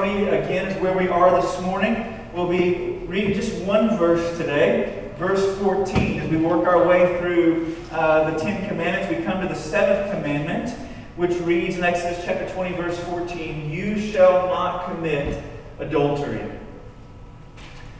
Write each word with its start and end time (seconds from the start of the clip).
20 0.00 0.28
again 0.28 0.66
is 0.66 0.80
where 0.80 0.96
we 0.96 1.08
are 1.08 1.42
this 1.42 1.60
morning. 1.60 2.18
We'll 2.32 2.48
be 2.48 3.04
reading 3.06 3.34
just 3.34 3.62
one 3.64 3.98
verse 3.98 4.38
today, 4.38 5.10
verse 5.18 5.58
14. 5.58 6.20
As 6.20 6.30
we 6.30 6.38
work 6.38 6.66
our 6.66 6.88
way 6.88 7.18
through 7.18 7.76
uh, 7.92 8.30
the 8.30 8.38
Ten 8.38 8.66
Commandments, 8.66 9.14
we 9.14 9.22
come 9.22 9.42
to 9.42 9.46
the 9.46 9.54
seventh 9.54 10.10
commandment, 10.10 10.70
which 11.16 11.38
reads 11.40 11.76
in 11.76 11.84
Exodus 11.84 12.24
chapter 12.24 12.48
20, 12.54 12.76
verse 12.76 12.98
14 13.00 13.68
You 13.68 14.00
shall 14.00 14.46
not 14.46 14.86
commit 14.86 15.44
adultery. 15.78 16.50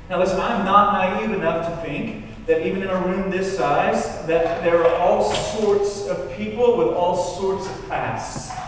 Now, 0.08 0.20
listen, 0.20 0.40
I'm 0.40 0.64
not 0.64 0.94
naive 0.94 1.32
enough 1.32 1.68
to 1.68 1.86
think 1.86 2.46
that 2.46 2.66
even 2.66 2.82
in 2.82 2.88
a 2.88 3.06
room 3.06 3.30
this 3.30 3.58
size, 3.58 4.24
that 4.24 4.64
there 4.64 4.82
are 4.86 4.94
all 4.94 5.30
sorts 5.30 6.06
of 6.08 6.32
people 6.32 6.78
with 6.78 6.88
all 6.88 7.14
sorts 7.14 7.66
of 7.66 7.88
pasts, 7.90 8.58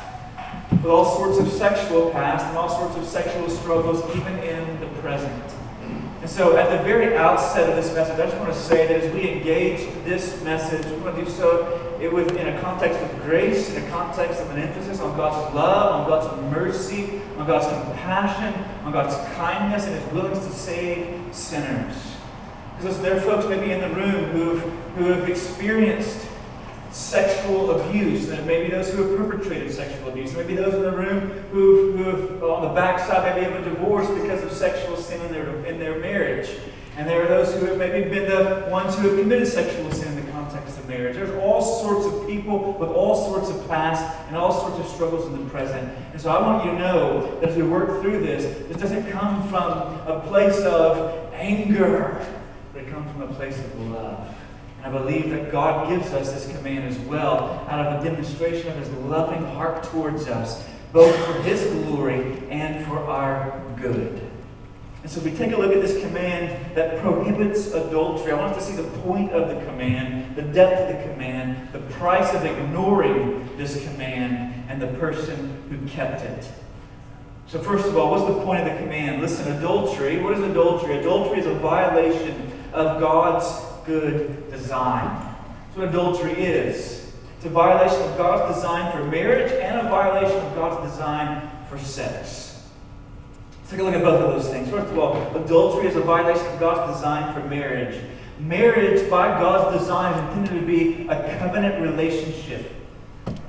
with 0.71 0.87
all 0.87 1.05
sorts 1.17 1.39
of 1.39 1.49
sexual 1.53 2.11
past 2.11 2.45
and 2.47 2.57
all 2.57 2.69
sorts 2.69 2.97
of 2.97 3.05
sexual 3.05 3.49
struggles, 3.49 4.05
even 4.17 4.39
in 4.39 4.81
the 4.81 4.87
present. 5.01 5.55
And 6.21 6.31
so, 6.31 6.57
at 6.57 6.71
the 6.71 6.85
very 6.85 7.17
outset 7.17 7.69
of 7.69 7.75
this 7.75 7.93
message, 7.95 8.21
I 8.21 8.27
just 8.27 8.39
want 8.39 8.53
to 8.53 8.59
say 8.59 8.87
that 8.87 9.03
as 9.03 9.13
we 9.13 9.29
engage 9.29 9.93
this 10.05 10.41
message, 10.45 10.87
we 10.87 10.97
want 10.99 11.17
to 11.17 11.25
do 11.25 11.31
so 11.31 11.93
it 12.03 12.13
was 12.13 12.27
in 12.33 12.49
a 12.49 12.61
context 12.61 12.99
of 13.01 13.23
grace, 13.23 13.73
in 13.73 13.85
a 13.85 13.89
context 13.89 14.41
of 14.41 14.51
an 14.51 14.59
emphasis 14.59 14.99
on 14.99 15.17
God's 15.17 15.55
love, 15.55 16.01
on 16.01 16.09
God's 16.09 16.51
mercy, 16.51 17.21
on 17.39 17.47
God's 17.47 17.67
compassion, 17.87 18.53
on 18.85 18.93
God's 18.93 19.15
kindness, 19.37 19.87
and 19.87 19.95
His 19.95 20.13
willingness 20.13 20.45
to 20.45 20.53
save 20.53 21.21
sinners. 21.33 22.17
Because 22.77 23.01
there 23.01 23.17
are 23.17 23.21
folks 23.21 23.47
maybe 23.47 23.71
in 23.71 23.81
the 23.81 23.91
room 23.91 24.25
who've, 24.31 24.63
who 24.97 25.05
have 25.13 25.29
experienced 25.29 26.27
sexual 26.93 27.81
abuse. 27.81 28.29
And 28.29 28.47
maybe 28.47 28.71
those 28.71 28.93
who 28.93 29.03
have 29.03 29.19
perpetrated 29.19 29.73
sexual 29.73 30.09
abuse. 30.09 30.35
Maybe 30.35 30.55
those 30.55 30.75
in 30.75 30.83
the 30.83 30.93
room 30.93 31.31
who've, 31.51 31.99
who've 31.99 32.43
uh, 32.43 32.55
on 32.55 32.63
the 32.63 32.75
backside 32.75 33.35
maybe 33.35 33.55
of 33.55 33.67
a 33.67 33.71
divorce 33.71 34.09
because 34.09 34.43
of 34.43 34.53
sexual 34.53 34.97
sin 34.97 35.21
in 35.23 35.33
their, 35.33 35.65
in 35.67 35.79
their 35.79 35.99
marriage. 35.99 36.51
And 36.97 37.09
there 37.09 37.23
are 37.23 37.29
those 37.29 37.55
who 37.55 37.65
have 37.67 37.79
maybe 37.79 38.11
been 38.11 38.29
the 38.29 38.69
ones 38.71 38.95
who 38.97 39.09
have 39.09 39.19
committed 39.19 39.49
sexual 39.49 39.91
sin 39.91 40.09
in 40.09 40.27
the 40.27 40.31
context 40.31 40.79
of 40.79 40.87
marriage. 40.87 41.17
There's 41.17 41.35
all 41.43 41.63
sorts 41.63 42.07
of 42.07 42.29
people 42.29 42.75
with 42.75 42.91
all 42.91 43.33
sorts 43.33 43.49
of 43.49 43.67
past 43.67 44.05
and 44.29 44.37
all 44.37 44.53
sorts 44.53 44.79
of 44.79 44.95
struggles 44.95 45.27
in 45.27 45.43
the 45.43 45.51
present. 45.51 45.91
And 46.13 46.21
so 46.21 46.31
I 46.31 46.43
want 46.43 46.67
you 46.67 46.73
to 46.73 46.79
know 46.79 47.41
that 47.41 47.51
as 47.51 47.57
we 47.57 47.63
work 47.63 48.03
through 48.03 48.21
this, 48.21 48.45
this 48.69 48.77
doesn't 48.77 49.11
come 49.11 49.49
from 49.49 49.63
a 50.07 50.23
place 50.27 50.61
of 50.61 51.33
anger, 51.33 52.27
but 52.75 52.83
it 52.83 52.91
comes 52.91 53.11
from 53.11 53.23
a 53.23 53.35
place 53.35 53.59
of 53.59 53.81
love. 53.81 54.32
I 54.85 54.91
believe 54.91 55.31
that 55.31 55.53
God 55.53 55.89
gives 55.89 56.13
us 56.13 56.33
this 56.33 56.55
command 56.57 56.85
as 56.85 56.99
well 57.01 57.65
out 57.69 57.87
of 57.87 58.01
a 58.01 58.05
demonstration 58.05 58.69
of 58.69 58.77
his 58.77 58.91
loving 58.91 59.45
heart 59.55 59.85
towards 59.85 60.27
us, 60.27 60.67
both 60.93 61.15
for 61.25 61.41
his 61.43 61.63
glory 61.85 62.43
and 62.51 62.85
for 62.87 62.99
our 62.99 63.63
good. 63.77 64.21
And 65.03 65.11
so 65.11 65.19
if 65.19 65.25
we 65.25 65.33
take 65.33 65.53
a 65.53 65.57
look 65.57 65.73
at 65.73 65.83
this 65.83 66.01
command 66.01 66.77
that 66.77 67.01
prohibits 67.01 67.73
adultery. 67.73 68.33
I 68.33 68.37
want 68.37 68.57
us 68.57 68.67
to 68.67 68.73
see 68.73 68.81
the 68.81 68.89
point 69.01 69.33
of 69.33 69.49
the 69.49 69.65
command, 69.67 70.37
the 70.37 70.43
depth 70.43 70.81
of 70.81 70.97
the 70.97 71.13
command, 71.13 71.73
the 71.73 71.81
price 71.95 72.33
of 72.35 72.45
ignoring 72.45 73.57
this 73.57 73.83
command, 73.85 74.65
and 74.69 74.81
the 74.81 74.87
person 74.99 75.63
who 75.69 75.89
kept 75.89 76.23
it. 76.23 76.49
So, 77.49 77.61
first 77.61 77.87
of 77.87 77.97
all, 77.97 78.13
what's 78.13 78.27
the 78.27 78.45
point 78.45 78.67
of 78.67 78.73
the 78.73 78.79
command? 78.81 79.21
Listen, 79.21 79.53
adultery. 79.57 80.23
What 80.23 80.35
is 80.35 80.41
adultery? 80.43 80.99
Adultery 80.99 81.41
is 81.41 81.47
a 81.47 81.55
violation 81.55 82.51
of 82.73 83.01
God's 83.01 83.45
good 83.85 84.51
design. 84.51 85.35
That's 85.67 85.77
what 85.77 85.89
adultery 85.89 86.33
is. 86.33 87.13
It's 87.37 87.47
a 87.47 87.51
violation 87.51 88.01
of 88.03 88.17
God's 88.17 88.55
design 88.55 88.93
for 88.93 89.05
marriage 89.05 89.51
and 89.53 89.87
a 89.87 89.91
violation 89.91 90.39
of 90.39 90.55
God's 90.55 90.91
design 90.91 91.51
for 91.69 91.79
sex. 91.79 92.69
Let's 93.59 93.71
take 93.71 93.81
a 93.81 93.83
look 93.83 93.95
at 93.95 94.03
both 94.03 94.21
of 94.21 94.33
those 94.33 94.49
things. 94.49 94.69
First 94.71 94.93
of 94.93 94.99
all, 94.99 95.37
adultery 95.37 95.89
is 95.89 95.97
a 95.97 96.03
violation 96.03 96.47
of 96.47 96.61
God's 96.61 96.95
design 96.95 97.35
for 97.35 97.41
marriage. 97.49 98.01
Marriage, 98.39 99.09
by 99.11 99.41
God's 99.41 99.79
design, 99.79 100.13
is 100.15 100.39
intended 100.39 100.61
to 100.61 100.67
be 100.67 101.09
a 101.09 101.39
covenant 101.39 101.83
relationship. 101.83 102.71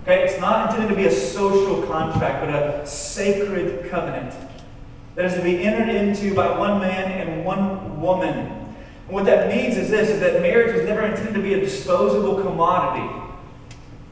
Okay, 0.03 0.23
it's 0.23 0.39
not 0.39 0.69
intended 0.69 0.89
to 0.89 0.95
be 0.95 1.07
a 1.07 1.11
social 1.11 1.83
contract, 1.83 2.45
but 2.45 2.49
a 2.49 2.85
sacred 2.85 3.89
covenant 3.89 4.33
that 5.15 5.25
is 5.25 5.33
to 5.35 5.41
be 5.41 5.63
entered 5.63 5.89
into 5.89 6.33
by 6.33 6.57
one 6.57 6.79
man 6.79 7.11
and 7.11 7.45
one 7.45 8.01
woman. 8.01 8.62
And 9.13 9.23
what 9.23 9.25
that 9.27 9.55
means 9.55 9.77
is 9.77 9.91
this: 9.91 10.09
is 10.09 10.19
that 10.21 10.41
marriage 10.41 10.75
was 10.75 10.85
never 10.85 11.03
intended 11.03 11.35
to 11.35 11.39
be 11.39 11.53
a 11.53 11.59
disposable 11.59 12.41
commodity. 12.41 13.07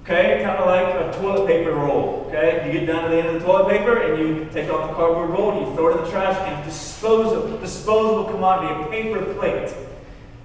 Okay, 0.04 0.44
kind 0.44 0.60
of 0.60 0.68
like 0.68 0.94
a 0.94 1.20
toilet 1.20 1.48
paper 1.48 1.72
roll. 1.72 2.26
Okay, 2.28 2.68
you 2.68 2.80
get 2.80 2.86
down 2.86 3.06
to 3.06 3.10
the 3.10 3.18
end 3.18 3.30
of 3.30 3.34
the 3.34 3.40
toilet 3.40 3.68
paper 3.72 3.98
and 3.98 4.20
you 4.20 4.48
take 4.54 4.70
off 4.70 4.88
the 4.92 4.94
cardboard 4.94 5.32
roll 5.32 5.58
and 5.58 5.68
you 5.68 5.76
throw 5.76 5.88
it 5.88 5.98
in 5.98 6.04
the 6.04 6.12
trash 6.12 6.38
can. 6.46 6.64
Disposable, 6.64 7.58
disposable 7.58 8.32
commodity, 8.32 8.80
a 8.80 8.88
paper 8.92 9.34
plate. 9.34 9.74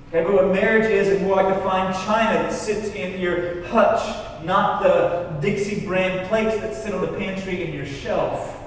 Okay, 0.08 0.24
but 0.24 0.32
what 0.32 0.50
marriage 0.50 0.90
is 0.90 1.08
is 1.08 1.20
more 1.20 1.36
like 1.36 1.54
a 1.54 1.60
fine 1.60 1.92
china 2.06 2.38
that 2.38 2.50
sits 2.50 2.88
in 2.94 3.20
your 3.20 3.62
hutch, 3.64 4.00
not 4.42 4.82
the 4.82 5.38
Dixie 5.42 5.84
brand 5.84 6.30
plates 6.30 6.56
that 6.62 6.74
sit 6.74 6.94
on 6.94 7.02
the 7.02 7.12
pantry 7.18 7.62
in 7.62 7.74
your 7.74 7.84
shelf. 7.84 8.58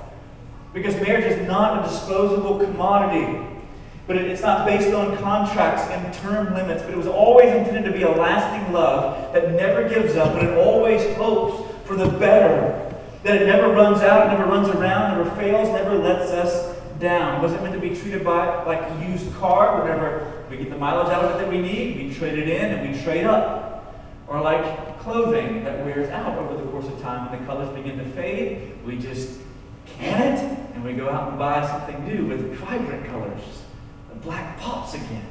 Because 0.72 0.94
marriage 0.98 1.26
is 1.26 1.48
not 1.48 1.84
a 1.84 1.90
disposable 1.90 2.60
commodity. 2.60 3.44
But 4.10 4.18
it's 4.18 4.42
not 4.42 4.66
based 4.66 4.92
on 4.92 5.16
contracts 5.20 5.84
and 5.84 6.12
term 6.16 6.56
limits, 6.56 6.82
but 6.82 6.96
it 6.96 6.98
was 6.98 7.06
always 7.06 7.54
intended 7.54 7.86
to 7.86 7.92
be 7.92 8.02
a 8.02 8.10
lasting 8.10 8.74
love 8.74 9.32
that 9.34 9.52
never 9.52 9.88
gives 9.88 10.16
up, 10.16 10.34
but 10.34 10.44
it 10.44 10.58
always 10.58 11.16
hopes 11.16 11.72
for 11.86 11.96
the 11.96 12.08
better. 12.18 12.92
That 13.22 13.40
it 13.40 13.46
never 13.46 13.72
runs 13.72 14.02
out, 14.02 14.36
never 14.36 14.50
runs 14.50 14.68
around, 14.70 15.16
never 15.16 15.30
fails, 15.36 15.70
never 15.70 15.96
lets 15.96 16.32
us 16.32 16.76
down. 16.98 17.38
It 17.38 17.44
wasn't 17.44 17.62
meant 17.62 17.76
to 17.76 17.80
be 17.80 17.96
treated 17.96 18.24
by 18.24 18.64
like 18.64 18.82
a 18.82 19.12
used 19.12 19.32
car, 19.36 19.80
whenever 19.80 20.44
we 20.50 20.58
get 20.58 20.72
the 20.72 20.78
mileage 20.80 21.14
out 21.14 21.26
of 21.26 21.36
it 21.36 21.44
that 21.44 21.52
we 21.52 21.62
need, 21.62 21.98
we 21.98 22.12
trade 22.12 22.40
it 22.40 22.50
in 22.50 22.80
and 22.80 22.92
we 22.92 23.00
trade 23.04 23.28
up. 23.28 23.96
Or 24.28 24.42
like 24.42 25.00
clothing 25.02 25.64
that 25.66 25.86
wears 25.86 26.10
out 26.10 26.36
over 26.40 26.60
the 26.60 26.68
course 26.72 26.88
of 26.88 27.00
time 27.04 27.32
and 27.32 27.40
the 27.40 27.46
colors 27.46 27.70
begin 27.76 28.00
to 28.00 28.06
fade, 28.06 28.72
we 28.84 28.98
just 28.98 29.40
can 29.86 30.34
it 30.34 30.60
and 30.74 30.84
we 30.84 30.94
go 30.94 31.12
out 31.12 31.30
and 31.30 31.38
buy 31.38 31.64
something 31.68 32.08
new 32.08 32.26
with 32.26 32.56
vibrant 32.56 33.06
colors 33.06 33.66
black 34.24 34.60
pops 34.60 34.94
again. 34.94 35.26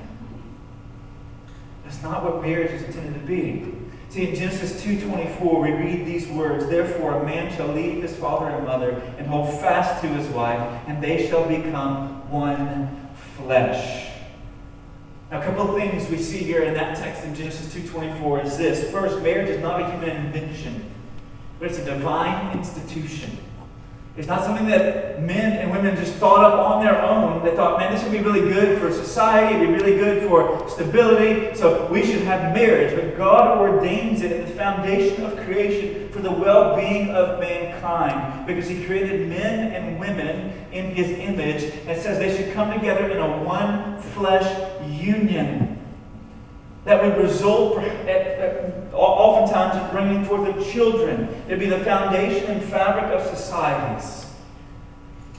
That's 1.85 2.03
not 2.03 2.23
what 2.23 2.43
marriage 2.43 2.73
is 2.73 2.83
intended 2.83 3.15
to 3.15 3.27
be. 3.27 3.75
See, 4.11 4.29
in 4.29 4.35
Genesis 4.35 4.83
2.24, 4.83 5.63
we 5.63 5.73
read 5.73 6.07
these 6.07 6.27
words, 6.29 6.67
Therefore 6.67 7.21
a 7.21 7.25
man 7.25 7.55
shall 7.55 7.69
leave 7.69 8.03
his 8.03 8.17
father 8.17 8.47
and 8.47 8.67
mother 8.67 8.91
and 9.19 9.27
hold 9.27 9.61
fast 9.61 10.01
to 10.03 10.09
his 10.09 10.27
wife, 10.29 10.61
and 10.87 11.03
they 11.03 11.29
shall 11.29 11.47
become 11.47 12.31
one 12.31 13.09
flesh. 13.37 14.11
Now, 15.31 15.41
a 15.41 15.45
couple 15.45 15.75
of 15.75 15.77
things 15.77 16.09
we 16.09 16.17
see 16.17 16.39
here 16.39 16.63
in 16.63 16.73
that 16.75 16.97
text 16.97 17.25
in 17.25 17.35
Genesis 17.35 17.75
2.24 17.75 18.47
is 18.47 18.57
this. 18.57 18.91
First, 18.91 19.23
marriage 19.23 19.51
is 19.51 19.61
not 19.61 19.83
a 19.83 19.91
human 19.91 20.11
invention, 20.11 20.91
but 21.59 21.69
it's 21.71 21.79
a 21.79 21.85
divine 21.85 22.57
institution. 22.57 23.37
It's 24.19 24.27
not 24.27 24.45
something 24.45 24.67
that 24.67 25.23
men 25.23 25.59
and 25.59 25.71
women 25.71 25.95
just 25.95 26.15
thought 26.15 26.45
up 26.45 26.59
on 26.59 26.85
their 26.85 27.01
own. 27.01 27.45
They 27.45 27.55
thought, 27.55 27.79
man, 27.79 27.95
this 27.95 28.03
would 28.03 28.11
be 28.11 28.19
really 28.19 28.41
good 28.53 28.81
for 28.81 28.93
society, 28.93 29.55
it'd 29.55 29.69
be 29.69 29.75
really 29.75 29.97
good 29.97 30.29
for 30.29 30.69
stability, 30.69 31.55
so 31.55 31.87
we 31.87 32.05
should 32.05 32.23
have 32.23 32.53
marriage. 32.53 32.97
But 32.97 33.17
God 33.17 33.59
ordains 33.59 34.23
it 34.23 34.33
at 34.33 34.49
the 34.49 34.53
foundation 34.55 35.25
of 35.25 35.39
creation 35.45 36.09
for 36.09 36.21
the 36.21 36.33
well 36.33 36.75
being 36.75 37.11
of 37.11 37.39
mankind 37.39 38.45
because 38.45 38.67
He 38.67 38.85
created 38.85 39.29
men 39.29 39.73
and 39.73 40.01
women 40.01 40.53
in 40.73 40.87
His 40.97 41.11
image 41.11 41.73
and 41.87 42.03
says 42.03 42.19
they 42.19 42.37
should 42.37 42.53
come 42.53 42.73
together 42.73 43.09
in 43.09 43.19
a 43.19 43.45
one 43.45 44.03
flesh 44.03 44.69
union 44.85 45.78
that 46.89 47.05
would 47.05 47.23
result 47.23 47.77
oftentimes 48.95 49.77
in 49.77 49.91
bringing 49.91 50.25
forth 50.25 50.57
the 50.57 50.65
children. 50.73 51.29
It'd 51.47 51.61
be 51.61 51.67
the 51.67 51.81
foundation 51.81 52.51
and 52.51 52.65
fabric 52.65 53.13
of 53.13 53.27
societies. 53.37 54.25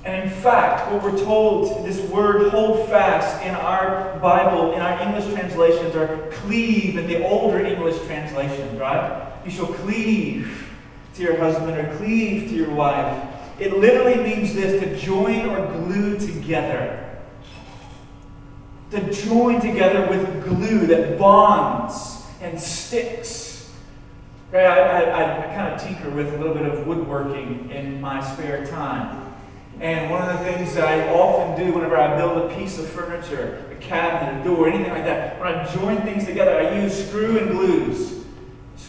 And 0.06 0.24
in 0.24 0.30
fact, 0.30 0.92
what 0.92 1.04
we're 1.04 1.18
told, 1.18 1.88
this 1.88 2.00
word 2.12 2.52
hold 2.52 2.88
fast 2.88 3.44
in 3.44 3.56
our 3.56 4.20
Bible, 4.20 4.74
in 4.74 4.82
our 4.82 5.02
English 5.02 5.26
translations, 5.34 5.96
or 5.96 6.30
cleave 6.32 6.98
in 6.98 7.08
the 7.08 7.28
older 7.28 7.66
English 7.66 8.00
translations, 8.06 8.80
right? 8.80 9.32
You 9.44 9.50
shall 9.50 9.66
cleave 9.66 10.70
to 11.16 11.24
your 11.24 11.36
husband 11.38 11.76
or 11.76 11.98
cleave 11.98 12.50
to 12.50 12.56
your 12.56 12.70
wife. 12.70 13.28
It 13.60 13.76
literally 13.76 14.24
means 14.24 14.54
this 14.54 14.80
to 14.84 14.96
join 14.98 15.50
or 15.50 15.66
glue 15.66 16.20
together 16.20 17.09
to 18.92 19.12
join 19.12 19.62
together 19.62 20.08
with 20.10 20.44
glue 20.44 20.88
that 20.88 21.18
bonds 21.20 22.24
and 22.42 22.60
sticks. 22.60 23.70
Okay, 24.50 24.66
I, 24.66 25.02
I, 25.02 25.52
I 25.52 25.56
kind 25.56 25.74
of 25.74 25.82
tinker 25.82 26.10
with 26.10 26.34
a 26.34 26.38
little 26.38 26.56
bit 26.56 26.66
of 26.66 26.88
woodworking 26.88 27.70
in 27.70 28.02
my 28.02 28.20
spare 28.34 28.66
time. 28.66 29.26
And 29.80 30.12
one 30.12 30.28
of 30.28 30.40
the 30.40 30.44
things 30.44 30.74
that 30.74 30.88
I 30.88 31.14
often 31.14 31.64
do 31.64 31.72
whenever 31.72 31.96
I 31.96 32.18
build 32.18 32.52
a 32.52 32.56
piece 32.56 32.80
of 32.80 32.88
furniture, 32.88 33.64
a 33.72 33.76
cabinet, 33.76 34.42
a 34.42 34.44
door, 34.44 34.68
anything 34.68 34.92
like 34.92 35.06
that, 35.06 35.40
when 35.40 35.54
I 35.54 35.74
join 35.74 36.02
things 36.02 36.26
together, 36.26 36.58
I 36.58 36.82
use 36.82 37.08
screw 37.08 37.38
and 37.38 37.52
glues. 37.52 38.19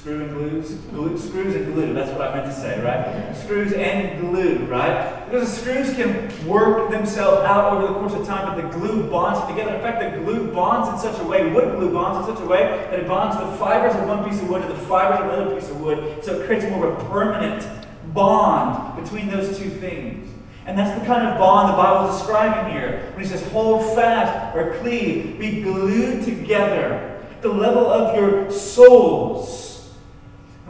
Screw 0.01 0.23
and 0.23 0.31
glues, 0.31 0.71
glue, 0.93 1.19
screws 1.19 1.55
and 1.55 1.75
glue. 1.75 1.93
That's 1.93 2.11
what 2.13 2.23
I 2.23 2.37
meant 2.37 2.47
to 2.47 2.59
say, 2.59 2.81
right? 2.81 3.37
Screws 3.37 3.75
and 3.75 4.19
glue, 4.19 4.65
right? 4.65 5.27
Because 5.27 5.51
the 5.51 5.61
screws 5.61 5.95
can 5.95 6.49
work 6.49 6.91
themselves 6.91 7.43
out 7.43 7.75
over 7.75 7.87
the 7.87 7.93
course 7.93 8.15
of 8.15 8.27
time, 8.27 8.47
but 8.47 8.63
the 8.63 8.79
glue 8.79 9.11
bonds 9.11 9.41
it 9.41 9.53
together. 9.53 9.77
In 9.77 9.83
fact, 9.83 10.01
the 10.01 10.21
glue 10.23 10.51
bonds 10.55 10.89
in 10.89 11.13
such 11.13 11.21
a 11.21 11.25
way, 11.29 11.53
wood 11.53 11.77
glue 11.77 11.93
bonds 11.93 12.27
in 12.27 12.35
such 12.35 12.43
a 12.43 12.49
way 12.49 12.63
that 12.91 13.01
it 13.01 13.07
bonds 13.07 13.37
the 13.37 13.59
fibers 13.59 13.95
of 13.95 14.09
one 14.09 14.27
piece 14.27 14.41
of 14.41 14.49
wood 14.49 14.63
to 14.63 14.69
the 14.69 14.81
fibers 14.87 15.21
of 15.21 15.35
another 15.35 15.55
piece 15.55 15.69
of 15.69 15.79
wood, 15.83 16.25
so 16.25 16.41
it 16.41 16.47
creates 16.47 16.65
more 16.71 16.87
of 16.87 16.99
a 16.99 17.09
permanent 17.11 17.69
bond 18.15 19.05
between 19.05 19.29
those 19.29 19.59
two 19.59 19.69
things. 19.69 20.31
And 20.65 20.79
that's 20.79 20.99
the 20.99 21.05
kind 21.05 21.29
of 21.29 21.37
bond 21.37 21.75
the 21.75 21.77
Bible 21.77 22.09
is 22.09 22.19
describing 22.19 22.73
here. 22.73 23.11
When 23.13 23.23
he 23.23 23.29
says, 23.29 23.47
hold 23.53 23.85
fast 23.95 24.57
or 24.57 24.79
cleave, 24.79 25.39
be 25.39 25.61
glued 25.61 26.25
together. 26.25 27.23
The 27.43 27.51
level 27.51 27.87
of 27.87 28.17
your 28.17 28.51
souls 28.51 29.70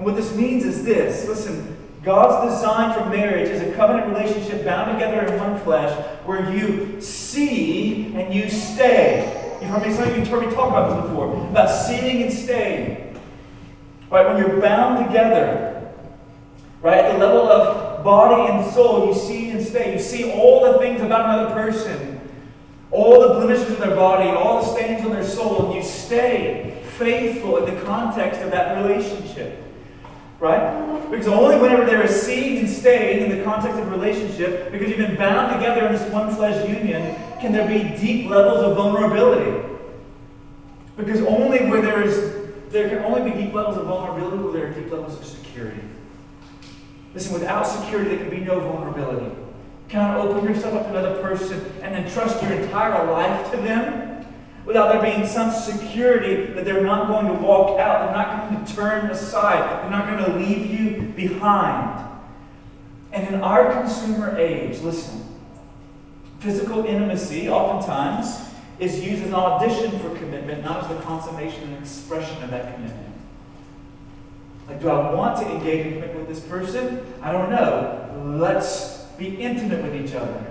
and 0.01 0.07
what 0.07 0.17
this 0.17 0.35
means 0.35 0.65
is 0.65 0.83
this 0.83 1.29
listen, 1.29 1.77
God's 2.03 2.55
design 2.55 2.99
for 2.99 3.11
marriage 3.11 3.51
is 3.51 3.61
a 3.61 3.71
covenant 3.77 4.17
relationship 4.17 4.65
bound 4.65 4.93
together 4.93 5.27
in 5.27 5.39
one 5.39 5.61
flesh 5.61 5.95
where 6.25 6.51
you 6.51 6.99
see 7.03 8.07
and 8.15 8.33
you 8.33 8.49
stay. 8.49 9.59
You've 9.61 9.69
heard 9.69 9.87
me, 9.87 9.93
some 9.93 10.09
of 10.09 10.17
you 10.17 10.25
heard 10.25 10.49
me 10.49 10.55
talk 10.55 10.71
about 10.71 11.03
this 11.03 11.11
before, 11.11 11.47
about 11.51 11.69
seeing 11.69 12.23
and 12.23 12.33
staying. 12.33 13.21
Right, 14.11 14.27
when 14.27 14.39
you're 14.39 14.59
bound 14.59 15.07
together, 15.07 15.93
right, 16.81 16.97
at 16.97 17.13
the 17.13 17.19
level 17.19 17.53
of 17.53 18.03
body 18.03 18.51
and 18.53 18.73
soul, 18.73 19.07
you 19.07 19.15
see 19.15 19.51
and 19.51 19.63
stay. 19.63 19.93
You 19.93 20.01
see 20.01 20.33
all 20.33 20.73
the 20.73 20.79
things 20.79 21.03
about 21.03 21.27
another 21.27 21.53
person, 21.53 22.27
all 22.91 23.21
the 23.21 23.35
blemishes 23.35 23.71
of 23.71 23.79
their 23.81 23.95
body, 23.95 24.31
all 24.31 24.63
the 24.63 24.67
stains 24.67 25.05
on 25.05 25.13
their 25.13 25.27
soul, 25.27 25.67
and 25.67 25.75
you 25.75 25.83
stay 25.83 26.83
faithful 26.97 27.59
in 27.59 27.75
the 27.75 27.83
context 27.83 28.41
of 28.41 28.51
that 28.51 28.83
relationship. 28.83 29.67
Right? 30.41 31.11
Because 31.11 31.29
only 31.29 31.59
whenever 31.59 31.85
there 31.85 32.03
is 32.03 32.23
seeing 32.23 32.59
and 32.59 32.69
stayed 32.69 33.23
in 33.23 33.37
the 33.37 33.45
context 33.45 33.79
of 33.79 33.91
relationship, 33.91 34.73
because 34.73 34.89
you've 34.89 34.99
been 34.99 35.17
bound 35.17 35.53
together 35.53 35.87
in 35.87 35.93
this 35.93 36.11
one 36.11 36.35
flesh 36.35 36.67
union, 36.67 37.15
can 37.41 37.53
there 37.53 37.69
be 37.69 37.97
deep 37.99 38.31
levels 38.31 38.63
of 38.63 38.77
vulnerability. 38.77 39.69
Because 40.97 41.21
only 41.23 41.59
where 41.67 41.83
there 41.83 42.03
is 42.03 42.41
there 42.71 42.89
can 42.89 42.99
only 42.99 43.29
be 43.31 43.37
deep 43.37 43.53
levels 43.53 43.77
of 43.77 43.87
vulnerability 43.87 44.39
where 44.39 44.53
there 44.53 44.67
are 44.69 44.73
deep 44.73 44.93
levels 44.93 45.19
of 45.19 45.25
security. 45.25 45.81
Listen, 47.15 47.33
without 47.33 47.65
security, 47.65 48.11
there 48.11 48.19
can 48.19 48.31
be 48.31 48.45
no 48.45 48.61
vulnerability. 48.61 49.35
Cannot 49.89 50.19
open 50.19 50.45
yourself 50.49 50.75
up 50.75 50.85
to 50.85 50.91
another 50.91 51.21
person 51.21 51.61
and 51.83 51.93
then 51.93 52.09
trust 52.13 52.41
your 52.43 52.53
entire 52.53 53.11
life 53.11 53.51
to 53.51 53.57
them 53.57 54.10
without 54.71 54.93
there 54.93 55.03
being 55.03 55.27
some 55.27 55.51
security 55.51 56.53
that 56.53 56.65
they're 56.65 56.85
not 56.85 57.09
going 57.09 57.27
to 57.27 57.33
walk 57.33 57.81
out, 57.81 58.07
they're 58.07 58.15
not 58.15 58.49
going 58.49 58.65
to 58.65 58.73
turn 58.73 59.11
aside, 59.11 59.83
they're 59.83 59.91
not 59.91 60.07
going 60.07 60.25
to 60.25 60.39
leave 60.39 60.71
you 60.71 61.03
behind. 61.17 62.09
And 63.11 63.35
in 63.35 63.41
our 63.41 63.73
consumer 63.73 64.39
age, 64.39 64.79
listen, 64.79 65.25
physical 66.39 66.85
intimacy 66.85 67.49
oftentimes 67.49 68.49
is 68.79 69.05
used 69.05 69.23
as 69.23 69.29
an 69.29 69.35
audition 69.35 69.99
for 69.99 70.15
commitment, 70.17 70.63
not 70.63 70.85
as 70.85 70.97
the 70.97 71.03
consummation 71.03 71.65
and 71.65 71.83
expression 71.83 72.41
of 72.45 72.51
that 72.51 72.73
commitment. 72.77 73.17
Like, 74.69 74.81
do 74.81 74.89
I 74.89 75.13
want 75.13 75.37
to 75.39 75.51
engage 75.51 75.87
in 75.87 75.95
commitment 75.95 76.29
with 76.29 76.29
this 76.29 76.47
person? 76.47 77.05
I 77.21 77.33
don't 77.33 77.51
know. 77.51 78.37
Let's 78.39 79.03
be 79.19 79.35
intimate 79.35 79.83
with 79.83 79.97
each 79.97 80.15
other. 80.15 80.47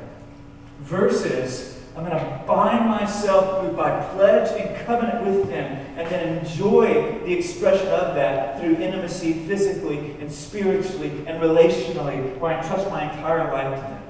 Versus 0.81 1.78
I'm 1.99 2.05
going 2.05 2.17
to 2.17 2.43
bind 2.47 2.87
myself 2.87 3.75
by 3.75 4.01
pledge 4.13 4.57
and 4.57 4.85
covenant 4.85 5.25
with 5.25 5.49
Him 5.49 5.65
and 5.97 6.09
then 6.09 6.37
enjoy 6.37 7.19
the 7.25 7.33
expression 7.33 7.89
of 7.89 8.15
that 8.15 8.57
through 8.57 8.75
intimacy 8.75 9.33
physically 9.33 10.15
and 10.21 10.31
spiritually 10.31 11.09
and 11.27 11.41
relationally, 11.41 12.37
where 12.37 12.57
I 12.57 12.65
trust 12.65 12.89
my 12.89 13.03
entire 13.03 13.51
life 13.51 13.81
to 13.81 13.85
Him. 13.85 14.01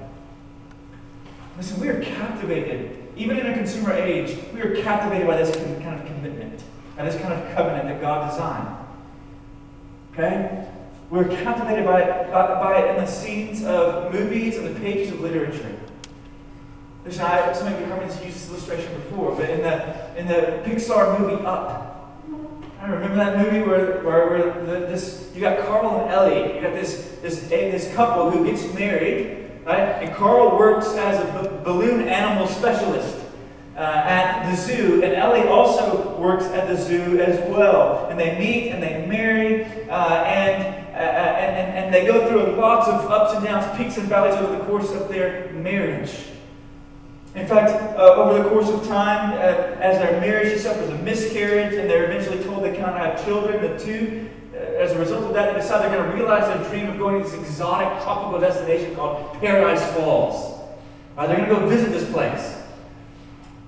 Listen, 1.56 1.80
we 1.80 1.88
are 1.88 2.00
captivated, 2.00 2.96
even 3.16 3.36
in 3.36 3.46
a 3.46 3.54
consumer 3.54 3.92
age, 3.92 4.38
we 4.54 4.60
are 4.60 4.80
captivated 4.82 5.26
by 5.26 5.36
this 5.36 5.52
kind 5.56 6.00
of 6.00 6.06
commitment, 6.06 6.62
by 6.96 7.04
this 7.04 7.20
kind 7.20 7.34
of 7.34 7.54
covenant 7.56 7.88
that 7.88 8.00
God 8.00 8.30
designed. 8.30 8.86
Okay? 10.12 10.64
We're 11.10 11.26
captivated 11.42 11.84
by 11.84 12.02
by, 12.30 12.60
by 12.60 12.82
it 12.82 12.90
in 12.90 13.04
the 13.04 13.10
scenes 13.10 13.64
of 13.64 14.14
movies 14.14 14.58
and 14.58 14.76
the 14.76 14.78
pages 14.78 15.12
of 15.12 15.20
literature. 15.22 15.76
I, 17.06 17.52
some 17.54 17.72
of 17.72 17.80
you 17.80 17.86
heard 17.86 18.00
me 18.00 18.26
use 18.26 18.34
this 18.34 18.50
illustration 18.50 18.94
before, 18.94 19.34
but 19.34 19.48
in 19.48 19.62
the 19.62 20.18
in 20.18 20.26
the 20.26 20.62
Pixar 20.64 21.18
movie 21.18 21.44
Up, 21.44 22.14
I 22.80 22.88
remember 22.88 23.16
that 23.16 23.38
movie 23.38 23.62
where, 23.62 24.02
where, 24.02 24.28
where 24.28 24.64
the, 24.64 24.86
this 24.86 25.30
you 25.34 25.40
got 25.40 25.66
Carl 25.66 26.02
and 26.02 26.10
Ellie, 26.10 26.56
you 26.56 26.60
got 26.60 26.74
this 26.74 27.16
this 27.22 27.48
this 27.48 27.92
couple 27.94 28.30
who 28.30 28.44
gets 28.44 28.72
married, 28.74 29.50
right? 29.64 30.02
And 30.02 30.14
Carl 30.14 30.58
works 30.58 30.88
as 30.88 31.18
a 31.20 31.62
balloon 31.64 32.06
animal 32.06 32.46
specialist. 32.46 33.16
Uh, 33.76 34.02
at 34.04 34.50
the 34.50 34.56
zoo, 34.56 35.02
and 35.02 35.14
Ellie 35.14 35.48
also 35.48 36.14
works 36.18 36.44
at 36.44 36.68
the 36.68 36.76
zoo 36.76 37.18
as 37.18 37.38
well. 37.48 38.08
And 38.10 38.20
they 38.20 38.38
meet 38.38 38.72
and 38.72 38.82
they 38.82 39.06
marry, 39.06 39.64
uh, 39.88 40.22
and, 40.24 40.62
uh, 40.94 40.98
and, 40.98 41.56
and, 41.56 41.84
and 41.86 41.94
they 41.94 42.04
go 42.04 42.28
through 42.28 42.60
lots 42.60 42.88
of 42.88 43.10
ups 43.10 43.32
and 43.32 43.42
downs, 43.42 43.64
peaks 43.78 43.96
and 43.96 44.06
valleys 44.06 44.34
over 44.34 44.58
the 44.58 44.64
course 44.64 44.90
of 44.92 45.08
their 45.08 45.50
marriage. 45.52 46.10
In 47.34 47.46
fact, 47.46 47.70
uh, 47.96 48.14
over 48.14 48.42
the 48.42 48.48
course 48.48 48.68
of 48.68 48.86
time, 48.88 49.34
uh, 49.34 49.80
as 49.80 49.98
their 49.98 50.20
marriage 50.20 50.60
suffers 50.60 50.88
a 50.88 50.98
miscarriage 50.98 51.74
and 51.74 51.88
they're 51.88 52.10
eventually 52.10 52.42
told 52.42 52.64
they 52.64 52.74
cannot 52.74 52.98
have 52.98 53.24
children, 53.24 53.62
the 53.62 53.78
two, 53.78 54.28
uh, 54.52 54.58
as 54.58 54.92
a 54.92 54.98
result 54.98 55.24
of 55.24 55.34
that, 55.34 55.54
they 55.54 55.60
decide 55.60 55.82
they're 55.82 55.96
going 55.96 56.10
to 56.10 56.16
realize 56.16 56.46
their 56.48 56.68
dream 56.68 56.90
of 56.90 56.98
going 56.98 57.22
to 57.22 57.28
this 57.28 57.38
exotic 57.38 58.02
tropical 58.02 58.40
destination 58.40 58.96
called 58.96 59.32
Paradise 59.40 59.84
Falls. 59.94 60.60
Right, 61.16 61.28
they're 61.28 61.36
going 61.36 61.48
to 61.48 61.54
go 61.54 61.68
visit 61.68 61.90
this 61.90 62.10
place. 62.10 62.56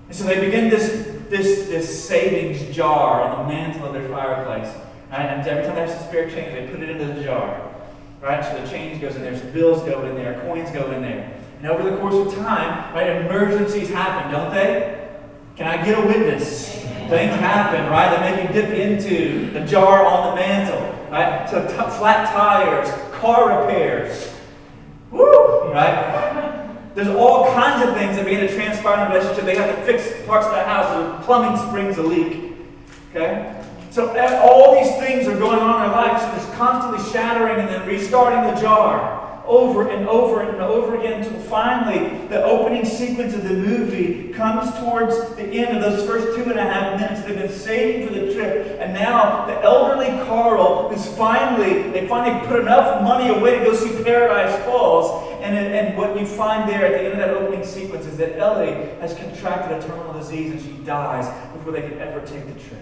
And 0.08 0.16
so 0.16 0.24
they 0.24 0.40
begin 0.40 0.68
this, 0.68 1.20
this, 1.28 1.68
this 1.68 2.04
savings 2.04 2.74
jar 2.74 3.22
on 3.22 3.46
the 3.46 3.54
mantle 3.54 3.86
of 3.86 3.92
their 3.92 4.08
fireplace. 4.08 4.74
Right? 5.10 5.26
And 5.26 5.46
every 5.46 5.64
time 5.64 5.76
they 5.76 5.82
have 5.82 5.90
some 5.90 6.08
spare 6.08 6.28
change, 6.28 6.52
they 6.52 6.66
put 6.68 6.82
it 6.82 6.90
into 6.90 7.04
the 7.14 7.22
jar. 7.22 7.72
Right? 8.20 8.44
So 8.44 8.60
the 8.60 8.68
change 8.68 9.00
goes 9.00 9.14
in 9.14 9.22
there, 9.22 9.38
some 9.38 9.52
bills 9.52 9.82
go 9.82 10.04
in 10.06 10.16
there, 10.16 10.40
coins 10.40 10.70
go 10.72 10.90
in 10.90 11.02
there. 11.02 11.41
And 11.62 11.70
over 11.70 11.88
the 11.88 11.96
course 11.98 12.14
of 12.14 12.34
time, 12.34 12.92
right, 12.92 13.22
emergencies 13.22 13.88
happen, 13.88 14.32
don't 14.32 14.52
they? 14.52 15.08
Can 15.54 15.68
I 15.68 15.84
get 15.84 15.96
a 15.96 16.04
witness? 16.04 16.72
Things 16.72 17.36
happen, 17.36 17.88
right? 17.88 18.10
They 18.16 18.42
make 18.42 18.48
you 18.48 18.60
dip 18.60 18.70
into 18.70 19.52
the 19.52 19.64
jar 19.64 20.04
on 20.04 20.30
the 20.30 20.40
mantle, 20.40 20.80
right? 21.08 21.48
So 21.48 21.64
t- 21.64 21.72
flat 21.98 22.32
tires, 22.32 22.90
car 23.12 23.62
repairs. 23.62 24.32
Woo! 25.12 25.70
Right? 25.72 26.68
There's 26.96 27.06
all 27.06 27.54
kinds 27.54 27.88
of 27.88 27.94
things 27.94 28.16
that 28.16 28.24
begin 28.24 28.40
to 28.40 28.52
transpire 28.52 29.06
in 29.06 29.12
a 29.12 29.14
relationship. 29.14 29.44
They 29.44 29.54
have 29.54 29.76
to 29.76 29.82
fix 29.84 30.26
parts 30.26 30.46
of 30.46 30.54
the 30.54 30.64
house. 30.64 31.20
The 31.20 31.24
plumbing 31.24 31.64
springs 31.68 31.96
a 31.96 32.02
leak. 32.02 32.56
Okay? 33.10 33.62
So 33.90 34.10
eh, 34.14 34.40
all 34.42 34.82
these 34.82 34.92
things 34.96 35.28
are 35.28 35.38
going 35.38 35.60
on 35.60 35.84
in 35.84 35.90
our 35.90 35.92
lives. 35.92 36.24
So 36.24 36.30
there's 36.32 36.58
constantly 36.58 37.12
shattering 37.12 37.60
and 37.60 37.68
then 37.68 37.86
restarting 37.86 38.52
the 38.52 38.60
jar 38.60 39.21
over 39.46 39.88
and 39.88 40.08
over 40.08 40.42
and 40.42 40.60
over 40.60 40.98
again 40.98 41.22
until 41.22 41.38
finally 41.40 42.26
the 42.28 42.42
opening 42.44 42.84
sequence 42.84 43.34
of 43.34 43.42
the 43.42 43.54
movie 43.54 44.32
comes 44.32 44.70
towards 44.78 45.16
the 45.36 45.44
end 45.44 45.76
of 45.76 45.82
those 45.82 46.06
first 46.06 46.36
two 46.36 46.48
and 46.50 46.58
a 46.58 46.62
half 46.62 47.00
minutes. 47.00 47.26
They've 47.26 47.36
been 47.36 47.50
saving 47.50 48.06
for 48.06 48.14
the 48.14 48.32
trip, 48.32 48.78
and 48.80 48.94
now 48.94 49.46
the 49.46 49.60
elderly 49.62 50.06
Carl 50.24 50.90
is 50.92 51.06
finally, 51.16 51.90
they 51.90 52.06
finally 52.06 52.46
put 52.46 52.60
enough 52.60 53.02
money 53.02 53.28
away 53.28 53.58
to 53.58 53.64
go 53.64 53.74
see 53.74 54.02
Paradise 54.02 54.64
Falls. 54.64 55.30
And, 55.42 55.56
and 55.56 55.98
what 55.98 56.18
you 56.18 56.24
find 56.24 56.70
there 56.70 56.86
at 56.86 56.92
the 56.92 57.00
end 57.00 57.12
of 57.14 57.18
that 57.18 57.30
opening 57.30 57.64
sequence 57.64 58.06
is 58.06 58.16
that 58.18 58.38
Ellie 58.38 58.72
has 59.00 59.14
contracted 59.14 59.76
a 59.76 59.86
terminal 59.86 60.12
disease 60.12 60.52
and 60.52 60.62
she 60.62 60.84
dies 60.84 61.26
before 61.52 61.72
they 61.72 61.82
can 61.82 61.98
ever 61.98 62.24
take 62.24 62.46
the 62.46 62.60
trip. 62.60 62.80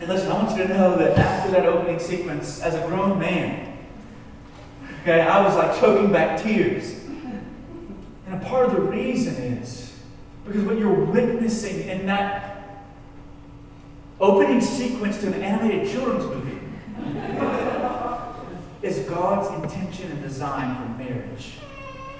And 0.00 0.08
listen, 0.08 0.32
I 0.32 0.42
want 0.42 0.58
you 0.58 0.66
to 0.66 0.68
know 0.68 0.96
that 0.96 1.18
after 1.18 1.52
that 1.52 1.66
opening 1.66 1.98
sequence, 1.98 2.60
as 2.62 2.74
a 2.74 2.86
grown 2.86 3.18
man, 3.18 3.73
Okay, 5.04 5.20
I 5.20 5.44
was 5.44 5.54
like 5.54 5.78
choking 5.78 6.10
back 6.10 6.42
tears. 6.42 6.94
And 8.26 8.42
a 8.42 8.42
part 8.46 8.70
of 8.70 8.72
the 8.72 8.80
reason 8.80 9.34
is 9.34 9.94
because 10.46 10.62
what 10.62 10.78
you're 10.78 10.94
witnessing 10.94 11.86
in 11.86 12.06
that 12.06 12.86
opening 14.18 14.62
sequence 14.62 15.20
to 15.20 15.26
an 15.26 15.42
animated 15.42 15.92
children's 15.92 16.24
movie 16.24 16.58
is 18.82 19.00
God's 19.00 19.62
intention 19.62 20.10
and 20.10 20.22
design 20.22 20.74
for 20.74 21.02
marriage. 21.02 21.52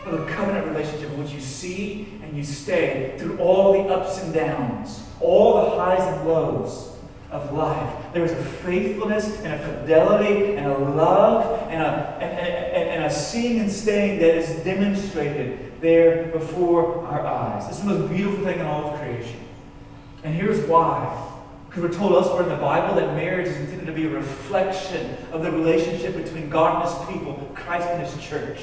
For 0.02 0.10
the 0.10 0.26
covenant 0.26 0.66
relationship 0.66 1.10
in 1.10 1.24
which 1.24 1.32
you 1.32 1.40
see 1.40 2.20
and 2.22 2.36
you 2.36 2.44
stay 2.44 3.14
through 3.18 3.38
all 3.38 3.72
the 3.72 3.88
ups 3.88 4.20
and 4.20 4.34
downs, 4.34 5.04
all 5.20 5.70
the 5.70 5.70
highs 5.70 6.02
and 6.02 6.28
lows 6.28 6.93
of 7.34 7.52
life. 7.52 7.92
There 8.12 8.24
is 8.24 8.30
a 8.30 8.44
faithfulness 8.44 9.40
and 9.40 9.54
a 9.54 9.58
fidelity 9.58 10.54
and 10.54 10.66
a 10.66 10.78
love 10.78 11.68
and 11.68 11.82
a, 11.82 12.16
and, 12.20 12.38
and, 12.38 12.90
and 12.90 13.04
a 13.04 13.10
seeing 13.10 13.58
and 13.58 13.70
staying 13.70 14.20
that 14.20 14.36
is 14.36 14.62
demonstrated 14.62 15.80
there 15.80 16.28
before 16.28 17.04
our 17.06 17.26
eyes. 17.26 17.68
It's 17.68 17.80
the 17.80 17.86
most 17.86 18.12
beautiful 18.12 18.44
thing 18.44 18.60
in 18.60 18.66
all 18.66 18.92
of 18.92 19.00
creation. 19.00 19.40
And 20.22 20.32
here's 20.32 20.64
why 20.68 21.28
Because 21.68 21.82
we're 21.82 21.98
told 21.98 22.12
elsewhere 22.12 22.44
in 22.44 22.48
the 22.48 22.56
Bible 22.56 22.94
that 22.94 23.14
marriage 23.16 23.48
is 23.48 23.56
intended 23.56 23.86
to 23.86 23.92
be 23.92 24.06
a 24.06 24.10
reflection 24.10 25.16
of 25.32 25.42
the 25.42 25.50
relationship 25.50 26.16
between 26.16 26.48
God 26.48 26.76
and 26.76 26.88
his 26.88 27.08
people, 27.08 27.50
Christ 27.54 27.88
and 27.88 28.00
his 28.00 28.24
church. 28.24 28.60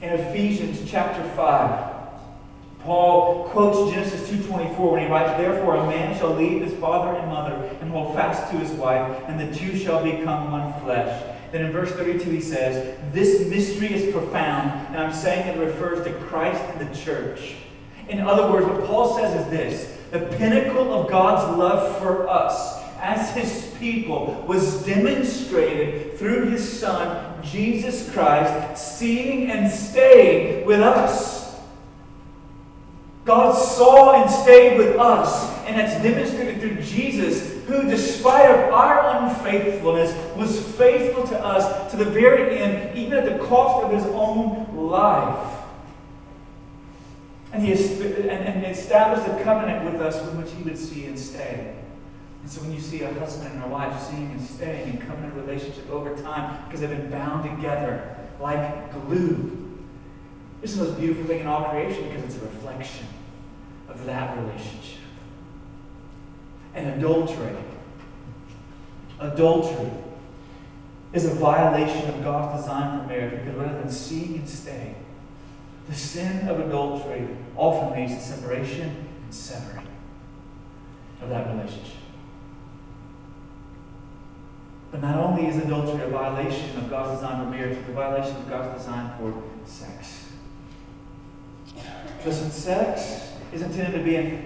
In 0.00 0.10
Ephesians 0.10 0.88
chapter 0.88 1.22
5, 1.30 1.99
Paul 2.84 3.44
quotes 3.50 3.92
Genesis 3.92 4.28
2.24 4.28 4.92
when 4.92 5.02
he 5.02 5.08
writes, 5.08 5.36
Therefore 5.36 5.76
a 5.76 5.86
man 5.86 6.16
shall 6.18 6.34
leave 6.34 6.62
his 6.62 6.72
father 6.80 7.18
and 7.18 7.28
mother 7.28 7.54
and 7.80 7.90
hold 7.90 8.14
fast 8.14 8.50
to 8.50 8.58
his 8.58 8.70
wife, 8.72 9.22
and 9.26 9.38
the 9.38 9.54
two 9.54 9.76
shall 9.76 10.02
become 10.02 10.50
one 10.50 10.72
flesh. 10.82 11.36
Then 11.52 11.66
in 11.66 11.72
verse 11.72 11.92
32 11.92 12.30
he 12.30 12.40
says, 12.40 12.98
This 13.12 13.46
mystery 13.48 13.92
is 13.92 14.12
profound, 14.12 14.70
and 14.88 14.96
I'm 14.96 15.12
saying 15.12 15.46
it 15.48 15.58
refers 15.58 16.04
to 16.04 16.12
Christ 16.24 16.62
and 16.62 16.88
the 16.88 16.96
church. 16.96 17.56
In 18.08 18.20
other 18.20 18.50
words, 18.50 18.66
what 18.66 18.84
Paul 18.86 19.16
says 19.16 19.44
is 19.44 19.50
this 19.50 19.96
the 20.10 20.36
pinnacle 20.36 20.92
of 20.92 21.08
God's 21.08 21.56
love 21.56 21.98
for 21.98 22.28
us 22.28 22.82
as 23.00 23.30
his 23.34 23.72
people 23.78 24.44
was 24.46 24.84
demonstrated 24.84 26.18
through 26.18 26.50
his 26.50 26.80
Son, 26.80 27.42
Jesus 27.42 28.12
Christ, 28.12 28.76
seeing 28.98 29.50
and 29.50 29.70
staying 29.70 30.66
with 30.66 30.80
us. 30.80 31.39
God 33.30 33.52
saw 33.52 34.20
and 34.20 34.28
stayed 34.28 34.76
with 34.76 34.96
us, 34.96 35.56
and 35.64 35.78
that's 35.78 36.02
demonstrated 36.02 36.60
through 36.60 36.82
Jesus, 36.82 37.64
who, 37.66 37.88
despite 37.88 38.50
of 38.50 38.74
our 38.74 39.22
unfaithfulness, 39.22 40.12
was 40.36 40.60
faithful 40.76 41.24
to 41.28 41.38
us 41.38 41.92
to 41.92 41.96
the 41.96 42.06
very 42.06 42.58
end, 42.58 42.98
even 42.98 43.18
at 43.18 43.26
the 43.26 43.38
cost 43.46 43.84
of 43.84 43.92
his 43.92 44.04
own 44.06 44.76
life. 44.76 45.58
And 47.52 47.64
he 47.64 47.70
established 47.70 49.28
a 49.28 49.44
covenant 49.44 49.84
with 49.84 50.02
us 50.02 50.20
from 50.20 50.42
which 50.42 50.50
he 50.50 50.64
would 50.64 50.76
see 50.76 51.06
and 51.06 51.16
stay. 51.16 51.76
And 52.42 52.50
so 52.50 52.62
when 52.62 52.72
you 52.72 52.80
see 52.80 53.02
a 53.02 53.14
husband 53.14 53.54
and 53.54 53.62
a 53.62 53.68
wife 53.68 53.96
seeing 54.08 54.32
and 54.32 54.40
staying 54.40 54.90
and 54.90 55.00
coming 55.02 55.22
in 55.22 55.30
covenant 55.30 55.46
relationship 55.46 55.88
over 55.88 56.16
time 56.16 56.64
because 56.64 56.80
they've 56.80 56.90
been 56.90 57.10
bound 57.12 57.48
together 57.48 58.16
like 58.40 58.92
glue, 59.06 59.78
this 60.62 60.72
is 60.72 60.78
the 60.78 60.84
most 60.86 60.98
beautiful 60.98 61.26
thing 61.26 61.42
in 61.42 61.46
all 61.46 61.70
creation 61.70 62.08
because 62.08 62.24
it's 62.24 62.36
a 62.36 62.46
reflection 62.46 63.06
of 63.90 64.04
that 64.06 64.38
relationship. 64.38 65.00
And 66.74 66.88
adultery. 66.94 67.56
Adultery 69.18 69.90
is 71.12 71.24
a 71.24 71.34
violation 71.34 72.08
of 72.08 72.22
God's 72.22 72.62
design 72.62 73.00
for 73.00 73.06
marriage 73.08 73.44
because 73.44 73.54
rather 73.56 73.78
than 73.78 73.90
seeing 73.90 74.36
and 74.36 74.48
staying, 74.48 74.94
the 75.88 75.94
sin 75.94 76.48
of 76.48 76.60
adultery 76.60 77.28
often 77.56 77.98
leads 77.98 78.14
to 78.14 78.20
separation 78.20 79.08
and 79.24 79.34
severing 79.34 79.88
of 81.20 81.28
that 81.28 81.48
relationship. 81.48 81.96
But 84.92 85.02
not 85.02 85.16
only 85.16 85.46
is 85.46 85.56
adultery 85.56 86.02
a 86.02 86.08
violation 86.08 86.76
of 86.78 86.88
God's 86.88 87.20
design 87.20 87.44
for 87.44 87.50
marriage, 87.50 87.76
it's 87.76 87.88
a 87.88 87.92
violation 87.92 88.36
of 88.36 88.48
God's 88.48 88.78
design 88.78 89.12
for 89.18 89.42
sex. 89.64 90.28
Listen, 92.24 92.50
sex 92.50 93.29
is 93.52 93.62
intended 93.62 93.98
to 93.98 94.04
be 94.04 94.16
a, 94.16 94.42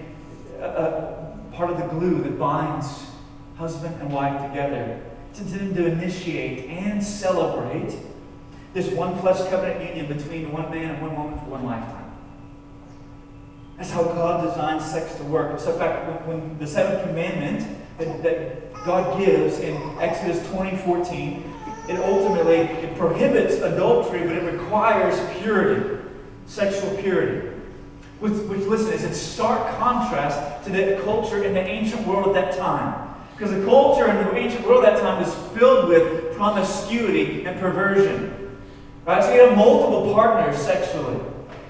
a 0.63 1.37
part 1.53 1.69
of 1.69 1.77
the 1.77 1.85
glue 1.87 2.21
that 2.23 2.37
binds 2.37 3.05
husband 3.57 3.95
and 4.01 4.11
wife 4.11 4.41
together. 4.49 5.01
It's 5.31 5.39
intended 5.39 5.75
to 5.75 5.85
initiate 5.87 6.69
and 6.69 7.03
celebrate 7.03 7.97
this 8.73 8.89
one 8.91 9.17
flesh 9.19 9.37
covenant 9.49 9.85
union 9.85 10.07
between 10.07 10.51
one 10.51 10.69
man 10.69 10.91
and 10.91 11.01
one 11.01 11.15
woman 11.15 11.39
for 11.39 11.45
one 11.45 11.65
lifetime. 11.65 12.11
That's 13.77 13.91
how 13.91 14.03
God 14.03 14.45
designed 14.45 14.81
sex 14.81 15.15
to 15.15 15.23
work. 15.23 15.59
So, 15.59 15.73
in 15.73 15.79
fact, 15.79 16.27
when, 16.27 16.57
the 16.59 16.67
seventh 16.67 17.07
commandment 17.07 17.67
that, 17.97 18.23
that, 18.23 18.73
God 18.85 19.17
gives 19.17 19.59
in 19.59 19.75
Exodus 19.99 20.47
20 20.49 20.77
14, 20.77 21.53
it 21.89 21.99
ultimately 21.99 22.57
it 22.57 22.95
prohibits 22.97 23.55
adultery, 23.55 24.19
but 24.19 24.35
it 24.35 24.51
requires 24.51 25.19
purity, 25.39 26.03
sexual 26.45 26.95
purity. 26.97 27.54
Which, 28.25 28.41
which, 28.49 28.67
listen, 28.67 28.91
is 28.91 29.03
in 29.03 29.13
stark 29.13 29.77
contrast 29.77 30.65
to 30.65 30.71
the 30.71 30.99
culture 31.03 31.43
in 31.43 31.53
the 31.53 31.59
ancient 31.59 32.07
world 32.07 32.35
at 32.35 32.45
that 32.45 32.57
time. 32.57 33.13
Because 33.37 33.51
the 33.51 33.63
culture 33.63 34.09
in 34.09 34.15
the 34.15 34.35
ancient 34.35 34.65
world 34.65 34.83
at 34.83 34.95
that 34.95 35.01
time 35.01 35.21
was 35.21 35.31
filled 35.55 35.89
with 35.89 36.35
promiscuity 36.35 37.45
and 37.45 37.59
perversion. 37.59 38.57
Right? 39.05 39.23
So 39.23 39.31
you 39.31 39.41
have 39.41 39.55
multiple 39.55 40.11
partners 40.11 40.59
sexually. 40.59 41.19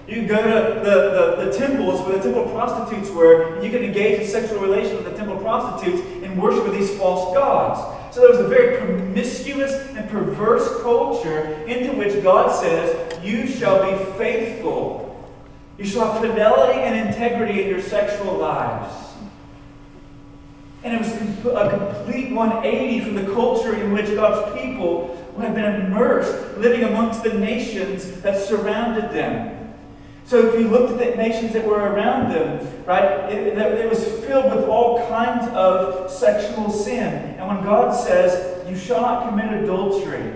You 0.07 0.15
can 0.15 0.27
go 0.27 0.37
to 0.37 0.79
the, 0.79 1.41
the, 1.41 1.51
the, 1.51 1.57
temples 1.57 1.99
where 2.07 2.15
the 2.15 2.23
temple 2.23 2.49
prostitutes 2.53 3.09
were, 3.09 3.55
and 3.55 3.65
you 3.65 3.69
can 3.69 3.83
engage 3.83 4.21
in 4.21 4.25
sexual 4.25 4.61
relations 4.61 5.03
with 5.03 5.11
the 5.11 5.17
temple 5.17 5.35
prostitutes 5.39 6.07
and 6.23 6.41
worship 6.41 6.63
with 6.63 6.79
these 6.79 6.97
false 6.97 7.35
gods. 7.35 8.15
So 8.15 8.21
there 8.21 8.29
was 8.29 8.39
a 8.39 8.47
very 8.47 8.77
promiscuous 8.77 9.73
and 9.93 10.09
perverse 10.09 10.81
culture 10.81 11.47
into 11.67 11.91
which 11.97 12.23
God 12.23 12.55
says, 12.55 13.21
You 13.25 13.45
shall 13.45 13.91
be 13.91 14.17
faithful. 14.17 15.04
You 15.77 15.85
shall 15.85 16.11
have 16.11 16.21
fidelity 16.21 16.79
and 16.79 17.07
integrity 17.07 17.63
in 17.63 17.69
your 17.69 17.81
sexual 17.81 18.37
lives. 18.37 18.93
And 20.83 20.93
it 20.93 20.99
was 20.99 21.11
a 21.11 21.69
complete 21.69 22.31
180 22.31 23.05
from 23.05 23.15
the 23.15 23.33
culture 23.33 23.75
in 23.75 23.91
which 23.91 24.05
God's 24.07 24.59
people 24.61 25.15
who 25.35 25.41
had 25.41 25.55
been 25.55 25.65
immersed, 25.65 26.57
living 26.57 26.83
amongst 26.83 27.23
the 27.23 27.33
nations 27.33 28.21
that 28.21 28.39
surrounded 28.39 29.11
them. 29.11 29.73
So 30.25 30.47
if 30.47 30.59
you 30.59 30.67
looked 30.67 30.99
at 30.99 31.11
the 31.11 31.17
nations 31.17 31.53
that 31.53 31.65
were 31.65 31.79
around 31.79 32.31
them, 32.31 32.85
right, 32.85 33.31
it, 33.31 33.57
it, 33.57 33.89
was 33.89 34.03
filled 34.25 34.55
with 34.55 34.65
all 34.65 35.07
kinds 35.07 35.47
of 35.53 36.09
sexual 36.09 36.71
sin. 36.71 37.35
And 37.37 37.47
when 37.47 37.63
God 37.63 37.91
says, 37.91 38.67
you 38.67 38.77
shall 38.77 39.01
not 39.01 39.29
commit 39.29 39.63
adultery, 39.63 40.33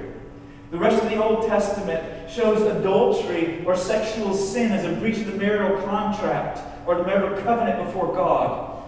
the 0.69 0.77
rest 0.77 1.01
of 1.01 1.09
the 1.09 1.23
Old 1.23 1.47
Testament 1.47 2.18
shows 2.33 2.61
adultery 2.61 3.63
or 3.65 3.75
sexual 3.75 4.33
sin 4.33 4.71
as 4.71 4.85
a 4.85 4.99
breach 4.99 5.17
of 5.17 5.25
the 5.27 5.37
marital 5.37 5.81
contract 5.85 6.59
or 6.87 6.95
the 6.95 7.03
marital 7.03 7.41
covenant 7.43 7.85
before 7.85 8.13
God. 8.13 8.83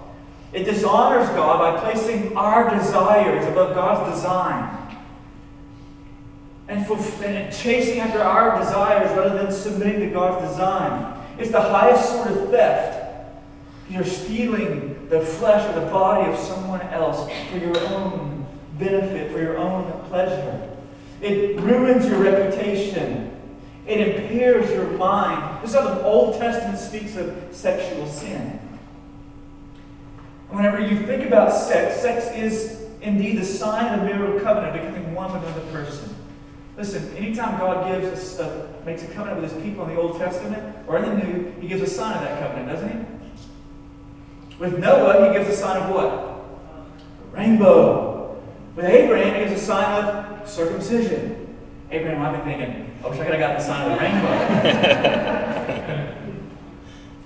It 0.54 0.64
dishonors 0.64 1.28
God 1.30 1.60
by 1.60 1.82
placing 1.82 2.36
our 2.36 2.70
desires 2.70 3.46
above 3.46 3.74
God's 3.74 4.16
design 4.16 4.78
and, 6.68 6.86
and 7.24 7.54
chasing 7.54 8.00
after 8.00 8.22
our 8.22 8.58
desires 8.58 9.16
rather 9.18 9.44
than 9.44 9.52
submitting 9.52 10.00
to 10.02 10.10
God's 10.10 10.50
design. 10.50 11.22
It's 11.38 11.52
the 11.52 11.62
highest 11.62 12.10
sort 12.10 12.28
of 12.28 12.50
theft. 12.50 13.00
You're 13.90 14.06
stealing 14.06 15.10
the 15.10 15.20
flesh 15.20 15.70
or 15.70 15.80
the 15.80 15.88
body 15.88 16.32
of 16.32 16.40
someone 16.40 16.82
else 16.82 17.30
for 17.52 17.58
your 17.58 17.78
own 17.90 18.46
benefit, 18.80 19.32
for 19.32 19.40
your 19.40 19.58
own 19.58 19.92
pleasure. 20.08 20.70
It 21.22 21.60
ruins 21.60 22.06
your 22.08 22.20
reputation. 22.20 23.31
It 23.92 24.08
impairs 24.08 24.72
your 24.72 24.88
mind. 24.92 25.62
This 25.62 25.72
is 25.72 25.76
how 25.76 25.94
the 25.94 26.02
Old 26.04 26.40
Testament 26.40 26.80
speaks 26.80 27.18
of 27.18 27.36
sexual 27.52 28.08
sin. 28.08 28.58
Whenever 30.50 30.80
you 30.80 31.06
think 31.06 31.28
about 31.28 31.52
sex, 31.52 32.02
sex 32.02 32.34
is 32.34 32.88
indeed 33.02 33.38
the 33.38 33.44
sign 33.44 33.94
of 33.94 34.00
a 34.00 34.06
marital 34.06 34.40
covenant, 34.40 34.74
becoming 34.74 35.14
one 35.14 35.34
with 35.34 35.44
another 35.44 35.70
person. 35.74 36.16
Listen, 36.78 37.14
anytime 37.18 37.60
God 37.60 37.92
gives 37.92 38.08
us 38.08 38.40
a, 38.40 38.74
makes 38.86 39.04
a 39.04 39.08
covenant 39.08 39.42
with 39.42 39.52
his 39.52 39.62
people 39.62 39.84
in 39.84 39.94
the 39.94 40.02
Old 40.02 40.18
Testament 40.18 40.74
or 40.88 40.98
in 40.98 41.04
the 41.04 41.26
New, 41.26 41.54
he 41.60 41.68
gives 41.68 41.82
a 41.82 41.88
sign 41.88 42.16
of 42.16 42.22
that 42.22 42.40
covenant, 42.40 42.70
doesn't 42.70 42.90
he? 42.90 44.58
With 44.58 44.80
Noah, 44.80 45.28
he 45.28 45.38
gives 45.38 45.50
a 45.50 45.58
sign 45.58 45.82
of 45.84 45.90
what? 45.94 46.14
A 46.14 47.36
rainbow. 47.36 48.42
With 48.74 48.86
Abraham, 48.86 49.36
he 49.36 49.50
gives 49.50 49.62
a 49.62 49.66
sign 49.66 50.06
of 50.06 50.50
circumcision. 50.50 51.41
Abraham 51.92 52.20
might 52.20 52.38
be 52.38 52.44
thinking, 52.52 52.90
I 53.04 53.10
wish 53.10 53.20
I 53.20 53.24
could 53.26 53.34
have 53.34 53.40
gotten 53.40 53.58
the 53.58 53.64
sign 53.64 53.92
of 53.92 53.98
the 53.98 54.04
rainbow. 54.04 54.32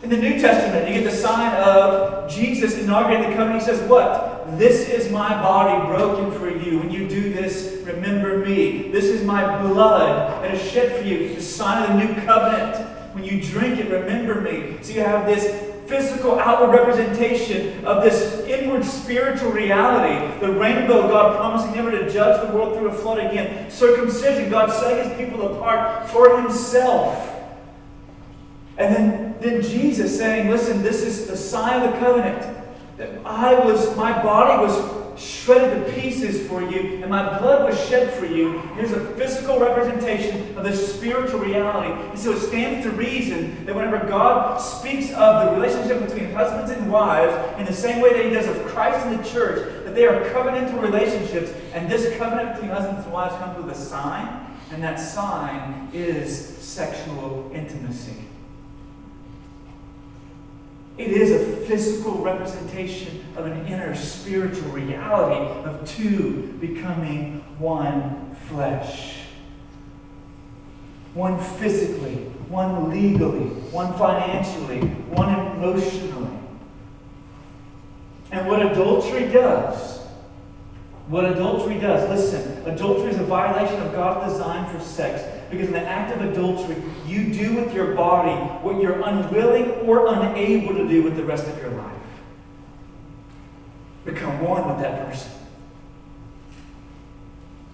in 0.04 0.10
the 0.10 0.18
New 0.18 0.42
Testament, 0.42 0.88
you 0.88 0.96
get 0.96 1.04
the 1.04 1.16
sign 1.16 1.56
of 1.62 2.30
Jesus 2.32 2.78
inaugurating 2.80 3.30
the 3.30 3.36
covenant. 3.36 3.62
He 3.62 3.66
says, 3.66 3.88
What? 3.88 4.58
This 4.58 4.90
is 4.90 5.12
my 5.12 5.30
body 5.30 5.88
broken 5.88 6.32
for 6.32 6.50
you. 6.50 6.80
When 6.80 6.90
you 6.90 7.08
do 7.08 7.32
this, 7.32 7.84
remember 7.86 8.40
me. 8.40 8.90
This 8.92 9.06
is 9.06 9.24
my 9.24 9.62
blood 9.62 10.44
that 10.44 10.54
is 10.54 10.72
shed 10.72 11.00
for 11.00 11.04
you. 11.08 11.36
The 11.36 11.42
sign 11.42 11.84
of 11.84 12.00
the 12.00 12.06
new 12.06 12.22
covenant. 12.26 12.78
When 13.14 13.24
you 13.24 13.42
drink 13.42 13.80
it, 13.80 13.90
remember 13.92 14.42
me. 14.42 14.78
So 14.82 14.94
you 14.94 15.02
have 15.02 15.28
this 15.28 15.75
physical 15.88 16.40
outward 16.40 16.76
representation 16.76 17.86
of 17.86 18.04
this 18.04 18.40
inward 18.48 18.84
spiritual 18.84 19.52
reality. 19.52 20.40
The 20.40 20.52
rainbow, 20.52 21.08
God 21.08 21.38
promising 21.38 21.76
never 21.76 21.92
to 21.92 22.12
judge 22.12 22.48
the 22.48 22.56
world 22.56 22.78
through 22.78 22.88
a 22.88 22.94
flood 22.94 23.20
again. 23.20 23.70
Circumcision, 23.70 24.50
God 24.50 24.72
setting 24.72 25.10
his 25.10 25.18
people 25.18 25.56
apart 25.56 26.10
for 26.10 26.42
himself. 26.42 27.32
And 28.78 28.94
then, 28.94 29.36
then 29.40 29.62
Jesus 29.62 30.18
saying, 30.18 30.50
listen, 30.50 30.82
this 30.82 31.02
is 31.02 31.28
the 31.28 31.38
sign 31.38 31.82
of 31.82 31.94
the 31.94 32.00
covenant 32.00 32.58
that 32.98 33.26
I 33.26 33.54
was, 33.60 33.96
my 33.96 34.12
body 34.24 34.66
was 34.66 34.95
shredded 35.18 35.86
to 35.86 35.94
pieces 35.94 36.48
for 36.48 36.62
you, 36.62 37.02
and 37.02 37.10
my 37.10 37.38
blood 37.40 37.70
was 37.70 37.88
shed 37.88 38.14
for 38.14 38.26
you. 38.26 38.60
Here's 38.76 38.92
a 38.92 39.00
physical 39.16 39.60
representation 39.60 40.58
of 40.58 40.64
this 40.64 40.96
spiritual 40.96 41.40
reality. 41.40 41.94
And 42.10 42.20
so 42.20 42.32
it 42.34 42.40
stands 42.40 42.86
to 42.86 42.92
reason 42.92 43.66
that 43.66 43.76
whenever 43.76 44.06
God 44.08 44.60
speaks 44.60 45.12
of 45.14 45.46
the 45.46 45.52
relationship 45.60 46.08
between 46.08 46.32
husbands 46.32 46.72
and 46.72 46.92
wives, 46.92 47.60
in 47.60 47.66
the 47.66 47.74
same 47.74 48.02
way 48.02 48.14
that 48.14 48.26
He 48.26 48.32
does 48.32 48.48
of 48.48 48.66
Christ 48.68 49.06
and 49.06 49.20
the 49.20 49.30
church, 49.30 49.86
that 49.86 49.96
they 49.96 50.06
are 50.06 50.24
covenantal 50.32 50.82
relationships, 50.82 51.52
and 51.74 51.90
this 51.90 52.18
covenant 52.18 52.54
between 52.54 52.72
husbands 52.72 53.04
and 53.04 53.14
wives 53.14 53.36
comes 53.36 53.64
with 53.64 53.76
a 53.76 53.80
sign, 53.80 54.46
and 54.72 54.84
that 54.84 54.98
sign 54.98 55.90
is 55.94 56.38
sexual 56.58 57.50
intimacy. 57.54 58.26
It 60.98 61.10
is 61.10 61.32
a 61.32 61.66
physical 61.66 62.24
representation 62.24 63.26
of 63.36 63.46
an 63.46 63.66
inner 63.68 63.94
spiritual 63.96 64.70
reality 64.70 65.68
of 65.68 65.86
two 65.88 66.58
becoming 66.62 67.44
one 67.60 68.36
flesh. 68.48 69.24
One 71.14 71.38
physically, 71.40 72.16
one 72.48 72.90
legally, 72.90 73.48
one 73.72 73.94
financially, 73.98 74.82
one 75.10 75.30
emotionally. 75.58 76.40
And 78.32 78.48
what 78.48 78.66
adultery 78.66 79.28
does, 79.28 80.00
what 81.08 81.26
adultery 81.26 81.80
does, 81.80 82.10
listen, 82.10 82.66
adultery 82.66 83.12
is 83.12 83.20
a 83.20 83.24
violation 83.24 83.82
of 83.82 83.94
God's 83.94 84.34
design 84.34 84.74
for 84.74 84.84
sex. 84.84 85.24
Because 85.50 85.68
in 85.68 85.74
the 85.74 85.82
act 85.82 86.16
of 86.16 86.22
adultery, 86.30 86.76
you 87.06 87.34
do 87.34 87.56
with 87.56 87.74
your 87.74 87.94
body 87.94 88.36
what 88.64 88.82
you're 88.82 89.02
unwilling 89.02 89.72
or 89.88 90.08
unable 90.08 90.76
to 90.76 90.88
do 90.88 91.04
with 91.04 91.16
the 91.16 91.24
rest 91.24 91.48
of 91.48 91.58
your 91.60 91.70
life. 91.72 91.92
Become 94.06 94.42
one 94.42 94.68
with 94.68 94.80
that 94.80 95.08
person. 95.08 95.32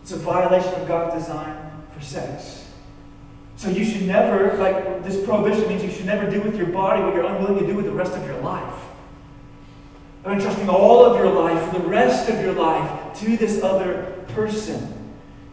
It's 0.01 0.11
a 0.11 0.17
violation 0.17 0.73
of 0.73 0.87
God's 0.87 1.23
design 1.23 1.71
for 1.93 2.01
sex. 2.01 2.67
So 3.57 3.69
you 3.69 3.85
should 3.85 4.07
never, 4.07 4.57
like 4.57 5.03
this 5.03 5.23
prohibition 5.23 5.69
means 5.69 5.83
you 5.83 5.91
should 5.91 6.05
never 6.05 6.29
do 6.29 6.41
with 6.41 6.55
your 6.55 6.67
body 6.67 7.03
what 7.03 7.13
you're 7.13 7.25
unwilling 7.25 7.59
to 7.59 7.67
do 7.67 7.75
with 7.75 7.85
the 7.85 7.91
rest 7.91 8.13
of 8.13 8.25
your 8.25 8.39
life. 8.39 8.73
Of 10.23 10.33
entrusting 10.33 10.69
all 10.69 11.05
of 11.05 11.17
your 11.17 11.31
life, 11.31 11.71
the 11.71 11.79
rest 11.79 12.29
of 12.29 12.39
your 12.41 12.53
life, 12.53 13.19
to 13.19 13.37
this 13.37 13.61
other 13.63 14.25
person. 14.29 15.00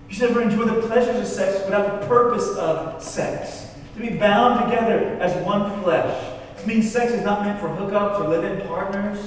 You 0.09 0.15
should 0.15 0.31
never 0.31 0.43
enjoy 0.43 0.65
the 0.65 0.87
pleasures 0.87 1.17
of 1.17 1.27
sex 1.27 1.65
without 1.67 2.01
the 2.01 2.07
purpose 2.07 2.49
of 2.57 3.03
sex. 3.03 3.75
To 3.95 4.01
be 4.01 4.17
bound 4.17 4.65
together 4.65 5.19
as 5.21 5.45
one 5.45 5.83
flesh. 5.83 6.39
It 6.59 6.67
means 6.67 6.91
sex 6.91 7.13
is 7.13 7.23
not 7.23 7.45
meant 7.45 7.61
for 7.61 7.69
hookups 7.69 8.21
or 8.21 8.29
live-in 8.29 8.67
partners 8.67 9.19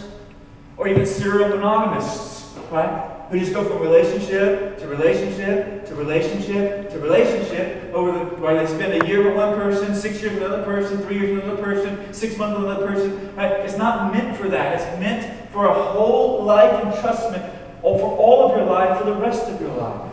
or 0.77 0.87
even 0.87 1.05
serial 1.05 1.49
monogamists, 1.49 2.57
right? 2.71 3.09
Who 3.29 3.39
just 3.39 3.53
go 3.53 3.63
from 3.63 3.79
relationship 3.79 4.79
to 4.79 4.87
relationship 4.87 5.85
to 5.85 5.95
relationship 5.95 6.89
to 6.89 6.99
relationship 6.99 7.93
over 7.93 8.11
the 8.11 8.25
where 8.41 8.55
they 8.55 8.73
spend 8.73 9.01
a 9.01 9.07
year 9.07 9.25
with 9.25 9.35
one 9.35 9.55
person, 9.55 9.95
six 9.95 10.21
years 10.21 10.33
with 10.33 10.43
another 10.43 10.63
person, 10.63 10.97
three 11.03 11.19
years 11.19 11.35
with 11.35 11.45
another 11.45 11.61
person, 11.61 12.13
six 12.13 12.37
months 12.37 12.59
with 12.59 12.69
another 12.69 12.87
person. 12.87 13.35
Right? 13.35 13.51
It's 13.51 13.77
not 13.77 14.11
meant 14.11 14.35
for 14.35 14.49
that. 14.49 14.81
It's 14.81 14.99
meant 14.99 15.49
for 15.51 15.67
a 15.67 15.73
whole 15.73 16.43
life 16.43 16.71
entrustment 16.83 17.49
or 17.83 17.99
for 17.99 18.17
all 18.17 18.51
of 18.51 18.57
your 18.57 18.65
life 18.65 18.97
for 18.97 19.05
the 19.05 19.15
rest 19.15 19.47
of 19.47 19.61
your 19.61 19.75
life 19.75 20.10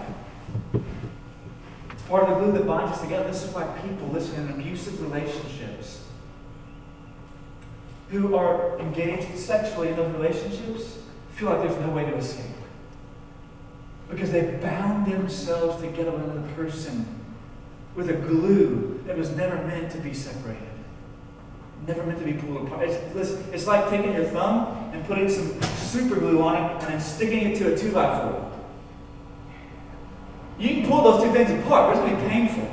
part 2.08 2.24
of 2.24 2.30
the 2.30 2.44
glue 2.44 2.52
that 2.52 2.66
binds 2.66 2.92
us 2.92 3.02
together. 3.02 3.28
This 3.28 3.44
is 3.44 3.54
why 3.54 3.64
people 3.86 4.08
listen 4.08 4.48
in 4.48 4.54
abusive 4.54 5.00
relationships 5.02 6.04
who 8.10 8.34
are 8.34 8.78
engaged 8.78 9.38
sexually 9.38 9.88
in 9.88 9.96
those 9.96 10.12
relationships 10.14 10.98
feel 11.34 11.50
like 11.50 11.60
there's 11.60 11.78
no 11.80 11.90
way 11.90 12.04
to 12.04 12.16
escape. 12.16 12.46
Because 14.08 14.32
they 14.32 14.56
bound 14.62 15.06
themselves 15.06 15.82
together 15.82 16.10
with 16.10 16.24
another 16.24 16.48
person 16.54 17.06
with 17.94 18.08
a 18.08 18.14
glue 18.14 19.02
that 19.06 19.16
was 19.16 19.30
never 19.36 19.56
meant 19.66 19.92
to 19.92 19.98
be 19.98 20.14
separated. 20.14 20.62
Never 21.86 22.02
meant 22.04 22.18
to 22.18 22.24
be 22.24 22.32
pulled 22.32 22.66
apart. 22.66 22.88
It's, 22.88 23.14
listen, 23.14 23.44
it's 23.52 23.66
like 23.66 23.90
taking 23.90 24.14
your 24.14 24.24
thumb 24.24 24.90
and 24.94 25.04
putting 25.06 25.28
some 25.28 25.60
super 25.62 26.18
glue 26.18 26.40
on 26.40 26.56
it 26.56 26.82
and 26.82 26.94
then 26.94 27.00
sticking 27.00 27.50
it 27.50 27.58
to 27.58 27.74
a 27.74 27.76
2 27.76 27.92
by 27.92 28.20
4 28.20 28.47
you 30.58 30.68
can 30.68 30.90
pull 30.90 31.04
those 31.04 31.22
two 31.22 31.32
things 31.32 31.50
apart, 31.50 31.94
but 31.94 31.96
it's 31.96 32.00
going 32.00 32.16
to 32.16 32.22
be 32.22 32.28
painful. 32.28 32.68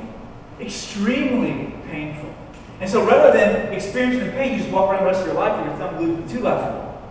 Extremely 0.60 1.72
painful. 1.88 2.34
And 2.80 2.90
so 2.90 3.06
rather 3.06 3.32
than 3.32 3.72
experiencing 3.72 4.26
the 4.26 4.32
pain, 4.32 4.52
you 4.52 4.58
just 4.58 4.70
walk 4.70 4.90
around 4.90 5.04
the 5.04 5.06
rest 5.06 5.20
of 5.20 5.26
your 5.26 5.36
life 5.36 5.56
with 5.58 5.66
your 5.68 5.76
thumb 5.76 5.96
glued 5.96 6.28
to 6.28 6.38
four. 6.40 7.02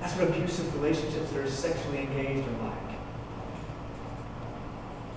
That's 0.00 0.14
what 0.14 0.28
abusive 0.28 0.74
relationships 0.74 1.30
that 1.30 1.40
are 1.40 1.50
sexually 1.50 2.00
engaged 2.00 2.46
are 2.48 2.68
like. 2.68 2.80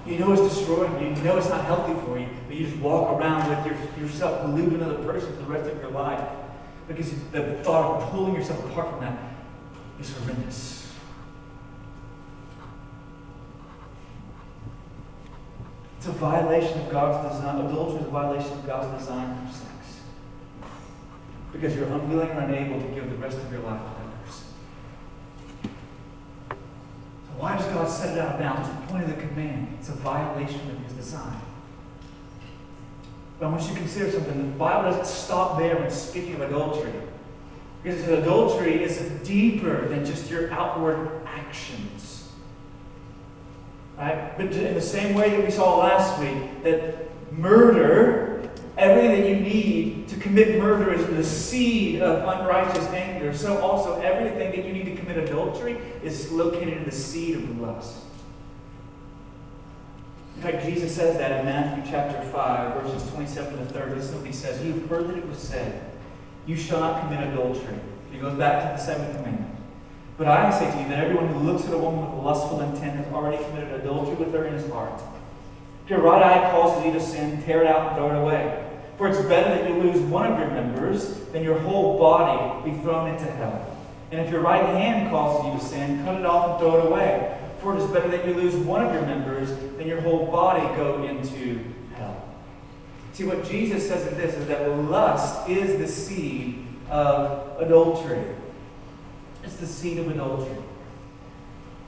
You 0.06 0.20
know 0.20 0.34
it's 0.34 0.54
destroying 0.54 1.02
you. 1.02 1.16
You 1.16 1.24
know 1.24 1.38
it's 1.38 1.50
not 1.50 1.64
healthy 1.66 1.94
for 2.06 2.20
you, 2.20 2.28
but 2.48 2.56
you 2.56 2.66
just 2.66 2.78
walk 2.80 3.18
around 3.18 3.50
with 3.50 3.66
your, 3.66 4.06
yourself 4.06 4.46
glued 4.46 4.72
to 4.72 4.76
another 4.76 5.04
person 5.04 5.34
for 5.36 5.44
the 5.44 5.50
rest 5.50 5.70
of 5.70 5.82
your 5.82 5.92
life 5.92 6.28
because 6.88 7.12
the 7.32 7.54
thought 7.64 8.02
of 8.02 8.12
pulling 8.12 8.36
yourself 8.36 8.64
apart 8.66 8.92
from 8.92 9.02
that 9.02 9.18
is 10.00 10.16
horrendous. 10.18 10.93
It's 16.04 16.10
a 16.10 16.20
violation 16.20 16.82
of 16.82 16.92
God's 16.92 17.34
design. 17.34 17.66
Adultery 17.66 18.02
is 18.02 18.08
a 18.08 18.10
violation 18.10 18.52
of 18.52 18.68
God's 18.68 19.00
design 19.00 19.48
for 19.48 19.54
sex. 19.54 20.02
Because 21.54 21.74
you're 21.78 21.88
unwilling 21.88 22.28
or 22.32 22.42
unable 22.42 22.82
to 22.82 22.88
give 22.90 23.10
the 23.10 23.16
rest 23.16 23.38
of 23.38 23.50
your 23.50 23.62
life 23.62 23.80
to 23.80 23.88
others. 23.88 24.44
So 25.64 27.32
why 27.38 27.56
does 27.56 27.66
God 27.68 27.90
set 27.90 28.18
it 28.18 28.20
out 28.20 28.34
of 28.34 28.40
bounds? 28.42 28.68
The 28.68 28.92
point 28.92 29.04
of 29.06 29.16
the 29.16 29.28
command. 29.28 29.78
It's 29.80 29.88
a 29.88 29.94
violation 29.94 30.60
of 30.72 30.78
his 30.80 30.92
design. 30.92 31.40
But 33.40 33.46
I 33.46 33.50
want 33.52 33.64
you 33.64 33.70
to 33.70 33.76
consider 33.76 34.12
something. 34.12 34.52
The 34.52 34.58
Bible 34.58 34.92
doesn't 34.92 35.06
stop 35.06 35.58
there 35.58 35.78
when 35.78 35.90
speaking 35.90 36.36
of 36.36 36.42
adultery. 36.42 36.92
Because 37.82 38.06
adultery 38.10 38.84
is 38.84 39.00
deeper 39.26 39.88
than 39.88 40.04
just 40.04 40.30
your 40.30 40.52
outward 40.52 41.22
actions. 41.26 41.93
Right? 44.04 44.38
But 44.38 44.48
in 44.48 44.74
the 44.74 44.82
same 44.82 45.16
way 45.16 45.30
that 45.30 45.46
we 45.46 45.50
saw 45.50 45.78
last 45.78 46.20
week, 46.20 46.62
that 46.64 47.08
murder, 47.32 48.50
everything 48.78 49.22
that 49.22 49.30
you 49.30 49.36
need 49.38 50.10
to 50.10 50.18
commit 50.18 50.60
murder 50.60 50.94
is 50.94 51.08
the 51.08 51.24
seed 51.24 52.02
of 52.02 52.28
unrighteous 52.28 52.86
anger. 52.88 53.34
So 53.34 53.60
also 53.60 54.02
everything 54.02 54.52
that 54.52 54.66
you 54.66 54.74
need 54.74 54.88
to 54.88 54.96
commit 54.98 55.18
adultery 55.18 55.78
is 56.04 56.30
located 56.34 56.80
in 56.80 56.84
the 56.84 56.92
seed 56.92 57.38
of 57.38 57.62
lust. 57.62 57.96
In 60.36 60.42
fact, 60.42 60.66
Jesus 60.66 60.94
says 60.94 61.18
that 61.18 61.40
in 61.40 61.46
Matthew 61.46 61.90
chapter 61.90 62.22
5, 62.30 62.84
verses 62.84 63.10
27 63.12 63.58
to 63.58 63.66
30. 63.68 63.96
This 63.96 64.10
is 64.10 64.16
what 64.16 64.26
he 64.26 64.34
says. 64.34 64.62
You've 64.66 64.90
heard 64.90 65.08
that 65.08 65.18
it 65.18 65.26
was 65.30 65.38
said, 65.38 65.82
You 66.46 66.58
shall 66.58 66.82
not 66.82 67.04
commit 67.04 67.26
adultery. 67.30 67.80
He 68.12 68.18
goes 68.18 68.38
back 68.38 68.64
to 68.64 68.78
the 68.78 68.86
seventh 68.86 69.16
commandment. 69.16 69.53
But 70.18 70.28
I 70.28 70.52
say 70.58 70.72
to 70.72 70.78
you 70.78 70.88
that 70.90 71.04
everyone 71.04 71.28
who 71.30 71.40
looks 71.40 71.66
at 71.66 71.74
a 71.74 71.78
woman 71.78 72.16
with 72.16 72.24
lustful 72.24 72.62
intent 72.62 72.98
has 72.98 73.14
already 73.14 73.44
committed 73.46 73.82
adultery 73.82 74.16
with 74.16 74.34
her 74.34 74.46
in 74.46 74.54
his 74.54 74.70
heart. 74.72 75.02
If 75.84 75.90
your 75.90 76.02
right 76.02 76.22
eye 76.22 76.52
causes 76.52 76.86
you 76.86 76.94
to 76.94 77.02
sin, 77.02 77.42
tear 77.44 77.64
it 77.64 77.68
out 77.68 77.88
and 77.88 77.98
throw 77.98 78.10
it 78.12 78.22
away. 78.22 78.70
For 78.98 79.08
it's 79.08 79.22
better 79.22 79.50
that 79.50 79.68
you 79.70 79.76
lose 79.82 80.00
one 80.02 80.32
of 80.32 80.38
your 80.38 80.50
members 80.50 81.18
than 81.32 81.44
your 81.44 81.58
whole 81.60 81.98
body 81.98 82.70
be 82.70 82.78
thrown 82.82 83.10
into 83.10 83.26
hell. 83.26 83.76
And 84.12 84.22
if 84.22 84.32
your 84.32 84.42
right 84.42 84.64
hand 84.64 85.10
causes 85.10 85.46
you 85.46 85.60
to 85.60 85.66
sin, 85.66 86.06
cut 86.06 86.20
it 86.20 86.26
off 86.26 86.52
and 86.52 86.60
throw 86.60 86.80
it 86.80 86.86
away. 86.86 87.40
For 87.60 87.76
it 87.76 87.82
is 87.82 87.90
better 87.90 88.10
that 88.10 88.28
you 88.28 88.36
lose 88.36 88.54
one 88.56 88.86
of 88.86 88.94
your 88.94 89.02
members 89.02 89.50
than 89.78 89.88
your 89.88 90.02
whole 90.02 90.28
body 90.32 90.62
go 90.76 91.04
into 91.04 91.60
hell. 91.96 92.24
See, 93.14 93.24
what 93.24 93.44
Jesus 93.46 93.88
says 93.88 94.06
in 94.08 94.18
this 94.18 94.36
is 94.36 94.48
that 94.48 94.70
lust 94.70 95.50
is 95.50 95.80
the 95.80 95.88
seed 95.88 96.68
of 96.90 97.60
adultery. 97.60 98.24
It's 99.44 99.56
the 99.58 99.68
seed 99.68 100.00
of 100.00 100.10
adultery. 100.10 100.58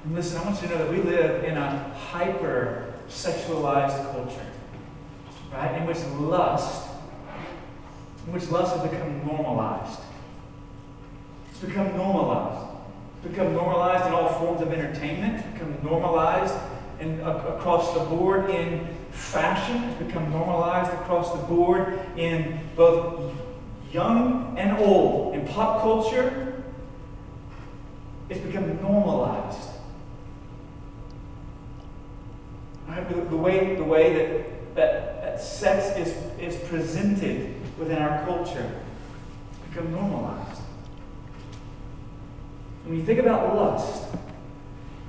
And 0.03 0.15
listen, 0.15 0.37
I 0.37 0.43
want 0.43 0.61
you 0.61 0.67
to 0.67 0.77
know 0.77 0.85
that 0.85 0.91
we 0.91 1.01
live 1.01 1.43
in 1.43 1.57
a 1.57 1.93
hyper 1.95 2.93
sexualized 3.09 4.11
culture, 4.11 4.45
right? 5.51 5.75
In 5.75 5.87
which 5.87 5.99
lust, 6.19 6.89
in 8.27 8.33
which 8.33 8.49
lust 8.49 8.75
has 8.77 8.89
become 8.89 9.25
normalized. 9.25 9.99
It's 11.49 11.59
become 11.59 11.95
normalized. 11.95 12.67
It's 13.23 13.31
become 13.31 13.53
normalized 13.53 14.05
in 14.05 14.13
all 14.13 14.29
forms 14.33 14.61
of 14.61 14.71
entertainment. 14.71 15.39
It's 15.39 15.53
become 15.53 15.77
normalized 15.83 16.53
in, 16.99 17.21
uh, 17.21 17.55
across 17.57 17.93
the 17.93 18.01
board 18.01 18.49
in 18.49 18.87
fashion. 19.11 19.83
It's 19.85 20.03
become 20.03 20.29
normalized 20.31 20.93
across 20.93 21.31
the 21.31 21.39
board 21.39 21.99
in 22.17 22.59
both 22.75 23.33
young 23.91 24.55
and 24.57 24.77
old, 24.77 25.33
in 25.33 25.47
pop 25.47 25.81
culture, 25.81 26.44
it's 28.29 28.39
become 28.39 28.81
normalized. 28.81 29.69
Right? 32.87 33.07
The, 33.09 33.21
the, 33.21 33.37
way, 33.37 33.75
the 33.75 33.83
way 33.83 34.13
that, 34.13 34.75
that, 34.75 35.21
that 35.21 35.41
sex 35.41 35.97
is, 35.97 36.15
is 36.39 36.55
presented 36.69 37.53
within 37.77 37.97
our 37.97 38.23
culture 38.25 38.71
become 39.69 39.91
normalized. 39.91 40.61
When 42.85 42.97
you 42.97 43.03
think 43.03 43.19
about 43.19 43.55
lust, 43.55 44.07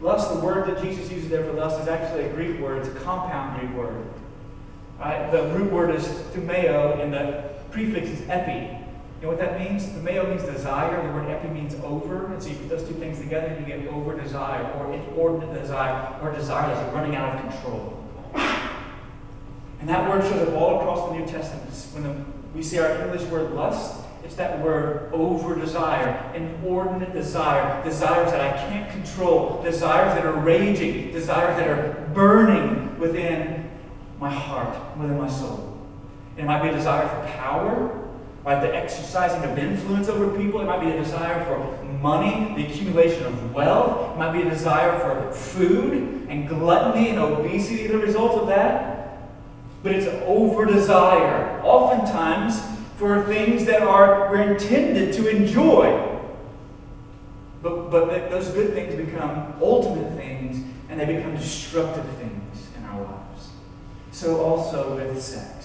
lust, 0.01 0.33
the 0.33 0.41
word 0.41 0.67
that 0.69 0.83
Jesus 0.83 1.11
uses 1.11 1.29
there 1.29 1.45
for 1.45 1.53
lust 1.53 1.81
is 1.81 1.89
actually 1.89 2.25
a 2.25 2.33
Greek 2.33 2.59
word. 2.59 2.79
It's 2.79 2.89
a 2.89 3.01
compound 3.01 3.61
Greek 3.61 3.77
word. 3.77 4.07
Right? 4.99 5.31
The 5.31 5.43
root 5.49 5.71
word 5.71 5.95
is 5.95 6.05
thumeo, 6.05 7.01
and 7.03 7.13
the 7.13 7.51
prefix 7.71 8.09
is 8.09 8.29
epi. 8.29 8.86
And 9.21 9.31
what 9.31 9.39
that 9.39 9.59
means? 9.59 9.87
Thumeo 9.87 10.29
means 10.29 10.43
desire. 10.43 11.07
The 11.07 11.13
word 11.13 11.31
epi 11.31 11.49
means 11.49 11.75
over. 11.77 12.33
And 12.33 12.43
so 12.43 12.51
you 12.51 12.57
put 12.57 12.69
those 12.69 12.87
two 12.87 12.95
things 12.95 13.19
together 13.19 13.47
and 13.47 13.67
you 13.67 13.75
get 13.75 13.87
over 13.89 14.21
desire, 14.21 14.71
or 14.75 14.93
inordinate 14.93 15.55
desire, 15.61 16.19
or 16.23 16.33
desire 16.33 16.75
that's 16.75 16.95
running 16.95 17.17
out 17.17 17.35
of 17.35 17.51
control. 17.51 18.05
And 19.81 19.89
that 19.89 20.09
word 20.09 20.23
shows 20.23 20.49
up 20.49 20.55
all 20.55 20.81
across 20.81 21.09
the 21.11 21.19
New 21.19 21.27
Testament. 21.27 21.71
When 21.93 22.03
the, 22.03 22.25
we 22.55 22.63
see 22.63 22.79
our 22.79 23.05
English 23.05 23.23
word 23.31 23.53
lust, 23.53 24.03
it's 24.25 24.35
that 24.35 24.61
word 24.61 25.13
over 25.13 25.55
desire, 25.55 26.33
inordinate 26.35 27.13
desire, 27.13 27.83
desires 27.85 28.33
that 28.33 28.41
I 28.41 28.69
can't 28.69 28.91
control, 28.91 29.63
desires 29.63 30.15
that 30.15 30.27
are 30.27 30.35
raging, 30.41 31.13
desires 31.13 31.57
that 31.57 31.69
are 31.69 32.11
burning 32.13 32.99
within 32.99 33.71
my 34.19 34.31
heart, 34.31 34.77
within 34.99 35.17
my 35.17 35.29
soul. 35.29 35.79
And 36.37 36.45
it 36.45 36.47
might 36.47 36.63
be 36.63 36.71
a 36.71 36.73
desire 36.73 37.07
for 37.09 37.33
power, 37.39 38.06
right? 38.47 38.63
The 38.63 38.75
exercising 38.75 39.43
of 39.43 39.59
influence 39.59 40.09
over 40.09 40.35
people. 40.39 40.61
It 40.61 40.67
might 40.67 40.81
be 40.81 40.91
a 40.91 40.97
desire 40.97 41.45
for 41.45 41.85
money, 42.01 42.55
the 42.55 42.73
accumulation 42.73 43.27
of 43.27 43.53
wealth. 43.53 44.15
It 44.15 44.19
might 44.19 44.33
be 44.33 44.43
a 44.43 44.49
desire 44.49 44.99
for 45.01 45.33
food 45.33 46.29
and 46.31 46.49
gluttony 46.49 47.11
and 47.11 47.19
obesity, 47.19 47.89
the 47.89 47.99
result 47.99 48.41
of 48.41 48.47
that. 48.47 49.19
But 49.83 49.93
it's 49.93 50.07
over 50.27 50.65
desire, 50.65 51.61
oftentimes 51.63 52.63
for 52.97 53.25
things 53.25 53.65
that 53.67 53.83
are 53.83 54.31
we're 54.31 54.53
intended 54.53 55.13
to 55.15 55.29
enjoy. 55.29 56.13
But, 57.63 57.91
but 57.91 58.31
those 58.31 58.49
good 58.51 58.75
things 58.75 58.95
become 58.95 59.55
ultimate 59.61 60.17
things 60.17 60.65
and 60.89 61.01
they 61.01 61.07
become 61.07 61.35
destructive 61.35 62.07
things 62.17 62.69
in 62.77 62.85
our 62.85 63.03
lives. 63.03 63.51
So 64.13 64.41
also 64.41 64.97
with 64.97 65.21
sex. 65.21 65.56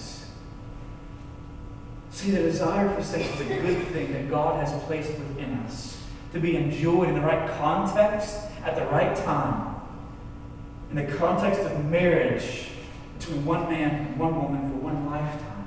See, 2.12 2.30
the 2.30 2.42
desire 2.42 2.94
for 2.94 3.02
sex 3.02 3.26
is 3.34 3.40
a 3.40 3.44
good 3.44 3.88
thing 3.88 4.12
that 4.12 4.28
God 4.28 4.64
has 4.64 4.82
placed 4.84 5.10
within 5.10 5.54
us 5.60 5.98
to 6.34 6.40
be 6.40 6.56
enjoyed 6.56 7.08
in 7.08 7.14
the 7.14 7.22
right 7.22 7.50
context 7.58 8.36
at 8.64 8.76
the 8.76 8.84
right 8.86 9.16
time. 9.16 9.76
In 10.90 10.96
the 10.96 11.16
context 11.16 11.60
of 11.62 11.84
marriage 11.86 12.68
between 13.18 13.44
one 13.46 13.62
man 13.70 14.06
and 14.06 14.18
one 14.18 14.40
woman 14.40 14.70
for 14.70 14.76
one 14.76 15.06
lifetime. 15.06 15.66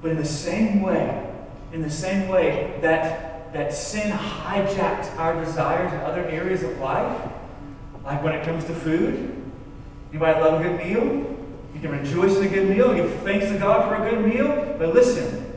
But 0.00 0.12
in 0.12 0.18
the 0.18 0.24
same 0.24 0.82
way, 0.82 1.34
in 1.72 1.82
the 1.82 1.90
same 1.90 2.28
way 2.28 2.78
that, 2.80 3.52
that 3.52 3.74
sin 3.74 4.12
hijacks 4.12 5.14
our 5.16 5.44
desires 5.44 5.92
in 5.92 5.98
other 6.00 6.24
areas 6.26 6.62
of 6.62 6.78
life, 6.78 7.20
like 8.04 8.22
when 8.22 8.34
it 8.34 8.44
comes 8.44 8.64
to 8.66 8.74
food, 8.74 9.42
anybody 10.12 10.40
love 10.40 10.60
a 10.60 10.62
good 10.62 10.78
meal? 10.78 11.35
You 11.76 11.82
can 11.82 11.90
rejoice 11.90 12.38
in 12.38 12.44
a 12.44 12.48
good 12.48 12.70
meal, 12.70 12.94
give 12.94 13.12
thanks 13.20 13.48
to 13.48 13.58
God 13.58 13.86
for 13.86 14.02
a 14.02 14.10
good 14.10 14.24
meal. 14.24 14.76
But 14.78 14.94
listen, 14.94 15.52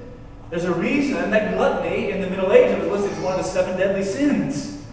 there's 0.50 0.66
a 0.66 0.74
reason 0.74 1.32
that 1.32 1.56
gluttony 1.56 2.12
in 2.12 2.20
the 2.20 2.30
Middle 2.30 2.52
Ages 2.52 2.78
was 2.90 3.04
listed 3.04 3.18
as 3.18 3.24
one 3.24 3.40
of 3.40 3.46
the 3.46 3.50
seven 3.50 3.80
deadly 3.80 4.04
sins. 4.04 4.84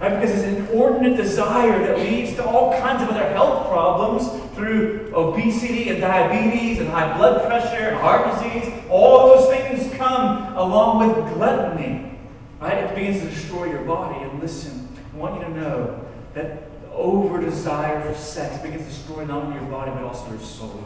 Right? 0.00 0.10
Because 0.10 0.30
it's 0.30 0.44
an 0.44 0.54
inordinate 0.54 1.16
desire 1.16 1.80
that 1.80 1.98
leads 1.98 2.36
to 2.36 2.46
all 2.46 2.78
kinds 2.80 3.02
of 3.02 3.08
other 3.08 3.28
health 3.30 3.66
problems 3.68 4.28
through 4.54 5.10
obesity 5.16 5.88
and 5.88 6.00
diabetes 6.00 6.78
and 6.78 6.88
high 6.88 7.18
blood 7.18 7.44
pressure 7.48 7.88
and 7.88 7.96
heart 7.96 8.36
disease. 8.36 8.72
All 8.88 9.34
those 9.34 9.48
things 9.48 9.92
come 9.96 10.54
along 10.56 11.08
with 11.08 11.34
gluttony. 11.34 12.16
Right? 12.60 12.84
It 12.84 12.94
begins 12.94 13.20
to 13.22 13.30
destroy 13.30 13.64
your 13.64 13.82
body. 13.82 14.22
And 14.22 14.40
listen, 14.40 14.88
I 15.12 15.16
want 15.16 15.40
you 15.40 15.48
to 15.48 15.60
know 15.60 16.06
that 16.34 16.67
over 16.98 17.40
desire 17.40 18.00
for 18.00 18.18
sex 18.18 18.60
begins 18.62 18.82
to 18.82 18.88
destroy 18.88 19.24
not 19.24 19.44
only 19.44 19.56
your 19.56 19.70
body 19.70 19.90
but 19.92 20.02
also 20.02 20.28
your 20.30 20.40
soul. 20.40 20.84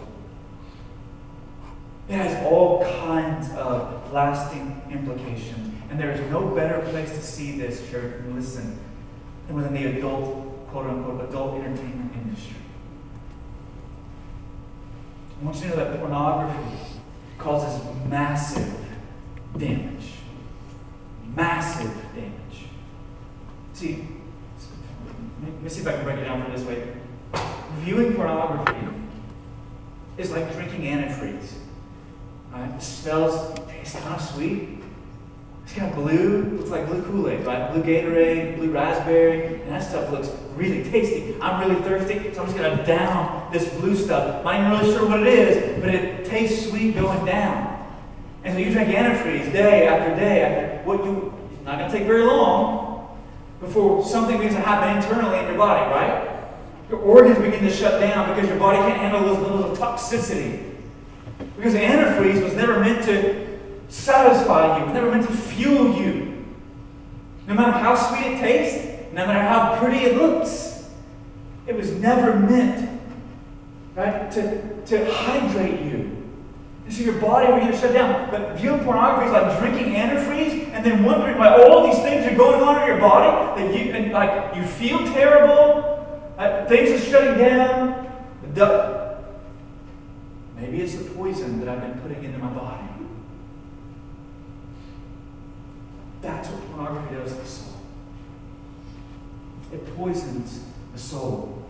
It 2.08 2.14
has 2.14 2.44
all 2.44 2.84
kinds 3.00 3.50
of 3.52 4.12
lasting 4.12 4.82
implications. 4.90 5.74
And 5.90 6.00
there 6.00 6.10
is 6.10 6.20
no 6.30 6.48
better 6.48 6.80
place 6.90 7.10
to 7.10 7.22
see 7.22 7.58
this, 7.58 7.88
church, 7.90 8.14
and 8.20 8.34
listen, 8.34 8.78
than 9.46 9.56
within 9.56 9.74
the 9.74 9.98
adult, 9.98 10.68
quote 10.68 10.86
unquote, 10.86 11.28
adult 11.28 11.54
entertainment 11.56 12.12
industry. 12.14 12.56
I 15.40 15.44
want 15.44 15.56
you 15.56 15.62
to 15.62 15.68
know 15.68 15.76
that 15.76 15.98
pornography 15.98 16.78
causes 17.38 17.82
massive 18.08 18.74
damage. 19.56 20.12
Massive 21.34 21.94
damage. 22.14 22.66
See, 23.74 24.06
let 25.42 25.62
me 25.62 25.68
see 25.68 25.80
if 25.80 25.88
I 25.88 25.92
can 25.92 26.04
break 26.04 26.18
it 26.18 26.24
down 26.24 26.44
for 26.44 26.50
this 26.56 26.66
way. 26.66 26.92
Viewing 27.80 28.14
pornography 28.14 28.86
is 30.16 30.30
like 30.30 30.52
drinking 30.52 30.82
antifreeze. 30.82 31.54
It 32.54 32.82
smells, 32.82 33.58
tastes 33.68 33.98
kind 33.98 34.14
of 34.14 34.20
sweet, 34.20 34.68
it's 35.64 35.72
kind 35.72 35.90
of 35.90 35.96
blue, 35.96 36.58
looks 36.58 36.70
like 36.70 36.86
blue 36.86 37.02
Kool-Aid, 37.02 37.46
right? 37.46 37.72
Blue 37.72 37.82
Gatorade, 37.82 38.56
blue 38.56 38.70
raspberry, 38.70 39.62
and 39.62 39.70
that 39.70 39.82
stuff 39.82 40.10
looks 40.10 40.30
really 40.54 40.84
tasty. 40.90 41.34
I'm 41.40 41.66
really 41.66 41.80
thirsty, 41.82 42.34
so 42.34 42.42
I'm 42.42 42.46
just 42.46 42.56
gonna 42.56 42.84
down 42.86 43.50
this 43.52 43.68
blue 43.74 43.96
stuff. 43.96 44.44
I'm 44.44 44.64
not 44.64 44.82
even 44.82 44.86
really 44.86 44.98
sure 44.98 45.08
what 45.08 45.20
it 45.20 45.26
is, 45.26 45.80
but 45.80 45.94
it 45.94 46.26
tastes 46.26 46.68
sweet 46.68 46.94
going 46.94 47.24
down. 47.24 47.68
And 48.44 48.54
so 48.54 48.58
you 48.58 48.70
drink 48.70 48.90
antifreeze 48.90 49.52
day 49.52 49.86
after 49.86 50.14
day 50.16 50.42
after 50.42 50.84
what 50.84 51.04
you 51.04 51.32
it's 51.52 51.64
not 51.64 51.78
gonna 51.78 51.90
take 51.92 52.06
very 52.06 52.24
long 52.24 52.91
before 53.62 54.04
something 54.04 54.36
begins 54.36 54.56
to 54.56 54.60
happen 54.60 54.96
internally 54.96 55.38
in 55.38 55.46
your 55.46 55.56
body, 55.56 55.88
right? 55.90 56.28
Your 56.90 56.98
organs 57.00 57.38
begin 57.38 57.62
to 57.62 57.70
shut 57.70 58.00
down 58.00 58.28
because 58.34 58.50
your 58.50 58.58
body 58.58 58.76
can't 58.78 59.00
handle 59.00 59.22
those 59.22 59.38
levels 59.38 59.70
of 59.70 59.78
toxicity. 59.78 60.74
Because 61.56 61.74
antifreeze 61.74 62.42
was 62.42 62.54
never 62.54 62.80
meant 62.80 63.04
to 63.04 63.58
satisfy 63.88 64.78
you. 64.78 64.84
It's 64.84 64.94
never 64.94 65.10
meant 65.10 65.26
to 65.26 65.32
fuel 65.32 65.94
you. 65.96 66.44
No 67.46 67.54
matter 67.54 67.70
how 67.70 67.94
sweet 67.94 68.32
it 68.32 68.40
tastes, 68.40 69.12
no 69.12 69.26
matter 69.26 69.40
how 69.40 69.78
pretty 69.78 70.04
it 70.04 70.16
looks, 70.16 70.88
it 71.66 71.76
was 71.76 71.92
never 71.92 72.38
meant, 72.38 73.00
right, 73.94 74.30
to, 74.32 74.82
to 74.86 75.12
hydrate 75.12 75.80
you. 75.80 76.21
So 76.92 77.02
your 77.02 77.14
body 77.14 77.50
will 77.50 77.58
get 77.58 77.80
shut 77.80 77.94
down. 77.94 78.30
But 78.30 78.58
viewing 78.58 78.84
pornography 78.84 79.28
is 79.28 79.32
like 79.32 79.58
drinking 79.58 79.94
antifreeze 79.94 80.68
and 80.74 80.84
then 80.84 81.02
wondering 81.02 81.38
why 81.38 81.62
all 81.62 81.86
these 81.86 81.98
things 82.02 82.30
are 82.30 82.36
going 82.36 82.60
on 82.60 82.82
in 82.82 82.86
your 82.86 83.00
body 83.00 83.62
that 83.62 83.74
you 83.74 83.92
and 83.92 84.12
like 84.12 84.54
you 84.54 84.62
feel 84.62 84.98
terrible, 84.98 86.06
uh, 86.36 86.66
things 86.66 86.90
are 86.90 87.04
shutting 87.04 87.38
down. 87.38 88.12
Maybe 90.54 90.82
it's 90.82 90.94
the 90.96 91.08
poison 91.14 91.60
that 91.60 91.68
I've 91.70 91.80
been 91.80 91.98
putting 92.00 92.24
into 92.24 92.38
my 92.38 92.50
body. 92.50 92.86
That's 96.20 96.50
what 96.50 96.72
pornography 96.72 97.14
does 97.14 97.32
to 97.32 97.38
the 97.40 97.46
soul. 97.46 97.80
It 99.72 99.96
poisons 99.96 100.62
the 100.92 100.98
soul. 100.98 101.64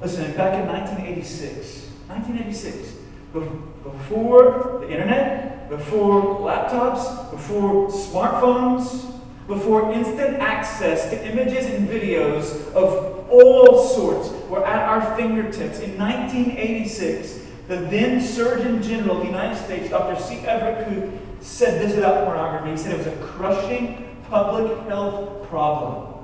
Listen, 0.00 0.36
back 0.36 0.54
in 0.54 0.68
1986, 0.68 1.88
1986, 2.06 3.03
before 3.34 4.78
the 4.80 4.90
internet, 4.90 5.68
before 5.68 6.22
laptops, 6.40 7.30
before 7.30 7.88
smartphones, 7.88 9.12
before 9.46 9.92
instant 9.92 10.38
access 10.38 11.10
to 11.10 11.26
images 11.26 11.66
and 11.66 11.88
videos 11.88 12.72
of 12.72 13.28
all 13.30 13.82
sorts 13.88 14.30
were 14.48 14.64
at 14.64 14.88
our 14.88 15.16
fingertips, 15.16 15.80
in 15.80 15.98
1986, 15.98 17.40
the 17.66 17.76
then 17.76 18.20
Surgeon 18.20 18.82
General 18.82 19.16
of 19.16 19.22
the 19.22 19.26
United 19.26 19.62
States, 19.64 19.90
Dr. 19.90 20.20
C. 20.22 20.36
Everett 20.46 20.86
Koop, 20.86 21.12
said 21.40 21.80
this 21.80 21.98
about 21.98 22.24
pornography. 22.24 22.70
He 22.70 22.76
said 22.76 22.92
it 22.92 22.98
was 22.98 23.06
a 23.06 23.16
crushing 23.16 24.16
public 24.30 24.78
health 24.86 25.48
problem, 25.48 26.14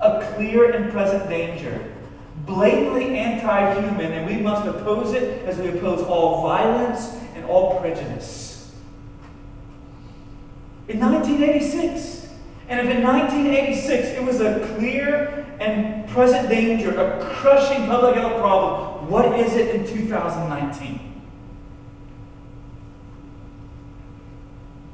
a 0.00 0.32
clear 0.34 0.72
and 0.72 0.90
present 0.90 1.28
danger, 1.28 1.92
blatantly 2.48 3.16
anti 3.16 3.80
human, 3.80 4.12
and 4.12 4.26
we 4.26 4.42
must 4.42 4.66
oppose 4.66 5.12
it 5.12 5.44
as 5.44 5.58
we 5.58 5.68
oppose 5.68 6.00
all 6.02 6.42
violence 6.42 7.14
and 7.36 7.44
all 7.44 7.78
prejudice. 7.78 8.74
In 10.88 10.98
1986, 10.98 12.28
and 12.68 12.80
if 12.80 12.96
in 12.96 13.02
1986 13.02 14.08
it 14.08 14.24
was 14.24 14.40
a 14.40 14.74
clear 14.76 15.46
and 15.60 16.08
present 16.08 16.48
danger, 16.48 16.98
a 16.98 17.22
crushing 17.34 17.86
public 17.86 18.16
health 18.16 18.40
problem, 18.40 19.10
what 19.10 19.38
is 19.38 19.54
it 19.54 19.74
in 19.74 19.86
2019? 19.86 21.00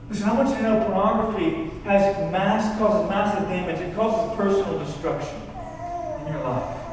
Listen, 0.09 0.29
I 0.29 0.33
want 0.35 0.49
you 0.51 0.57
to 0.57 0.63
know 0.63 0.85
pornography 0.85 1.71
has 1.85 2.31
mass 2.31 2.79
causes 2.79 3.09
massive 3.09 3.49
damage. 3.49 3.81
It 3.81 3.95
causes 3.95 4.37
personal 4.37 4.79
destruction 4.79 5.41
in 6.27 6.33
your 6.33 6.43
life. 6.43 6.84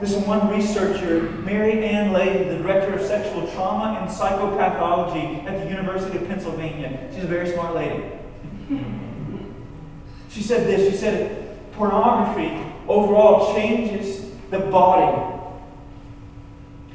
Listen, 0.00 0.26
one 0.26 0.48
researcher, 0.48 1.22
Mary 1.44 1.84
Ann 1.84 2.14
Layden, 2.14 2.48
the 2.48 2.62
director 2.62 2.94
of 2.94 3.06
sexual 3.06 3.46
trauma 3.52 3.98
and 4.00 4.10
psychopathology 4.10 5.44
at 5.44 5.62
the 5.62 5.68
University 5.68 6.16
of 6.16 6.26
Pennsylvania. 6.26 7.10
She's 7.14 7.24
a 7.24 7.26
very 7.26 7.52
smart 7.52 7.74
lady. 7.74 8.04
She 10.30 10.42
said 10.42 10.66
this. 10.66 10.90
She 10.90 10.96
said, 10.96 11.72
pornography 11.72 12.64
overall 12.88 13.54
changes 13.54 14.30
the 14.50 14.60
body 14.60 15.39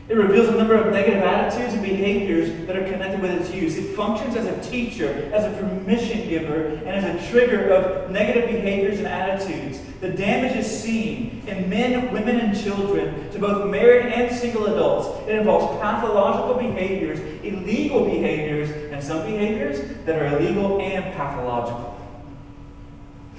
it 0.07 0.13
reveals 0.13 0.49
a 0.49 0.51
number 0.51 0.75
of 0.75 0.93
negative 0.93 1.23
attitudes 1.23 1.73
and 1.73 1.81
behaviors 1.81 2.67
that 2.67 2.75
are 2.75 2.83
connected 2.83 3.19
with 3.21 3.31
its 3.31 3.51
use. 3.51 3.75
It 3.75 3.95
functions 3.95 4.35
as 4.35 4.45
a 4.45 4.69
teacher, 4.69 5.31
as 5.33 5.45
a 5.45 5.57
permission 5.59 6.29
giver, 6.29 6.67
and 6.67 6.89
as 6.89 7.03
a 7.03 7.31
trigger 7.31 7.69
of 7.69 8.11
negative 8.11 8.47
behaviors 8.51 8.99
and 8.99 9.07
attitudes. 9.07 9.79
The 10.01 10.09
damage 10.09 10.55
is 10.57 10.67
seen 10.67 11.41
in 11.47 11.67
men, 11.71 12.13
women, 12.13 12.39
and 12.39 12.55
children, 12.55 13.31
to 13.31 13.39
both 13.39 13.71
married 13.71 14.13
and 14.13 14.35
single 14.35 14.67
adults. 14.67 15.27
It 15.27 15.39
involves 15.39 15.81
pathological 15.81 16.53
behaviors, 16.53 17.19
illegal 17.43 18.05
behaviors, 18.05 18.69
and 18.91 19.03
some 19.03 19.25
behaviors 19.25 19.79
that 20.05 20.21
are 20.21 20.37
illegal 20.37 20.79
and 20.81 21.15
pathological. 21.15 21.99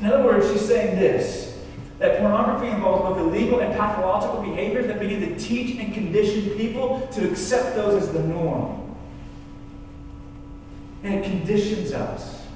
In 0.01 0.07
other 0.07 0.25
words, 0.25 0.51
she's 0.51 0.67
saying 0.67 0.99
this 0.99 1.46
that 1.99 2.19
pornography 2.19 2.69
involves 2.69 3.03
both 3.03 3.19
illegal 3.19 3.61
and 3.61 3.75
pathological 3.75 4.43
behaviors 4.43 4.87
that 4.87 4.99
begin 4.99 5.21
to 5.21 5.39
teach 5.39 5.79
and 5.79 5.95
condition 5.95 6.51
people 6.51 7.09
to 7.13 7.31
accept 7.31 7.75
those 7.75 8.03
as 8.03 8.13
the 8.13 8.21
norm. 8.21 8.95
And 11.03 11.15
it 11.15 11.25
conditions 11.25 11.93
us. 11.93 12.47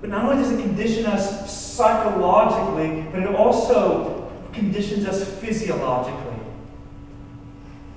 But 0.00 0.10
not 0.10 0.24
only 0.24 0.42
does 0.42 0.52
it 0.52 0.60
condition 0.60 1.06
us 1.06 1.52
psychologically, 1.52 3.06
but 3.12 3.22
it 3.22 3.34
also 3.34 4.30
conditions 4.52 5.06
us 5.06 5.24
physiologically. 5.40 6.36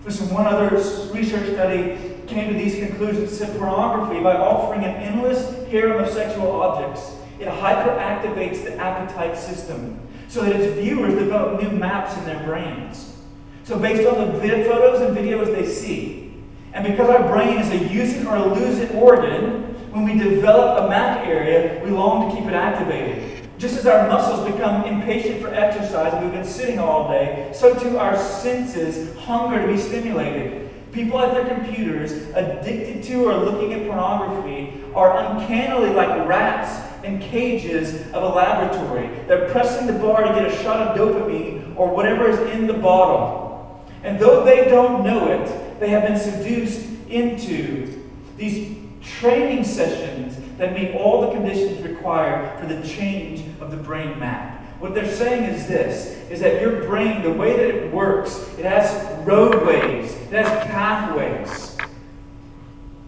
Listen, 0.04 0.32
one 0.34 0.46
other 0.46 0.70
research 1.14 1.54
study 1.54 1.98
came 2.28 2.54
to 2.54 2.58
these 2.58 2.76
conclusions. 2.76 3.36
Said 3.36 3.58
pornography, 3.58 4.22
by 4.22 4.36
offering 4.36 4.84
an 4.84 4.96
endless 4.98 5.68
harem 5.68 6.04
of 6.04 6.10
sexual 6.12 6.62
objects, 6.62 7.16
it 7.40 7.48
hyperactivates 7.48 8.64
the 8.64 8.76
appetite 8.78 9.38
system 9.38 10.00
so 10.28 10.44
that 10.44 10.56
its 10.56 10.80
viewers 10.80 11.14
develop 11.14 11.62
new 11.62 11.70
maps 11.70 12.18
in 12.18 12.26
their 12.26 12.44
brains. 12.44 13.16
So, 13.64 13.80
based 13.80 14.08
on 14.08 14.34
the 14.34 14.40
photos 14.40 15.02
and 15.02 15.18
videos 15.18 15.48
they 15.48 15.66
see, 15.66 16.34
and 16.74 16.86
because 16.86 17.10
our 17.10 17.28
brain 17.28 17.58
is 17.58 17.70
a 17.70 17.94
use 17.94 18.14
it 18.14 18.28
or 18.28 18.36
a 18.36 18.54
lose 18.54 18.80
it 18.80 18.94
organ, 18.94 19.64
when 19.92 20.04
we 20.04 20.18
develop 20.18 20.84
a 20.84 20.90
map 20.90 21.26
area, 21.26 21.82
we 21.84 21.90
long 21.90 22.30
to 22.30 22.36
keep 22.36 22.46
it 22.46 22.54
activated. 22.54 23.48
Just 23.58 23.78
as 23.78 23.88
our 23.88 24.10
muscles 24.10 24.52
become 24.52 24.84
impatient 24.84 25.42
for 25.42 25.48
exercise 25.54 26.14
and 26.14 26.26
we've 26.26 26.34
been 26.34 26.44
sitting 26.44 26.78
all 26.78 27.08
day, 27.08 27.50
so 27.56 27.74
too 27.80 27.98
our 27.98 28.18
senses 28.18 29.18
hunger 29.18 29.66
to 29.66 29.72
be 29.72 29.80
stimulated. 29.80 30.70
People 30.92 31.20
at 31.20 31.34
their 31.34 31.46
computers, 31.56 32.12
addicted 32.36 33.04
to 33.04 33.26
or 33.26 33.38
looking 33.38 33.74
at 33.74 33.88
pornography, 33.88 34.82
are 34.94 35.18
uncannily 35.18 35.92
like 35.92 36.28
rats 36.28 36.85
in 37.06 37.20
cages 37.20 38.02
of 38.12 38.24
a 38.24 38.28
laboratory. 38.28 39.10
They're 39.28 39.50
pressing 39.50 39.88
the 39.88 39.94
bar 39.94 40.24
to 40.24 40.34
get 40.34 40.52
a 40.52 40.64
shot 40.64 40.88
of 40.88 40.98
dopamine 40.98 41.78
or 41.78 41.94
whatever 41.94 42.28
is 42.30 42.40
in 42.52 42.68
the 42.68 42.74
bottle. 42.74 43.86
And 44.04 44.20
though 44.20 44.44
they 44.44 44.66
don't 44.66 45.04
know 45.04 45.28
it, 45.28 45.80
they 45.80 45.90
have 45.90 46.04
been 46.04 46.20
seduced 46.20 46.86
into 47.10 48.04
these 48.38 48.78
training 49.02 49.64
sessions 49.64 50.38
that 50.58 50.74
meet 50.74 50.96
all 50.96 51.22
the 51.22 51.32
conditions 51.32 51.82
required 51.82 52.60
for 52.60 52.66
the 52.66 52.86
change 52.88 53.44
of 53.60 53.72
the 53.72 53.78
brain 53.78 54.18
map. 54.20 54.62
What 54.80 54.94
they're 54.94 55.12
saying 55.12 55.44
is 55.44 55.68
this 55.68 56.16
is 56.30 56.40
that 56.42 56.62
your 56.62 56.84
brain, 56.84 57.22
the 57.22 57.32
way 57.32 57.56
that 57.56 57.68
it 57.68 57.94
works, 57.94 58.36
it 58.58 58.66
has 58.66 59.26
roadways, 59.26 60.14
it 60.14 60.34
has 60.34 60.48
pathways. 60.68 61.78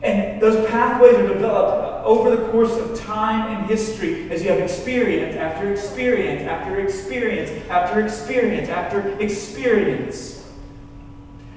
And 0.02 0.42
those 0.42 0.68
pathways 0.70 1.16
are 1.16 1.28
developed 1.28 1.87
over 2.08 2.34
the 2.36 2.48
course 2.52 2.72
of 2.72 2.98
time 2.98 3.54
and 3.54 3.70
history 3.70 4.32
as 4.32 4.41
you 4.41 4.50
have 4.50 4.60
experience 4.60 5.36
after 5.36 5.72
experience 5.72 6.41
after 6.43 6.80
experience 6.80 7.70
after 7.70 8.00
experience 8.00 8.70
after 8.70 9.10
experience. 9.20 10.34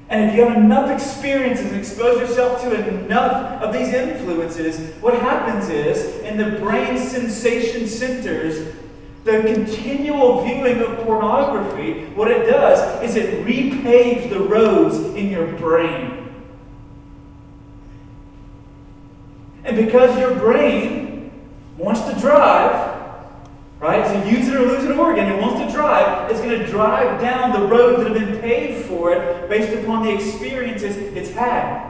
And 0.08 0.28
if 0.28 0.36
you 0.36 0.44
have 0.44 0.56
enough 0.56 0.90
experiences 0.90 1.66
and 1.66 1.76
expose 1.76 2.18
yourself 2.20 2.60
to 2.62 2.88
enough 2.88 3.62
of 3.62 3.72
these 3.72 3.94
influences, 3.94 4.92
what 4.96 5.14
happens 5.14 5.68
is 5.68 6.18
in 6.22 6.36
the 6.36 6.58
brain 6.58 6.98
sensation 6.98 7.86
centers, 7.86 8.74
the 9.22 9.42
continual 9.42 10.42
viewing 10.42 10.80
of 10.80 10.98
pornography, 11.04 12.06
what 12.16 12.28
it 12.28 12.50
does 12.50 13.00
is 13.04 13.14
it 13.14 13.46
repaves 13.46 14.28
the 14.30 14.40
roads 14.40 14.96
in 15.14 15.30
your 15.30 15.46
brain. 15.58 16.19
And 19.70 19.86
because 19.86 20.18
your 20.18 20.34
brain 20.34 21.30
wants 21.78 22.00
to 22.00 22.18
drive, 22.18 22.98
right? 23.78 24.04
So 24.04 24.28
use 24.28 24.48
it 24.48 24.56
or 24.56 24.66
lose 24.66 24.82
it 24.82 24.90
organ, 24.98 25.26
it 25.30 25.40
wants 25.40 25.60
to 25.60 25.70
drive, 25.72 26.28
it's 26.28 26.40
going 26.40 26.58
to 26.58 26.66
drive 26.66 27.20
down 27.20 27.52
the 27.52 27.68
roads 27.68 28.02
that 28.02 28.16
have 28.16 28.32
been 28.32 28.40
paved 28.40 28.86
for 28.86 29.12
it 29.12 29.48
based 29.48 29.72
upon 29.72 30.02
the 30.02 30.12
experiences 30.12 30.96
it's 30.96 31.30
had. 31.30 31.88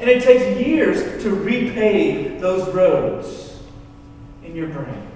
And 0.00 0.10
it 0.10 0.24
takes 0.24 0.60
years 0.60 1.22
to 1.22 1.30
repave 1.30 2.40
those 2.40 2.68
roads 2.74 3.60
in 4.44 4.56
your 4.56 4.66
brain. 4.66 5.06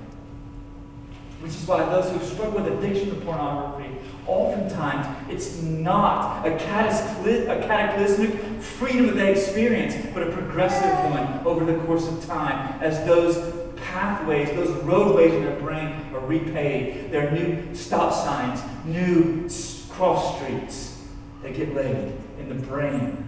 Which 1.40 1.50
is 1.50 1.66
why 1.66 1.85
those 1.87 2.12
who 2.12 2.24
struggle 2.33 2.62
with 2.62 2.72
addiction 2.72 3.09
to 3.09 3.16
pornography 3.24 3.90
Oftentimes, 4.26 5.06
it's 5.30 5.60
not 5.60 6.46
a, 6.46 6.56
cataclysmic 6.56 8.32
freedom 8.60 9.08
that 9.08 9.16
they 9.16 9.32
experience, 9.32 9.94
but 10.14 10.22
a 10.22 10.32
progressive 10.32 10.92
one 11.10 11.46
over 11.46 11.64
the 11.70 11.78
course 11.84 12.08
of 12.08 12.24
time 12.24 12.80
as 12.80 13.04
those 13.06 13.37
pathways, 13.76 14.48
those 14.50 14.70
roadways 14.82 15.34
in 15.34 15.44
their 15.44 15.58
brain 15.60 15.88
are 16.14 16.20
repaved. 16.20 17.10
There 17.10 17.28
are 17.28 17.30
new 17.32 17.74
stop 17.74 18.14
signs, 18.14 18.62
new 18.87 19.48
cross 19.90 20.37
streets 20.37 21.02
that 21.42 21.54
get 21.54 21.74
laid 21.74 22.14
in 22.38 22.48
the 22.48 22.54
brain 22.54 23.26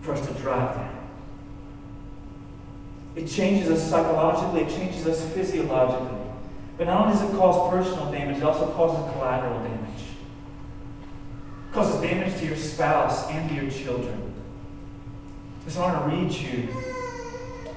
for 0.00 0.12
us 0.12 0.24
to 0.28 0.32
drive 0.34 0.76
down. 0.76 1.08
It 3.16 3.26
changes 3.26 3.68
us 3.68 3.90
psychologically, 3.90 4.60
it 4.62 4.70
changes 4.70 5.06
us 5.08 5.24
physiologically. 5.34 6.18
But 6.78 6.86
not 6.86 7.06
only 7.06 7.18
does 7.18 7.28
it 7.28 7.36
cause 7.36 7.70
personal 7.70 8.12
damage, 8.12 8.38
it 8.38 8.44
also 8.44 8.70
causes 8.72 9.12
collateral 9.12 9.58
damage 9.64 9.79
causes 11.80 12.00
damage 12.02 12.38
to 12.38 12.44
your 12.44 12.56
spouse 12.56 13.26
and 13.30 13.48
to 13.48 13.54
your 13.54 13.70
children. 13.70 14.34
So 15.66 15.82
I 15.82 15.92
want 15.92 16.10
to 16.10 16.16
read 16.16 16.32
you 16.32 16.68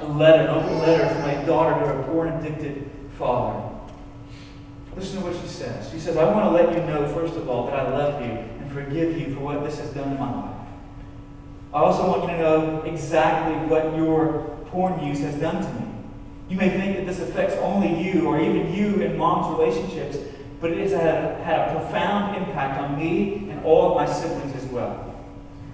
a 0.01 0.05
letter, 0.05 0.43
an 0.43 0.49
open 0.49 0.79
letter 0.79 1.07
from 1.07 1.21
my 1.21 1.35
daughter 1.45 1.79
to 1.79 1.87
her 1.87 2.03
porn 2.03 2.27
addicted 2.33 2.91
father. 3.17 3.69
Listen 4.97 5.19
to 5.19 5.25
what 5.27 5.41
she 5.41 5.47
says. 5.47 5.89
She 5.89 5.99
says, 5.99 6.17
I 6.17 6.25
want 6.25 6.45
to 6.45 6.49
let 6.51 6.75
you 6.75 6.83
know, 6.83 7.07
first 7.13 7.35
of 7.35 7.47
all, 7.47 7.67
that 7.67 7.79
I 7.79 7.97
love 7.97 8.21
you 8.21 8.31
and 8.31 8.71
forgive 8.73 9.17
you 9.17 9.33
for 9.35 9.39
what 9.39 9.63
this 9.63 9.79
has 9.79 9.91
done 9.91 10.11
in 10.11 10.19
my 10.19 10.35
life. 10.35 10.67
I 11.73 11.79
also 11.79 12.05
want 12.05 12.23
you 12.23 12.29
to 12.29 12.37
know 12.39 12.81
exactly 12.81 13.55
what 13.67 13.95
your 13.95 14.57
porn 14.65 15.01
use 15.01 15.19
has 15.21 15.35
done 15.35 15.63
to 15.63 15.73
me. 15.79 15.87
You 16.49 16.57
may 16.57 16.69
think 16.69 16.97
that 16.97 17.05
this 17.05 17.19
affects 17.19 17.55
only 17.55 18.03
you 18.03 18.27
or 18.27 18.41
even 18.41 18.73
you 18.73 19.01
and 19.01 19.17
mom's 19.17 19.57
relationships, 19.57 20.17
but 20.59 20.71
it 20.71 20.79
has 20.79 20.91
had, 20.91 21.39
had 21.41 21.69
a 21.69 21.79
profound 21.79 22.35
impact 22.35 22.79
on 22.81 22.97
me 22.97 23.49
and 23.49 23.52
all 23.63 23.91
of 23.91 23.95
my 23.95 24.12
siblings 24.12 24.56
as 24.56 24.65
well. 24.65 25.15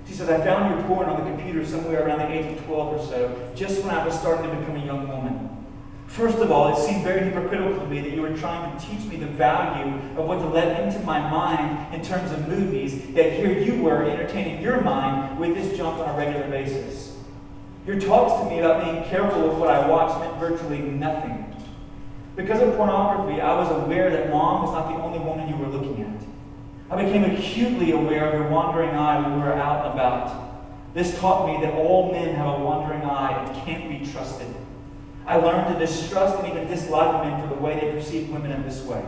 She 0.08 0.13
says, 0.13 0.30
I 0.30 0.43
found 0.43 0.73
your 0.73 0.88
porn 0.88 1.08
on 1.08 1.23
the 1.23 1.30
computer 1.30 1.65
somewhere 1.65 2.06
around 2.06 2.19
the 2.19 2.32
age 2.32 2.58
of 2.58 2.65
12 2.65 2.93
or 2.93 3.06
so, 3.06 3.52
just 3.56 3.84
when 3.84 3.93
I 3.93 4.06
was 4.06 4.17
starting 4.17 4.49
to 4.49 4.56
become 4.58 4.75
a 4.75 4.86
young 4.86 5.08
woman. 5.08 5.49
First 6.08 6.39
of 6.39 6.52
all, 6.52 6.75
it 6.75 6.84
seemed 6.84 7.04
very 7.04 7.21
hypocritical 7.21 7.80
to 7.80 7.86
me 7.86 7.99
that 8.02 8.12
you 8.12 8.23
were 8.23 8.36
trying 8.36 8.75
to 8.75 8.86
teach 8.86 9.06
me 9.06 9.17
the 9.17 9.28
value 9.28 9.93
of 10.17 10.25
what 10.25 10.39
to 10.39 10.47
let 10.47 10.82
into 10.82 10.99
my 11.06 11.19
mind 11.19 11.93
in 11.93 12.02
terms 12.02 12.32
of 12.32 12.47
movies, 12.47 13.06
yet 13.12 13.34
here 13.34 13.52
you 13.52 13.84
were 13.84 14.04
entertaining 14.10 14.63
your 14.63 14.82
mind 14.82 15.39
with 15.39 15.54
this 15.54 15.78
junk 15.78 15.99
on 15.99 16.10
a 16.10 16.17
regular 16.17 16.49
basis. 16.49 17.15
Your 17.86 17.99
talks 17.99 18.43
to 18.43 18.49
me 18.49 18.60
about 18.60 18.84
being 18.84 19.04
careful 19.06 19.47
with 19.47 19.58
what 19.60 19.69
I 19.69 19.88
watched 19.88 20.19
meant 20.19 20.36
virtually 20.38 20.80
nothing. 20.80 21.45
Because 22.36 22.62
of 22.62 22.75
pornography, 22.75 23.39
I 23.41 23.56
was 23.56 23.69
aware 23.84 24.10
that 24.10 24.32
mom 24.32 24.63
was 24.63 24.71
not 24.71 24.88
the 24.89 25.04
only 25.04 25.19
woman 25.19 25.47
you 25.47 25.58
were 25.58 25.67
looking 25.67 26.02
at. 26.04 26.08
I 26.91 27.04
became 27.04 27.23
acutely 27.36 27.91
aware 27.91 28.28
of 28.28 28.34
your 28.34 28.49
wandering 28.49 28.89
eye 28.89 29.21
when 29.21 29.36
we 29.36 29.43
were 29.43 29.54
out 29.54 29.86
and 29.86 29.93
about. 29.93 30.93
This 30.95 31.19
taught 31.19 31.47
me 31.47 31.63
that 31.63 31.75
all 31.75 32.12
men 32.12 32.34
have 32.34 32.60
a 32.60 32.63
wandering 32.63 33.04
eye 33.04 33.45
and 33.45 33.56
can't 33.63 33.88
be 33.88 34.12
trusted. 34.12 34.47
I 35.28 35.36
learned 35.36 35.71
to 35.71 35.80
distrust 35.80 36.39
and 36.39 36.47
even 36.47 36.67
dislike 36.67 37.23
men 37.23 37.39
for 37.39 37.54
the 37.54 37.62
way 37.62 37.80
they 37.80 37.91
perceive 37.91 38.30
women 38.30 38.52
in 38.52 38.63
this 38.63 38.82
way. 38.84 39.04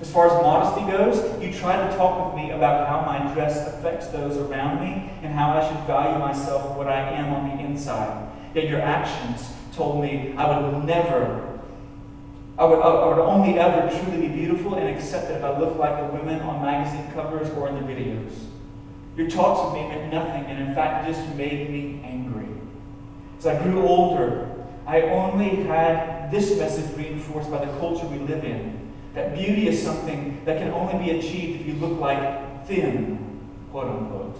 As 0.00 0.12
far 0.12 0.26
as 0.26 0.32
modesty 0.42 0.90
goes, 0.90 1.40
you 1.40 1.52
tried 1.52 1.88
to 1.88 1.96
talk 1.96 2.26
with 2.26 2.42
me 2.42 2.50
about 2.50 2.88
how 2.88 3.06
my 3.06 3.32
dress 3.32 3.68
affects 3.68 4.08
those 4.08 4.36
around 4.36 4.80
me 4.80 5.08
and 5.22 5.32
how 5.32 5.52
I 5.52 5.68
should 5.68 5.86
value 5.86 6.18
myself 6.18 6.62
for 6.62 6.78
what 6.78 6.88
I 6.88 6.98
am 6.98 7.32
on 7.32 7.56
the 7.56 7.64
inside. 7.64 8.28
Yet 8.54 8.68
your 8.68 8.80
actions 8.80 9.52
told 9.72 10.02
me 10.02 10.34
I 10.36 10.60
would 10.60 10.84
never 10.84 11.53
I 12.56 12.64
would, 12.64 12.78
I 12.78 13.08
would 13.08 13.18
only 13.18 13.58
ever 13.58 13.90
truly 13.90 14.28
be 14.28 14.32
beautiful 14.32 14.76
and 14.76 14.88
accepted 14.88 15.38
if 15.38 15.44
I 15.44 15.58
looked 15.58 15.76
like 15.76 15.98
the 15.98 16.16
women 16.16 16.40
on 16.42 16.62
magazine 16.62 17.10
covers 17.12 17.50
or 17.50 17.68
in 17.68 17.74
the 17.74 17.92
videos. 17.92 18.32
Your 19.16 19.28
talks 19.28 19.64
with 19.64 19.82
me 19.82 19.88
meant 19.88 20.12
nothing, 20.12 20.44
and 20.46 20.68
in 20.68 20.74
fact, 20.74 21.06
just 21.08 21.26
made 21.34 21.70
me 21.70 22.00
angry. 22.04 22.46
As 23.38 23.46
I 23.46 23.60
grew 23.62 23.82
older, 23.86 24.48
I 24.86 25.02
only 25.02 25.64
had 25.64 26.30
this 26.30 26.56
message 26.56 26.96
reinforced 26.96 27.50
by 27.50 27.64
the 27.64 27.78
culture 27.78 28.06
we 28.06 28.18
live 28.18 28.44
in. 28.44 28.92
That 29.14 29.34
beauty 29.34 29.68
is 29.68 29.82
something 29.82 30.44
that 30.44 30.58
can 30.58 30.70
only 30.70 31.04
be 31.04 31.18
achieved 31.18 31.60
if 31.60 31.66
you 31.66 31.74
look 31.74 31.98
like 31.98 32.66
thin, 32.66 33.40
quote 33.70 33.88
unquote. 33.88 34.36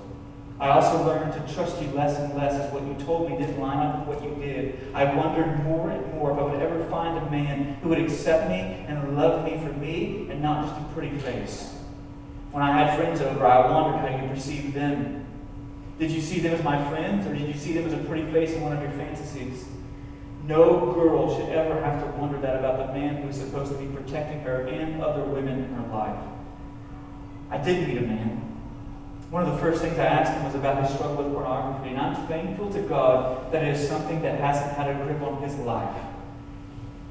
I 0.65 0.71
also 0.71 1.05
learned 1.05 1.35
to 1.35 1.55
trust 1.55 1.83
you 1.83 1.89
less 1.89 2.19
and 2.19 2.35
less 2.35 2.55
as 2.55 2.73
what 2.73 2.85
you 2.85 2.95
told 3.05 3.31
me 3.31 3.37
didn't 3.37 3.61
line 3.61 3.87
up 3.87 4.09
with 4.09 4.17
what 4.17 4.25
you 4.25 4.35
did. 4.43 4.79
I 4.95 5.05
wondered 5.15 5.63
more 5.63 5.91
and 5.91 6.15
more 6.15 6.33
if 6.33 6.39
I 6.39 6.43
would 6.43 6.63
ever 6.63 6.83
find 6.89 7.19
a 7.19 7.31
man 7.31 7.75
who 7.83 7.91
would 7.91 7.99
accept 7.99 8.49
me 8.49 8.87
and 8.89 9.15
love 9.15 9.45
me 9.45 9.59
for 9.59 9.75
me 9.75 10.27
and 10.31 10.41
not 10.41 10.67
just 10.67 10.81
a 10.81 10.95
pretty 10.95 11.19
face. 11.19 11.77
When 12.51 12.63
I 12.63 12.79
had 12.79 12.97
friends 12.97 13.21
over, 13.21 13.47
I 13.47 13.71
wondered 13.71 13.99
how 13.99 14.23
you 14.23 14.27
perceived 14.27 14.73
them. 14.73 15.27
Did 15.99 16.11
you 16.11 16.23
see 16.23 16.41
them 16.41 16.55
as 16.55 16.65
my 16.65 16.83
friends, 16.89 17.27
or 17.27 17.35
did 17.35 17.47
you 17.47 17.61
see 17.61 17.75
them 17.75 17.85
as 17.85 17.93
a 17.93 17.99
pretty 17.99 18.25
face 18.33 18.55
in 18.55 18.63
one 18.63 18.75
of 18.75 18.81
your 18.81 18.93
fantasies? 18.93 19.67
No 20.45 20.95
girl 20.95 21.37
should 21.37 21.51
ever 21.51 21.79
have 21.85 22.03
to 22.03 22.11
wonder 22.19 22.41
that 22.41 22.57
about 22.57 22.87
the 22.87 22.99
man 22.99 23.17
who 23.17 23.29
is 23.29 23.37
supposed 23.37 23.71
to 23.71 23.77
be 23.77 23.95
protecting 23.95 24.41
her 24.41 24.67
and 24.67 25.03
other 25.03 25.25
women 25.25 25.63
in 25.65 25.75
her 25.75 25.93
life. 25.93 26.25
I 27.51 27.59
did 27.59 27.87
meet 27.87 27.99
a 27.99 28.07
man. 28.07 28.54
One 29.35 29.49
of 29.49 29.53
the 29.53 29.59
first 29.59 29.83
things 29.83 29.99
I 29.99 30.05
asked 30.05 30.33
him 30.33 30.45
was 30.45 30.55
about 30.55 30.81
his 30.81 30.95
struggle 30.95 31.25
with 31.25 31.35
pornography, 31.35 31.89
and 31.89 31.99
I'm 31.99 32.15
thankful 32.29 32.73
to 32.73 32.81
God 32.83 33.51
that 33.51 33.65
it 33.65 33.75
is 33.75 33.89
something 33.89 34.23
that 34.23 34.39
hasn't 34.39 34.77
had 34.77 34.89
a 34.89 34.95
grip 35.05 35.21
on 35.23 35.43
his 35.43 35.57
life. 35.57 35.93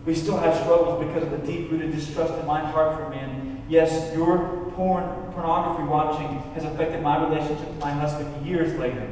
We 0.06 0.16
still 0.16 0.38
have 0.38 0.56
struggles 0.56 1.06
because 1.06 1.24
of 1.24 1.32
the 1.32 1.46
deep 1.46 1.70
rooted 1.70 1.92
distrust 1.92 2.34
in 2.40 2.46
my 2.46 2.62
heart 2.62 2.98
for 2.98 3.10
men. 3.10 3.62
Yes, 3.68 4.16
your 4.16 4.72
porn, 4.72 5.04
pornography 5.34 5.84
watching 5.84 6.40
has 6.54 6.64
affected 6.64 7.04
my 7.04 7.28
relationship 7.28 7.68
with 7.68 7.80
my 7.82 7.92
husband 7.92 8.46
years 8.46 8.74
later. 8.80 9.06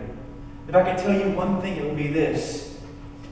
If 0.70 0.74
I 0.74 0.90
could 0.90 0.98
tell 0.98 1.12
you 1.12 1.36
one 1.36 1.62
thing, 1.62 1.76
it 1.76 1.84
would 1.84 1.98
be 1.98 2.08
this 2.08 2.80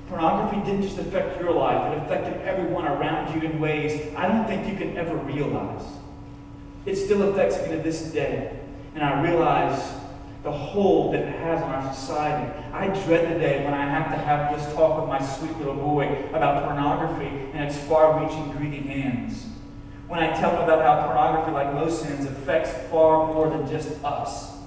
Pornography 0.10 0.58
didn't 0.70 0.82
just 0.82 0.98
affect 0.98 1.40
your 1.40 1.54
life, 1.54 1.94
it 1.94 2.04
affected 2.04 2.42
everyone 2.42 2.86
around 2.86 3.34
you 3.34 3.48
in 3.50 3.62
ways 3.62 4.14
I 4.18 4.28
don't 4.28 4.46
think 4.46 4.68
you 4.68 4.76
can 4.76 4.98
ever 4.98 5.16
realize. 5.16 5.86
It 6.86 6.98
still 6.98 7.30
affects 7.30 7.62
me 7.62 7.78
to 7.78 7.82
this 7.82 8.12
day. 8.12 8.59
And 8.96 9.04
I 9.04 9.22
realize 9.22 9.94
the 10.44 10.52
hold 10.52 11.14
that 11.14 11.22
it 11.22 11.36
has 11.40 11.62
on 11.62 11.70
our 11.70 11.94
society. 11.94 12.52
I 12.74 12.88
dread 12.88 13.36
the 13.36 13.40
day 13.40 13.66
when 13.66 13.74
I 13.74 13.86
have 13.86 14.12
to 14.12 14.18
have 14.18 14.58
this 14.58 14.74
talk 14.74 15.00
with 15.00 15.10
my 15.10 15.22
sweet 15.22 15.58
little 15.58 15.76
boy 15.76 16.26
about 16.30 16.64
pornography 16.64 17.28
and 17.54 17.64
its 17.70 17.78
far 17.78 18.24
reaching, 18.24 18.52
greedy 18.52 18.80
hands. 18.88 19.46
When 20.08 20.20
I 20.20 20.32
tell 20.40 20.52
him 20.52 20.64
about 20.64 20.82
how 20.82 21.06
pornography, 21.06 21.52
like 21.52 21.74
most 21.74 22.02
sins, 22.02 22.26
affects 22.26 22.72
far 22.90 23.28
more 23.28 23.50
than 23.50 23.70
just 23.70 24.04
us. 24.04 24.58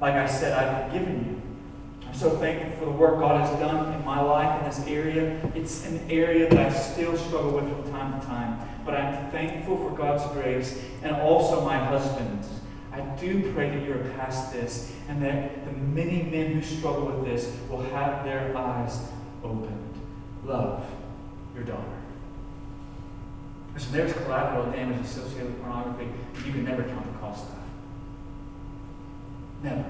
Like 0.00 0.14
I 0.14 0.26
said, 0.26 0.52
I've 0.52 0.90
forgiven 0.90 1.24
you. 1.26 2.08
I'm 2.08 2.14
so 2.14 2.30
thankful 2.36 2.70
for 2.78 2.84
the 2.86 2.90
work 2.90 3.18
God 3.18 3.40
has 3.40 3.58
done 3.58 3.92
in 3.94 4.04
my 4.04 4.20
life 4.20 4.60
in 4.60 4.68
this 4.68 4.86
area. 4.86 5.40
It's 5.54 5.86
an 5.86 6.00
area 6.10 6.48
that 6.48 6.58
I 6.58 6.72
still 6.72 7.16
struggle 7.16 7.52
with 7.52 7.68
from 7.68 7.90
time 7.90 8.20
to 8.20 8.26
time. 8.26 8.68
But 8.84 8.94
I'm 8.94 9.30
thankful 9.30 9.76
for 9.76 9.96
God's 9.96 10.24
grace 10.32 10.82
and 11.02 11.16
also 11.16 11.64
my 11.64 11.78
husband. 11.78 12.44
I 12.92 13.00
do 13.18 13.52
pray 13.54 13.70
that 13.70 13.86
you're 13.86 14.04
past 14.16 14.52
this 14.52 14.92
and 15.08 15.22
that 15.22 15.64
the 15.64 15.72
many 15.72 16.22
men 16.24 16.52
who 16.52 16.62
struggle 16.62 17.06
with 17.06 17.24
this 17.24 17.50
will 17.70 17.82
have 17.82 18.24
their 18.24 18.54
eyes 18.56 19.00
opened. 19.42 19.94
Love 20.44 20.84
your 21.54 21.64
daughter. 21.64 21.82
So 23.78 23.90
there's 23.90 24.12
collateral 24.12 24.70
damage 24.70 25.06
associated 25.06 25.46
with 25.46 25.62
pornography 25.62 26.06
you 26.44 26.52
can 26.52 26.64
never 26.64 26.82
count 26.82 27.10
the 27.10 27.18
cost 27.18 27.44
of. 27.44 27.58
Never. 29.62 29.84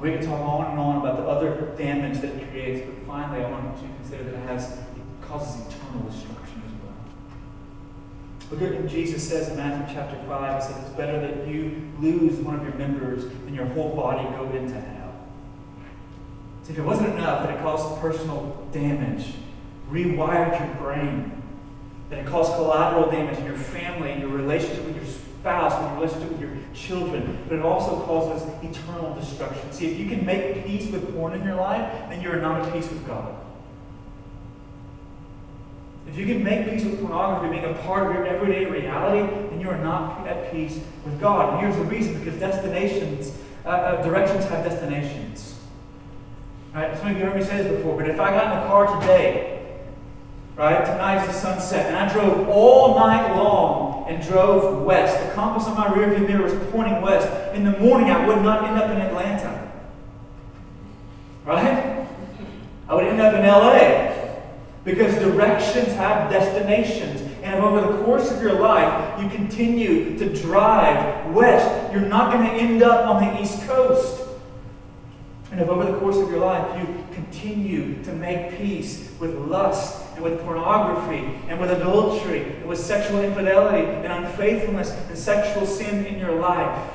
We 0.00 0.10
can 0.10 0.26
talk 0.26 0.40
on 0.40 0.72
and 0.72 0.80
on 0.80 0.96
about 0.96 1.16
the 1.16 1.22
other 1.24 1.74
damage 1.78 2.20
that 2.20 2.34
it 2.34 2.50
creates, 2.50 2.84
but 2.84 3.06
finally, 3.06 3.44
I 3.44 3.50
want 3.50 3.80
you 3.80 3.88
to 3.88 3.94
consider 3.94 4.24
that 4.24 4.34
it 4.34 4.48
has 4.48 4.72
it 4.72 4.86
causes 5.22 5.64
eternal 5.68 6.10
destruction. 6.10 6.41
Look 8.52 8.60
at 8.60 8.82
what 8.82 8.86
Jesus 8.86 9.26
says 9.26 9.48
in 9.48 9.56
Matthew 9.56 9.94
chapter 9.94 10.14
5. 10.28 10.62
He 10.62 10.68
says, 10.68 10.84
It's 10.84 10.94
better 10.94 11.18
that 11.18 11.48
you 11.48 11.90
lose 12.00 12.34
one 12.34 12.54
of 12.54 12.62
your 12.62 12.74
members 12.74 13.24
than 13.24 13.54
your 13.54 13.64
whole 13.64 13.96
body 13.96 14.22
go 14.36 14.44
into 14.54 14.78
hell. 14.78 15.14
See, 16.64 16.74
if 16.74 16.78
it 16.78 16.82
wasn't 16.82 17.14
enough 17.14 17.46
that 17.46 17.56
it 17.56 17.62
caused 17.62 17.98
personal 18.02 18.68
damage, 18.70 19.32
rewired 19.90 20.60
your 20.60 20.74
brain, 20.74 21.42
that 22.10 22.18
it 22.18 22.26
caused 22.26 22.52
collateral 22.56 23.10
damage 23.10 23.38
in 23.38 23.46
your 23.46 23.56
family, 23.56 24.12
in 24.12 24.20
your 24.20 24.28
relationship 24.28 24.84
with 24.84 24.96
your 24.96 25.06
spouse, 25.06 25.74
in 25.74 25.86
your 25.86 25.94
relationship 25.94 26.30
with 26.32 26.40
your 26.42 26.56
children, 26.74 27.38
but 27.48 27.56
it 27.56 27.64
also 27.64 28.04
causes 28.04 28.46
eternal 28.62 29.14
destruction. 29.14 29.72
See, 29.72 29.90
if 29.90 29.98
you 29.98 30.10
can 30.10 30.26
make 30.26 30.66
peace 30.66 30.90
with 30.92 31.14
porn 31.14 31.32
in 31.32 31.42
your 31.42 31.56
life, 31.56 31.90
then 32.10 32.20
you're 32.20 32.36
not 32.36 32.66
at 32.66 32.72
peace 32.74 32.90
with 32.90 33.06
God. 33.06 33.34
If 36.08 36.16
you 36.18 36.26
can 36.26 36.42
make 36.42 36.68
peace 36.68 36.84
with 36.84 37.00
pornography 37.00 37.58
being 37.58 37.64
a 37.64 37.78
part 37.82 38.06
of 38.06 38.14
your 38.14 38.26
everyday 38.26 38.66
reality, 38.66 39.20
then 39.50 39.60
you 39.60 39.70
are 39.70 39.78
not 39.78 40.26
at 40.26 40.52
peace 40.52 40.80
with 41.04 41.20
God. 41.20 41.54
And 41.54 41.60
here's 41.60 41.76
the 41.76 41.84
reason 41.84 42.18
because 42.18 42.38
destinations, 42.38 43.36
uh, 43.64 43.68
uh, 43.68 44.02
directions 44.02 44.44
have 44.46 44.64
destinations. 44.64 45.58
Right, 46.74 46.96
some 46.98 47.08
of 47.08 47.18
you 47.18 47.24
heard 47.24 47.36
me 47.36 47.42
say 47.42 47.58
this 47.58 47.76
before, 47.76 47.96
but 47.98 48.08
if 48.08 48.18
I 48.18 48.30
got 48.30 48.52
in 48.52 48.62
the 48.62 48.66
car 48.66 49.00
today 49.00 49.52
Right? 50.56 50.84
Tonight's 50.84 51.26
the 51.26 51.32
sunset. 51.32 51.86
And 51.86 51.96
I 51.96 52.12
drove 52.12 52.48
all 52.48 52.98
night 52.98 53.34
long 53.34 54.06
and 54.08 54.22
drove 54.22 54.82
west. 54.82 55.18
The 55.26 55.32
compass 55.32 55.66
on 55.66 55.76
my 55.76 55.86
rearview 55.86 56.26
mirror 56.26 56.42
was 56.42 56.54
pointing 56.70 57.00
west. 57.00 57.28
In 57.54 57.64
the 57.64 57.78
morning, 57.78 58.10
I 58.10 58.26
would 58.26 58.42
not 58.42 58.64
end 58.64 58.78
up 58.78 58.90
in 58.90 58.98
Atlanta. 58.98 59.72
Right? 61.44 62.06
I 62.88 62.94
would 62.94 63.04
end 63.04 63.20
up 63.20 63.34
in 63.34 63.46
LA. 63.46 64.11
Because 64.84 65.14
directions 65.16 65.88
have 65.94 66.30
destinations. 66.30 67.20
And 67.42 67.54
if 67.54 67.62
over 67.62 67.80
the 67.80 68.02
course 68.04 68.30
of 68.30 68.42
your 68.42 68.54
life 68.54 69.22
you 69.22 69.28
continue 69.28 70.18
to 70.18 70.34
drive 70.42 71.32
west, 71.32 71.92
you're 71.92 72.02
not 72.02 72.32
going 72.32 72.46
to 72.46 72.52
end 72.52 72.82
up 72.82 73.08
on 73.08 73.22
the 73.22 73.40
East 73.40 73.66
Coast. 73.66 74.22
And 75.52 75.60
if 75.60 75.68
over 75.68 75.84
the 75.84 75.98
course 75.98 76.16
of 76.16 76.30
your 76.30 76.40
life 76.40 76.80
you 76.80 77.04
continue 77.12 78.02
to 78.04 78.12
make 78.12 78.56
peace 78.56 79.12
with 79.20 79.34
lust 79.34 80.02
and 80.14 80.24
with 80.24 80.40
pornography 80.42 81.38
and 81.48 81.60
with 81.60 81.70
adultery 81.70 82.42
and 82.42 82.66
with 82.66 82.78
sexual 82.78 83.20
infidelity 83.20 83.86
and 83.86 84.24
unfaithfulness 84.24 84.90
and 84.90 85.18
sexual 85.18 85.66
sin 85.66 86.06
in 86.06 86.18
your 86.18 86.34
life, 86.34 86.90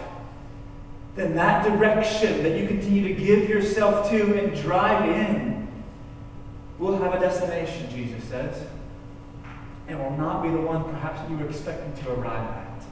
then 1.15 1.35
that 1.35 1.63
direction 1.63 2.43
that 2.43 2.59
you 2.59 2.67
continue 2.67 3.07
to 3.07 3.13
give 3.13 3.47
yourself 3.47 4.09
to 4.09 4.39
and 4.39 4.55
drive 4.61 5.07
in 5.09 5.56
will 6.79 6.97
have 6.97 7.13
a 7.13 7.19
destination, 7.19 7.89
Jesus 7.89 8.23
says, 8.29 8.67
and 9.87 9.99
will 9.99 10.17
not 10.17 10.43
be 10.43 10.49
the 10.49 10.61
one 10.61 10.83
perhaps 10.83 11.29
you 11.29 11.37
were 11.37 11.47
expecting 11.47 11.93
to 12.03 12.11
arrive 12.13 12.49
at. 12.49 12.83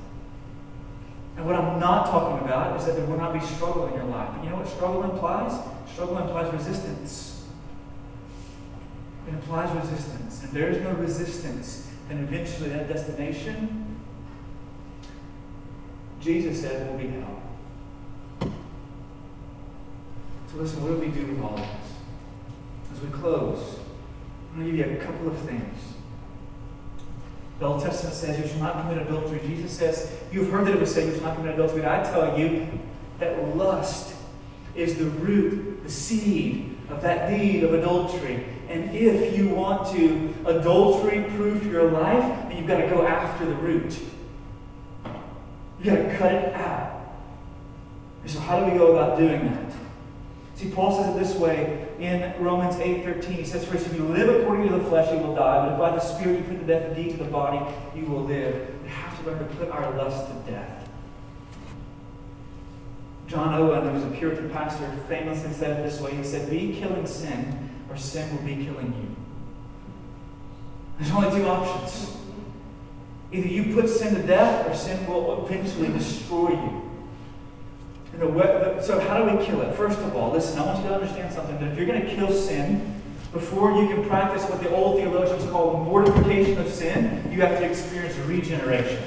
And 1.38 1.46
what 1.46 1.56
I'm 1.56 1.80
not 1.80 2.06
talking 2.06 2.46
about 2.46 2.80
is 2.80 2.86
that 2.86 2.96
there 2.96 3.06
will 3.06 3.18
not 3.18 3.34
be 3.34 3.40
struggle 3.46 3.88
in 3.88 3.94
your 3.94 4.06
life. 4.06 4.30
But 4.34 4.44
you 4.44 4.50
know 4.50 4.58
what 4.58 4.68
struggle 4.68 5.04
implies? 5.04 5.60
Struggle 5.92 6.18
implies 6.20 6.54
resistance. 6.54 7.46
It 9.28 9.34
implies 9.34 9.76
resistance. 9.76 10.44
And 10.44 10.54
there 10.54 10.70
is 10.70 10.82
no 10.82 10.92
resistance, 10.94 11.90
then 12.08 12.20
eventually 12.20 12.70
that 12.70 12.88
destination, 12.88 13.98
Jesus 16.22 16.62
said, 16.62 16.90
will 16.90 16.98
be 16.98 17.08
hell. 17.08 17.42
So 20.52 20.58
listen, 20.58 20.82
what 20.84 20.92
do 20.92 20.98
we 20.98 21.08
do 21.08 21.26
with 21.26 21.42
all 21.44 21.58
this? 21.58 21.85
As 22.96 23.02
we 23.02 23.10
close, 23.10 23.80
I'm 24.54 24.62
going 24.62 24.72
to 24.72 24.78
give 24.78 24.92
you 24.92 24.98
a 24.98 25.04
couple 25.04 25.28
of 25.28 25.38
things. 25.40 25.80
The 27.60 27.66
Old 27.66 27.82
Testament 27.82 28.16
says 28.16 28.40
you 28.40 28.48
shall 28.48 28.60
not 28.60 28.82
commit 28.82 29.06
adultery. 29.06 29.42
Jesus 29.46 29.72
says, 29.72 30.14
You've 30.32 30.50
heard 30.50 30.66
that 30.68 30.76
it 30.76 30.80
was 30.80 30.94
said 30.94 31.08
you 31.08 31.14
shall 31.16 31.24
not 31.24 31.36
commit 31.38 31.56
adultery. 31.56 31.82
But 31.82 31.92
I 31.92 32.04
tell 32.04 32.40
you 32.40 32.68
that 33.20 33.56
lust 33.56 34.16
is 34.76 34.98
the 34.98 35.06
root, 35.06 35.84
the 35.84 35.90
seed 35.90 36.78
of 36.90 37.02
that 37.02 37.30
deed 37.30 37.64
of 37.64 37.74
adultery. 37.74 38.46
And 38.70 38.96
if 38.96 39.38
you 39.38 39.50
want 39.50 39.94
to 39.96 40.34
adultery 40.46 41.26
proof 41.36 41.64
your 41.66 41.92
life, 41.92 42.48
then 42.48 42.58
you've 42.58 42.68
got 42.68 42.80
to 42.80 42.88
go 42.88 43.06
after 43.06 43.46
the 43.46 43.56
root. 43.56 43.98
You've 45.80 45.86
got 45.86 45.96
to 45.96 46.18
cut 46.18 46.34
it 46.34 46.54
out. 46.56 47.14
And 48.24 48.32
so, 48.32 48.40
how 48.40 48.60
do 48.60 48.72
we 48.72 48.78
go 48.78 48.94
about 48.94 49.18
doing 49.18 49.46
that? 49.46 49.74
See, 50.56 50.70
Paul 50.72 51.04
says 51.04 51.16
it 51.16 51.20
this 51.20 51.36
way 51.36 51.85
in 52.00 52.34
Romans 52.44 52.76
8:13. 52.76 53.24
He 53.24 53.46
says, 53.46 53.66
For 53.66 53.76
if 53.76 53.94
you 53.94 54.04
live 54.04 54.42
according 54.42 54.70
to 54.70 54.78
the 54.78 54.84
flesh, 54.86 55.12
you 55.12 55.20
will 55.20 55.36
die. 55.36 55.66
But 55.66 55.74
if 55.74 55.80
by 55.80 55.92
the 55.92 56.00
Spirit 56.00 56.40
you 56.40 56.44
put 56.44 56.60
to 56.60 56.66
death 56.66 56.90
the 56.90 57.04
deeds 57.04 57.14
of 57.14 57.26
the 57.26 57.32
body, 57.32 57.60
you 57.96 58.06
will 58.06 58.24
live. 58.24 58.84
We 58.84 58.90
have 58.90 59.20
to 59.20 59.30
learn 59.30 59.40
to 59.40 59.56
put 59.56 59.70
our 59.70 59.96
lust 59.96 60.28
to 60.28 60.52
death. 60.52 60.90
John 63.28 63.56
Owen, 63.56 63.88
who 63.88 63.94
was 63.94 64.04
a 64.04 64.18
Puritan 64.18 64.50
pastor, 64.52 64.90
famously 65.08 65.52
said 65.52 65.80
it 65.80 65.84
this 65.84 66.00
way. 66.00 66.16
He 66.16 66.24
said, 66.24 66.50
Be 66.50 66.76
killing 66.80 67.08
sin, 67.08 67.70
or 67.90 67.98
sin 67.98 68.36
will 68.36 68.44
be 68.44 68.64
killing 68.66 68.94
you. 68.94 69.16
There's 71.00 71.12
only 71.12 71.38
two 71.38 71.48
options. 71.48 72.18
Either 73.32 73.48
you 73.48 73.74
put 73.74 73.90
sin 73.90 74.14
to 74.16 74.22
death, 74.22 74.68
or 74.68 74.76
sin 74.76 75.06
will 75.08 75.46
eventually 75.46 75.88
destroy 75.88 76.52
you. 76.52 76.85
So, 78.18 79.00
how 79.00 79.24
do 79.24 79.36
we 79.36 79.46
kill 79.46 79.62
it? 79.62 79.76
First 79.76 80.00
of 80.00 80.16
all, 80.16 80.32
listen, 80.32 80.60
I 80.60 80.66
want 80.66 80.84
you 80.84 80.90
to 80.90 80.96
understand 80.96 81.34
something 81.34 81.60
that 81.60 81.72
if 81.72 81.78
you're 81.78 81.88
going 81.88 82.02
to 82.02 82.16
kill 82.16 82.32
sin, 82.32 82.96
Before 83.36 83.70
you 83.74 83.90
can 83.90 84.08
practice 84.08 84.44
what 84.50 84.64
the 84.64 84.74
old 84.74 84.98
theologians 84.98 85.44
call 85.52 85.84
mortification 85.84 86.58
of 86.58 86.72
sin, 86.72 87.22
you 87.30 87.42
have 87.42 87.60
to 87.60 87.66
experience 87.66 88.16
regeneration. 88.20 89.04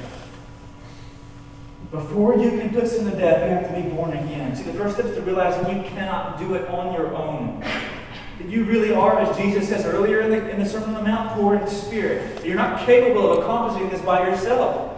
Before 1.90 2.36
you 2.36 2.50
can 2.50 2.68
put 2.68 2.88
sin 2.88 3.10
to 3.10 3.16
death, 3.16 3.48
you 3.48 3.56
have 3.56 3.74
to 3.74 3.82
be 3.82 3.88
born 3.88 4.12
again. 4.12 4.54
See, 4.54 4.64
the 4.64 4.74
first 4.74 4.96
step 4.96 5.06
is 5.06 5.16
to 5.16 5.22
realize 5.22 5.56
you 5.74 5.82
cannot 5.88 6.38
do 6.38 6.52
it 6.56 6.68
on 6.68 6.92
your 6.92 7.16
own. 7.16 7.60
That 7.60 8.48
you 8.50 8.64
really 8.64 8.92
are, 8.92 9.18
as 9.18 9.34
Jesus 9.38 9.66
says 9.66 9.86
earlier 9.86 10.20
in 10.20 10.30
the, 10.30 10.50
in 10.50 10.62
the 10.62 10.68
Sermon 10.68 10.90
on 10.90 11.02
the 11.02 11.08
Mount, 11.08 11.32
poor 11.32 11.54
in 11.54 11.66
spirit. 11.66 12.44
You're 12.44 12.56
not 12.56 12.84
capable 12.84 13.32
of 13.32 13.38
accomplishing 13.38 13.88
this 13.88 14.02
by 14.02 14.28
yourself. 14.28 14.94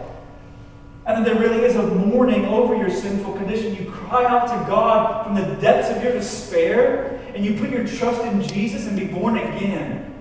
And 1.05 1.17
then 1.17 1.23
there 1.23 1.41
really 1.41 1.63
is 1.63 1.75
a 1.75 1.83
mourning 1.83 2.45
over 2.45 2.75
your 2.75 2.89
sinful 2.89 3.33
condition. 3.33 3.75
You 3.75 3.89
cry 3.91 4.25
out 4.25 4.47
to 4.47 4.69
God 4.69 5.25
from 5.25 5.35
the 5.35 5.55
depths 5.59 5.89
of 5.89 6.03
your 6.03 6.13
despair, 6.13 7.19
and 7.33 7.43
you 7.43 7.55
put 7.55 7.69
your 7.69 7.87
trust 7.87 8.21
in 8.23 8.41
Jesus 8.43 8.87
and 8.87 8.97
be 8.97 9.05
born 9.05 9.37
again. 9.37 10.13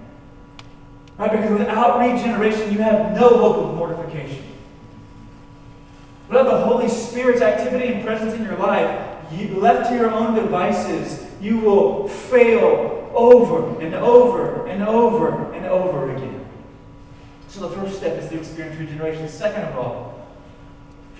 Right? 1.19 1.33
Because 1.33 1.59
without 1.59 1.99
regeneration, 1.99 2.73
you 2.73 2.79
have 2.79 3.15
no 3.15 3.29
hope 3.29 3.57
of 3.57 3.75
mortification. 3.77 4.43
Without 6.29 6.45
the 6.45 6.65
Holy 6.65 6.89
Spirit's 6.89 7.43
activity 7.43 7.93
and 7.93 8.05
presence 8.05 8.35
in 8.35 8.45
your 8.45 8.57
life, 8.57 9.07
you, 9.33 9.61
left 9.61 9.91
to 9.91 9.97
your 9.97 10.11
own 10.11 10.35
devices, 10.35 11.27
you 11.41 11.59
will 11.59 12.09
fail 12.09 13.11
over 13.15 13.81
and 13.81 13.95
over 13.95 14.67
and 14.67 14.83
over 14.83 15.53
and 15.53 15.67
over 15.67 16.15
again. 16.17 16.47
So 17.49 17.69
the 17.69 17.77
first 17.77 17.99
step 17.99 18.17
is 18.19 18.31
to 18.31 18.39
experience 18.39 18.79
regeneration. 18.79 19.29
Second 19.29 19.65
of 19.65 19.77
all, 19.77 20.10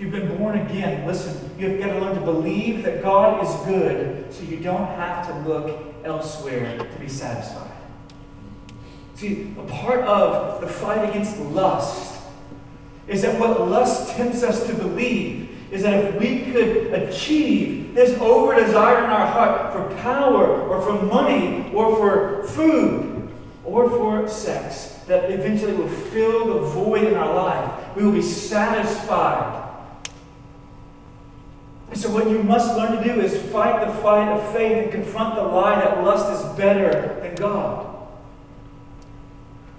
you've 0.01 0.11
been 0.11 0.35
born 0.35 0.57
again, 0.57 1.05
listen, 1.05 1.51
you've 1.59 1.79
got 1.79 1.93
to 1.93 1.99
learn 1.99 2.15
to 2.15 2.21
believe 2.21 2.81
that 2.81 3.03
God 3.03 3.45
is 3.45 3.53
good 3.67 4.33
so 4.33 4.41
you 4.41 4.57
don't 4.57 4.87
have 4.87 5.27
to 5.27 5.47
look 5.47 5.79
elsewhere 6.03 6.75
to 6.75 6.99
be 6.99 7.07
satisfied. 7.07 7.69
See, 9.13 9.53
a 9.59 9.63
part 9.65 10.01
of 10.01 10.59
the 10.59 10.67
fight 10.67 11.07
against 11.07 11.37
lust 11.37 12.19
is 13.07 13.21
that 13.21 13.39
what 13.39 13.69
lust 13.69 14.15
tempts 14.15 14.41
us 14.41 14.65
to 14.65 14.73
believe 14.73 15.49
is 15.71 15.83
that 15.83 16.03
if 16.03 16.19
we 16.19 16.51
could 16.51 16.93
achieve 16.93 17.93
this 17.93 18.19
over 18.19 18.55
desire 18.55 19.03
in 19.03 19.09
our 19.11 19.27
heart 19.27 19.71
for 19.71 19.95
power 20.01 20.61
or 20.63 20.81
for 20.81 21.05
money 21.05 21.71
or 21.73 21.95
for 21.95 22.47
food 22.47 23.29
or 23.63 23.87
for 23.87 24.27
sex, 24.27 25.03
that 25.05 25.29
eventually 25.29 25.73
will 25.73 25.87
fill 25.87 26.55
the 26.55 26.59
void 26.69 27.03
in 27.03 27.13
our 27.13 27.35
life. 27.35 27.95
We 27.95 28.03
will 28.03 28.11
be 28.11 28.21
satisfied. 28.23 29.70
So, 32.01 32.09
what 32.09 32.27
you 32.27 32.41
must 32.41 32.75
learn 32.75 32.97
to 32.97 33.03
do 33.03 33.21
is 33.21 33.39
fight 33.51 33.85
the 33.85 33.93
fight 34.01 34.27
of 34.29 34.53
faith 34.53 34.85
and 34.85 34.91
confront 34.91 35.35
the 35.35 35.43
lie 35.43 35.79
that 35.79 36.03
lust 36.03 36.31
is 36.31 36.57
better 36.57 37.19
than 37.21 37.35
God. 37.35 37.95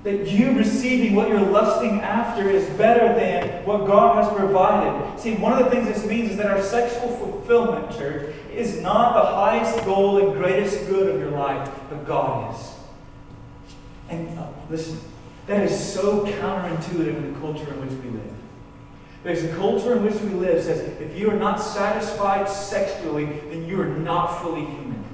That 0.05 0.29
you 0.29 0.53
receiving 0.53 1.16
what 1.16 1.29
you're 1.29 1.41
lusting 1.41 2.01
after 2.01 2.49
is 2.49 2.64
better 2.79 3.12
than 3.12 3.64
what 3.64 3.89
God 3.89 4.23
has 4.23 4.33
provided. 4.39 5.18
See, 5.18 5.35
one 5.35 5.61
of 5.61 5.64
the 5.64 5.70
things 5.73 5.89
this 5.89 6.07
means 6.07 6.31
is 6.31 6.37
that 6.37 6.47
our 6.47 6.62
sexual 6.62 7.09
fulfillment, 7.16 7.91
church, 7.99 8.33
is 8.55 8.81
not 8.81 9.14
the 9.14 9.29
highest 9.35 9.85
goal 9.85 10.25
and 10.25 10.33
greatest 10.41 10.87
good 10.87 11.12
of 11.12 11.20
your 11.20 11.33
life, 11.33 11.68
but 11.91 12.07
God 12.07 12.55
is. 12.55 12.75
And 14.11 14.39
uh, 14.39 14.47
listen, 14.70 15.01
that 15.49 15.64
is 15.64 15.93
so 15.93 16.25
counterintuitive 16.25 17.16
in 17.16 17.33
the 17.35 17.41
culture 17.41 17.68
in 17.68 17.81
which 17.81 18.05
we 18.05 18.11
live. 18.11 18.32
Because 19.23 19.43
the 19.43 19.55
culture 19.55 19.93
in 19.93 20.05
which 20.05 20.14
we 20.14 20.31
live 20.31 20.62
says 20.64 20.81
if 21.01 21.16
you 21.16 21.31
are 21.31 21.37
not 21.37 21.57
satisfied 21.57 22.49
sexually, 22.49 23.27
then 23.51 23.66
you 23.66 23.81
are 23.81 23.87
not 23.87 24.43
fully 24.43 24.64
human. 24.64 25.05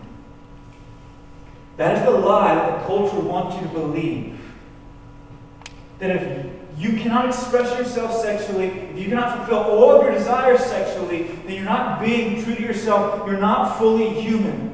That 1.76 1.96
is 1.96 2.04
the 2.04 2.10
lie 2.10 2.54
that 2.54 2.80
the 2.80 2.86
culture 2.86 3.20
wants 3.20 3.56
you 3.56 3.62
to 3.68 3.74
believe 3.74 4.40
that 5.98 6.10
if 6.10 6.52
you 6.78 6.96
cannot 6.96 7.26
express 7.26 7.76
yourself 7.78 8.14
sexually, 8.22 8.66
if 8.66 8.98
you 8.98 9.08
cannot 9.08 9.36
fulfill 9.36 9.58
all 9.58 9.90
of 9.96 10.02
your 10.02 10.12
desires 10.12 10.60
sexually, 10.60 11.24
then 11.46 11.56
you're 11.56 11.64
not 11.64 12.00
being 12.00 12.42
true 12.42 12.54
to 12.54 12.62
yourself. 12.62 13.26
You're 13.26 13.38
not 13.38 13.78
fully 13.78 14.20
human. 14.20 14.68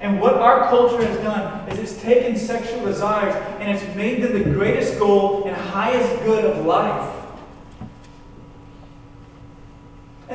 And 0.00 0.20
what 0.20 0.34
our 0.34 0.68
culture 0.68 1.04
has 1.04 1.16
done 1.18 1.68
is 1.68 1.78
it's 1.78 2.02
taken 2.02 2.36
sexual 2.36 2.84
desires 2.84 3.34
and 3.60 3.74
it's 3.74 3.94
made 3.94 4.22
them 4.22 4.32
the 4.32 4.50
greatest 4.50 4.98
goal 4.98 5.44
and 5.44 5.54
highest 5.54 6.22
good 6.24 6.44
of 6.44 6.64
life. 6.66 7.13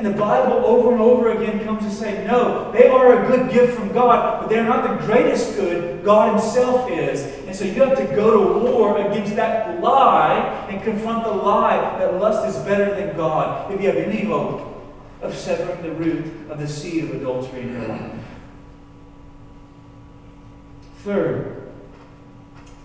And 0.00 0.14
the 0.14 0.18
Bible 0.18 0.64
over 0.64 0.92
and 0.92 1.00
over 1.02 1.32
again 1.32 1.62
comes 1.62 1.84
to 1.84 1.90
say, 1.90 2.26
no, 2.26 2.72
they 2.72 2.88
are 2.88 3.22
a 3.22 3.26
good 3.28 3.52
gift 3.52 3.74
from 3.74 3.92
God, 3.92 4.40
but 4.40 4.48
they're 4.48 4.64
not 4.64 4.88
the 4.88 5.04
greatest 5.04 5.56
good. 5.56 6.02
God 6.02 6.40
Himself 6.40 6.90
is. 6.90 7.20
And 7.46 7.54
so 7.54 7.66
you 7.66 7.74
have 7.84 7.98
to 7.98 8.06
go 8.16 8.30
to 8.30 8.72
war 8.72 8.96
against 8.96 9.36
that 9.36 9.82
lie 9.82 10.38
and 10.70 10.82
confront 10.82 11.24
the 11.24 11.30
lie 11.30 11.98
that 11.98 12.14
lust 12.14 12.48
is 12.48 12.64
better 12.64 12.94
than 12.94 13.14
God 13.14 13.70
if 13.70 13.78
you 13.78 13.88
have 13.88 13.98
any 13.98 14.24
hope 14.24 14.90
of 15.20 15.36
severing 15.36 15.82
the 15.82 15.92
root 15.92 16.48
of 16.48 16.58
the 16.58 16.66
seed 16.66 17.04
of 17.04 17.16
adultery 17.16 17.60
in 17.60 17.72
your 17.74 17.88
life. 17.88 18.24
Third, 21.00 21.70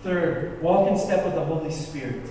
third, 0.04 0.62
walk 0.62 0.92
in 0.92 1.00
step 1.00 1.24
with 1.24 1.36
the 1.36 1.46
Holy 1.46 1.72
Spirit. 1.72 2.24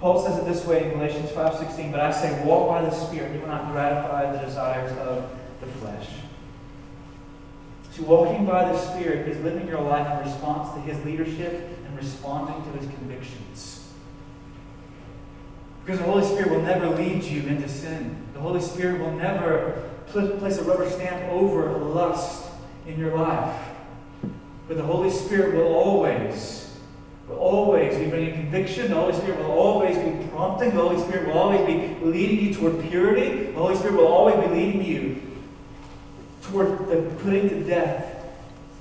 Paul 0.00 0.24
says 0.24 0.38
it 0.38 0.46
this 0.46 0.64
way 0.64 0.84
in 0.84 0.90
Galatians 0.92 1.28
5.16, 1.30 1.92
but 1.92 2.00
I 2.00 2.10
say, 2.10 2.42
walk 2.42 2.68
by 2.68 2.82
the 2.82 2.90
Spirit, 2.90 3.26
and 3.26 3.34
you 3.34 3.40
will 3.42 3.48
not 3.48 3.70
gratify 3.70 4.32
the 4.32 4.38
desires 4.38 4.90
of 4.96 5.30
the 5.60 5.66
flesh. 5.66 6.08
See, 7.92 8.02
walking 8.02 8.46
by 8.46 8.72
the 8.72 8.78
Spirit 8.78 9.28
is 9.28 9.38
living 9.44 9.68
your 9.68 9.82
life 9.82 10.10
in 10.10 10.26
response 10.26 10.72
to 10.74 10.80
His 10.80 11.04
leadership 11.04 11.68
and 11.86 11.96
responding 11.98 12.62
to 12.72 12.78
His 12.78 12.88
convictions. 12.94 13.92
Because 15.84 15.98
the 15.98 16.06
Holy 16.06 16.24
Spirit 16.24 16.50
will 16.50 16.62
never 16.62 16.88
lead 16.88 17.22
you 17.22 17.42
into 17.42 17.68
sin. 17.68 18.16
The 18.32 18.40
Holy 18.40 18.60
Spirit 18.60 19.00
will 19.00 19.12
never 19.12 19.90
place 20.06 20.56
a 20.58 20.64
rubber 20.64 20.88
stamp 20.88 21.30
over 21.30 21.76
lust 21.76 22.50
in 22.86 22.98
your 22.98 23.14
life. 23.16 23.68
But 24.66 24.78
the 24.78 24.82
Holy 24.82 25.10
Spirit 25.10 25.56
will 25.56 25.74
always 25.74 26.59
always 27.38 27.96
be 27.96 28.06
bringing 28.06 28.34
conviction. 28.34 28.88
The 28.88 28.94
Holy 28.94 29.14
Spirit 29.14 29.38
will 29.38 29.52
always 29.52 29.96
be 29.96 30.26
prompting. 30.28 30.70
The 30.70 30.80
Holy 30.80 31.00
Spirit 31.02 31.28
will 31.28 31.38
always 31.38 31.66
be 31.66 32.04
leading 32.04 32.46
you 32.46 32.54
toward 32.54 32.82
purity. 32.88 33.44
The 33.52 33.58
Holy 33.58 33.76
Spirit 33.76 33.96
will 33.96 34.06
always 34.06 34.36
be 34.36 34.54
leading 34.54 34.84
you 34.84 35.22
toward 36.42 36.88
the 36.88 37.02
putting 37.22 37.48
to 37.48 37.64
death 37.64 38.16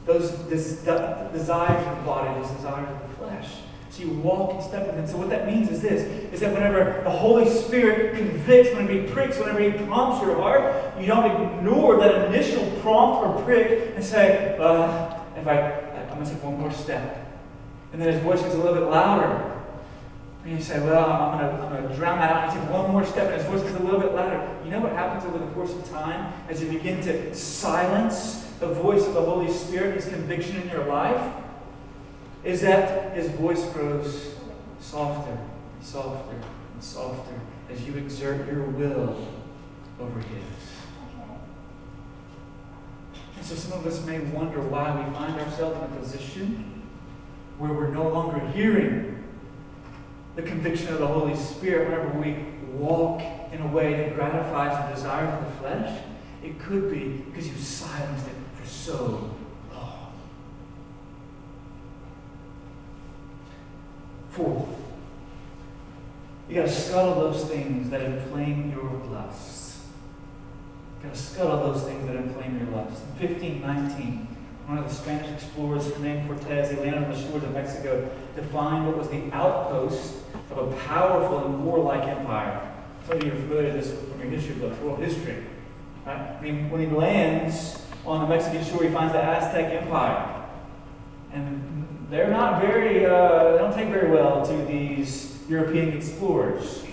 those 0.06 0.32
desires 0.32 1.88
of 1.88 1.98
the 1.98 2.04
body, 2.04 2.42
those 2.42 2.52
desires 2.52 2.90
of 2.90 3.10
the 3.10 3.16
flesh. 3.16 3.50
So 3.92 4.04
you 4.04 4.10
walk 4.12 4.56
in 4.56 4.62
step 4.62 4.86
with 4.88 4.96
Him. 4.96 5.08
So 5.08 5.18
what 5.18 5.30
that 5.30 5.48
means 5.48 5.70
is 5.70 5.82
this: 5.82 6.02
is 6.34 6.40
that 6.40 6.54
whenever 6.54 7.02
the 7.04 7.10
Holy 7.10 7.50
Spirit 7.50 8.16
convicts, 8.16 8.70
whenever 8.72 8.94
He 8.94 9.02
pricks, 9.08 9.38
whenever 9.38 9.60
He 9.60 9.72
prompts 9.86 10.26
your 10.26 10.36
heart, 10.36 11.00
you 11.00 11.08
don't 11.08 11.26
ignore 11.30 11.98
that 12.00 12.28
initial 12.28 12.66
prompt 12.82 13.26
or 13.26 13.44
prick 13.44 13.94
and 13.96 14.04
say, 14.04 14.58
uh, 14.60 15.20
"If 15.36 15.48
I, 15.48 15.72
I'm 16.10 16.16
going 16.16 16.26
to 16.26 16.32
take 16.32 16.44
one 16.44 16.60
more 16.60 16.72
step." 16.72 17.29
And 17.92 18.02
then 18.02 18.14
his 18.14 18.22
voice 18.22 18.42
gets 18.42 18.54
a 18.54 18.58
little 18.58 18.76
bit 18.76 18.90
louder. 18.90 19.56
And 20.44 20.58
you 20.58 20.64
say, 20.64 20.80
Well, 20.80 21.12
I'm 21.12 21.60
going 21.60 21.88
to, 21.88 21.96
drown 21.96 22.20
that 22.20 22.32
out. 22.32 22.44
And 22.50 22.54
you 22.54 22.60
take 22.62 22.70
one 22.72 22.92
more 22.92 23.06
step, 23.06 23.32
and 23.32 23.42
his 23.42 23.46
voice 23.46 23.62
gets 23.62 23.80
a 23.80 23.84
little 23.84 24.00
bit 24.00 24.14
louder. 24.14 24.56
You 24.64 24.72
know 24.72 24.80
what 24.80 24.94
happens 24.94 25.26
over 25.26 25.44
the 25.44 25.52
course 25.52 25.74
of 25.74 25.90
time 25.90 26.32
as 26.50 26.62
you 26.62 26.70
begin 26.70 27.02
to 27.02 27.34
silence 27.36 28.46
the 28.60 28.68
voice 28.68 29.06
of 29.06 29.14
the 29.14 29.22
Holy 29.22 29.52
Spirit, 29.52 29.96
his 29.96 30.08
conviction 30.08 30.62
in 30.62 30.70
your 30.70 30.86
life? 30.86 31.34
Is 32.44 32.62
that 32.62 33.16
his 33.16 33.30
voice 33.32 33.66
grows 33.74 34.36
softer, 34.80 35.32
and 35.32 35.86
softer, 35.86 36.36
and 36.74 36.84
softer 36.84 37.40
as 37.72 37.86
you 37.86 37.96
exert 37.96 38.48
your 38.48 38.64
will 38.64 39.28
over 40.00 40.20
his. 40.20 40.70
And 43.38 43.46
so 43.46 43.56
some 43.56 43.80
of 43.80 43.86
us 43.86 44.04
may 44.06 44.20
wonder 44.20 44.62
why 44.62 44.96
we 44.98 45.14
find 45.14 45.40
ourselves 45.40 45.78
in 45.78 45.84
a 45.84 46.02
position 46.02 46.79
where 47.60 47.74
we're 47.74 47.90
no 47.90 48.08
longer 48.08 48.40
hearing 48.52 49.24
the 50.36 50.42
conviction 50.42 50.88
of 50.94 51.00
the 51.00 51.08
Holy 51.08 51.36
Spirit 51.36 51.90
whenever 51.90 52.18
we 52.18 52.46
walk 52.74 53.22
in 53.52 53.62
a 53.62 53.68
way 53.68 53.96
that 53.96 54.16
gratifies 54.16 54.88
the 54.88 54.96
desires 54.96 55.34
of 55.34 55.46
the 55.46 55.60
flesh, 55.60 56.02
it 56.42 56.58
could 56.60 56.90
be 56.90 57.10
because 57.30 57.48
you've 57.48 57.60
silenced 57.60 58.26
it 58.26 58.34
for 58.56 58.66
so 58.66 59.36
long. 59.74 60.14
Fourth, 64.30 64.70
you 66.48 66.56
got 66.56 66.68
to 66.68 66.72
scuttle 66.72 67.16
those 67.16 67.44
things 67.46 67.90
that 67.90 68.02
inflame 68.02 68.72
your 68.72 68.90
lusts. 69.12 69.86
You 71.00 71.10
got 71.10 71.16
to 71.16 71.22
scuttle 71.22 71.74
those 71.74 71.84
things 71.84 72.08
that 72.08 72.16
inflame 72.16 72.58
your 72.58 72.70
lusts. 72.70 73.02
In 73.02 73.28
1519, 73.28 74.29
one 74.70 74.78
of 74.78 74.88
the 74.88 74.94
Spanish 74.94 75.32
explorers, 75.32 75.98
named 75.98 76.28
Cortez, 76.28 76.70
he 76.70 76.78
landed 76.78 77.04
on 77.04 77.12
the 77.12 77.20
shores 77.20 77.44
of 77.44 77.52
Mexico 77.54 78.08
to 78.36 78.44
find 78.44 78.86
what 78.86 78.96
was 78.96 79.10
the 79.10 79.24
outpost 79.34 80.18
of 80.52 80.72
a 80.72 80.76
powerful 80.86 81.44
and 81.44 81.66
warlike 81.66 82.04
empire. 82.04 82.72
Some 83.08 83.18
of 83.18 83.24
you 83.24 83.32
are 83.32 83.36
familiar 83.36 83.74
with 83.74 83.84
this 83.84 84.00
from 84.00 84.22
your 84.22 84.30
history 84.30 84.54
books, 84.56 84.80
world 84.82 85.00
history. 85.00 85.44
Right? 86.06 86.20
I 86.20 86.40
mean, 86.40 86.70
when 86.70 86.82
he 86.82 86.88
lands 86.88 87.84
on 88.06 88.22
the 88.22 88.28
Mexican 88.28 88.64
shore, 88.64 88.84
he 88.84 88.94
finds 88.94 89.12
the 89.12 89.24
Aztec 89.24 89.74
Empire. 89.82 90.46
And 91.34 92.06
they're 92.12 92.30
not 92.30 92.62
very, 92.62 93.08
uh, 93.08 93.54
they 93.54 93.58
don't 93.58 93.74
take 93.74 93.90
very 93.90 94.12
well 94.12 94.46
to 94.46 94.66
these 94.68 95.36
European 95.50 95.98
explorers. 95.98 96.84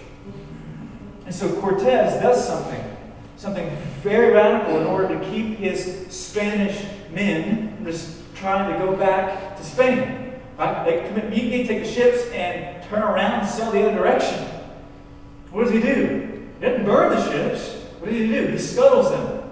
And 1.26 1.34
so 1.34 1.52
Cortez 1.60 2.22
does 2.22 2.42
something, 2.42 2.82
something 3.36 3.68
very 4.02 4.32
radical 4.32 4.80
in 4.80 4.86
order 4.86 5.18
to 5.18 5.24
keep 5.26 5.58
his 5.58 6.06
Spanish 6.08 6.82
men 7.10 7.65
just 7.86 8.18
trying 8.34 8.72
to 8.72 8.78
go 8.84 8.96
back 8.96 9.56
to 9.56 9.64
Spain. 9.64 10.32
Right? 10.58 10.84
They 10.84 11.08
commit 11.08 11.30
mutiny, 11.30 11.66
take 11.66 11.84
the 11.84 11.90
ships, 11.90 12.30
and 12.32 12.82
turn 12.88 13.02
around 13.02 13.40
and 13.40 13.48
sail 13.48 13.70
the 13.70 13.88
other 13.88 13.96
direction. 13.96 14.46
What 15.50 15.64
does 15.64 15.72
he 15.72 15.80
do? 15.80 16.48
He 16.58 16.66
doesn't 16.66 16.84
burn 16.84 17.10
the 17.10 17.30
ships. 17.30 17.74
What 17.98 18.10
does 18.10 18.20
he 18.20 18.26
do? 18.26 18.46
He 18.48 18.58
scuttles 18.58 19.10
them. 19.10 19.50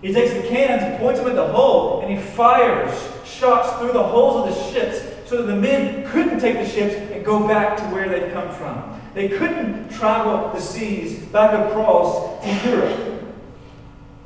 He 0.00 0.12
takes 0.12 0.32
the 0.32 0.48
cannons, 0.48 0.98
points 0.98 1.20
them 1.20 1.28
at 1.30 1.36
the 1.36 1.46
hull, 1.46 2.00
and 2.00 2.10
he 2.10 2.18
fires 2.18 2.92
shots 3.24 3.78
through 3.78 3.92
the 3.92 4.02
holes 4.02 4.48
of 4.48 4.54
the 4.54 4.72
ships 4.72 5.00
so 5.28 5.42
that 5.42 5.52
the 5.52 5.58
men 5.58 6.08
couldn't 6.10 6.40
take 6.40 6.54
the 6.54 6.68
ships 6.68 6.94
and 6.94 7.24
go 7.24 7.46
back 7.46 7.76
to 7.78 7.84
where 7.84 8.08
they'd 8.08 8.32
come 8.32 8.50
from. 8.50 9.00
They 9.14 9.28
couldn't 9.28 9.90
travel 9.90 10.50
the 10.52 10.60
seas 10.60 11.20
back 11.26 11.52
across 11.52 12.42
to 12.44 12.68
Europe. 12.68 13.11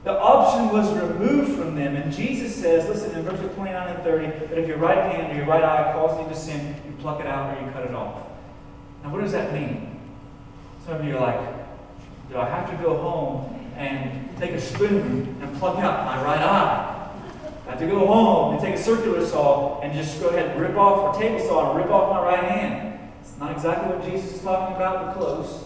The 0.06 0.16
option 0.20 0.68
was 0.68 0.94
removed 0.94 1.58
from 1.58 1.74
them, 1.74 1.96
and 1.96 2.12
Jesus 2.12 2.54
says, 2.54 2.88
listen, 2.88 3.10
in 3.18 3.24
verses 3.24 3.52
29 3.56 3.88
and 3.88 4.04
30, 4.04 4.26
that 4.46 4.56
if 4.56 4.68
your 4.68 4.76
right 4.76 4.98
hand 4.98 5.32
or 5.32 5.36
your 5.36 5.46
right 5.46 5.64
eye 5.64 5.92
causes 5.94 6.22
you 6.22 6.28
to 6.28 6.40
sin, 6.40 6.76
you 6.86 6.92
pluck 7.00 7.18
it 7.18 7.26
out 7.26 7.58
or 7.58 7.66
you 7.66 7.72
cut 7.72 7.82
it 7.82 7.92
off. 7.92 8.22
Now, 9.02 9.10
what 9.10 9.22
does 9.22 9.32
that 9.32 9.52
mean? 9.52 9.98
Some 10.84 10.94
of 10.94 11.04
you 11.04 11.16
are 11.16 11.20
like, 11.20 11.40
do 12.30 12.38
I 12.38 12.48
have 12.48 12.70
to 12.70 12.76
go 12.84 12.96
home 12.96 13.72
and 13.74 14.30
take 14.38 14.52
a 14.52 14.60
spoon 14.60 15.38
and 15.42 15.58
pluck 15.58 15.76
out 15.78 16.06
my 16.06 16.22
right 16.22 16.40
eye? 16.40 17.10
I 17.66 17.70
have 17.70 17.80
to 17.80 17.88
go 17.88 18.06
home 18.06 18.54
and 18.54 18.62
take 18.62 18.76
a 18.76 18.80
circular 18.80 19.26
saw 19.26 19.80
and 19.80 19.92
just 19.92 20.20
go 20.20 20.28
ahead 20.28 20.52
and 20.52 20.60
rip 20.60 20.76
off, 20.76 21.16
a 21.16 21.18
table 21.18 21.40
saw 21.40 21.72
and 21.72 21.80
rip 21.80 21.90
off 21.90 22.12
my 22.12 22.22
right 22.22 22.44
hand. 22.44 23.10
It's 23.22 23.36
not 23.40 23.50
exactly 23.50 23.92
what 23.92 24.08
Jesus 24.08 24.34
is 24.34 24.42
talking 24.42 24.76
about, 24.76 25.06
but 25.06 25.20
close. 25.20 25.64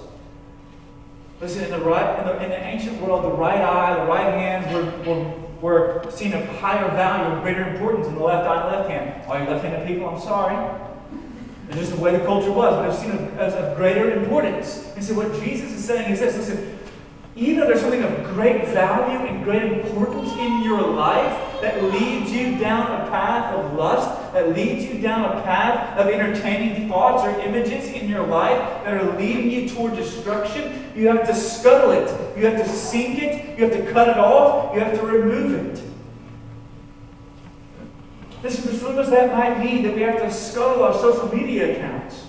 Listen, 1.41 1.65
in 1.65 1.71
the, 1.71 1.79
right, 1.79 2.19
in 2.19 2.27
the, 2.27 2.45
in 2.45 2.51
the 2.51 2.63
ancient 2.63 3.01
world, 3.01 3.25
the 3.25 3.31
right 3.31 3.61
eye, 3.61 4.05
the 4.05 4.11
right 4.11 4.35
hand 4.35 4.75
were, 4.75 5.15
were, 5.63 6.03
were 6.03 6.11
seen 6.11 6.35
of 6.35 6.47
higher 6.59 6.87
value, 6.91 7.35
of 7.35 7.43
greater 7.43 7.67
importance 7.67 8.07
than 8.07 8.17
the 8.17 8.23
left 8.23 8.47
eye 8.47 8.63
and 8.63 8.77
left 8.77 8.91
hand. 8.91 9.27
All 9.27 9.39
you 9.39 9.49
left 9.49 9.65
handed 9.65 9.87
people, 9.87 10.07
I'm 10.07 10.21
sorry. 10.21 10.55
It's 11.69 11.79
just 11.79 11.93
the 11.93 12.01
way 12.01 12.15
the 12.15 12.25
culture 12.27 12.53
was, 12.53 12.75
but 12.75 12.91
it's 12.91 12.99
seen 12.99 13.13
as 13.39 13.55
of 13.55 13.75
greater 13.77 14.21
importance. 14.21 14.93
And 14.97 15.05
so, 15.05 15.15
what 15.15 15.33
Jesus 15.41 15.73
is 15.73 15.83
saying 15.83 16.13
is 16.13 16.21
this 16.21 16.37
listen, 16.37 16.79
even 17.37 17.61
if 17.61 17.69
there's 17.69 17.81
something 17.81 18.03
of 18.03 18.25
great 18.35 18.67
value 18.69 19.19
and 19.27 19.45
great 19.45 19.63
importance 19.63 20.33
in 20.33 20.63
your 20.63 20.83
life 20.83 21.61
that 21.61 21.83
leads 21.85 22.33
you 22.33 22.59
down 22.59 23.01
a 23.01 23.09
path 23.09 23.55
of 23.55 23.75
lust, 23.75 24.33
that 24.33 24.55
leads 24.55 24.85
you 24.85 25.01
down 25.01 25.25
a 25.25 25.43
path 25.43 25.97
of 25.97 26.09
entertaining 26.09 26.89
thoughts 26.89 27.23
or 27.23 27.31
images 27.41 27.89
in 27.91 28.09
your 28.09 28.27
life 28.27 28.59
that 28.85 28.95
are 28.95 29.17
leading 29.17 29.51
you 29.51 29.69
toward 29.69 29.95
destruction, 29.95 30.91
you 30.97 31.07
have 31.09 31.27
to 31.27 31.35
scuttle 31.35 31.93
it. 31.93 32.09
You 32.37 32.47
have 32.47 32.65
to 32.65 32.69
sink 32.69 33.23
it. 33.23 33.59
You 33.59 33.69
have 33.69 33.75
to 33.75 33.93
cut 33.93 34.09
it 34.09 34.19
off. 34.19 34.75
You 34.75 34.81
have 34.81 34.99
to 34.99 35.07
remove 35.07 35.79
it. 35.79 35.83
Listen, 38.43 38.73
for 38.73 38.75
some 38.75 38.93
of 38.93 38.99
us, 38.99 39.11
that 39.11 39.33
might 39.33 39.59
mean 39.59 39.83
that 39.85 39.95
we 39.95 40.01
have 40.03 40.19
to 40.19 40.33
scuttle 40.33 40.83
our 40.83 40.95
social 40.95 41.35
media 41.35 41.77
accounts. 41.77 42.25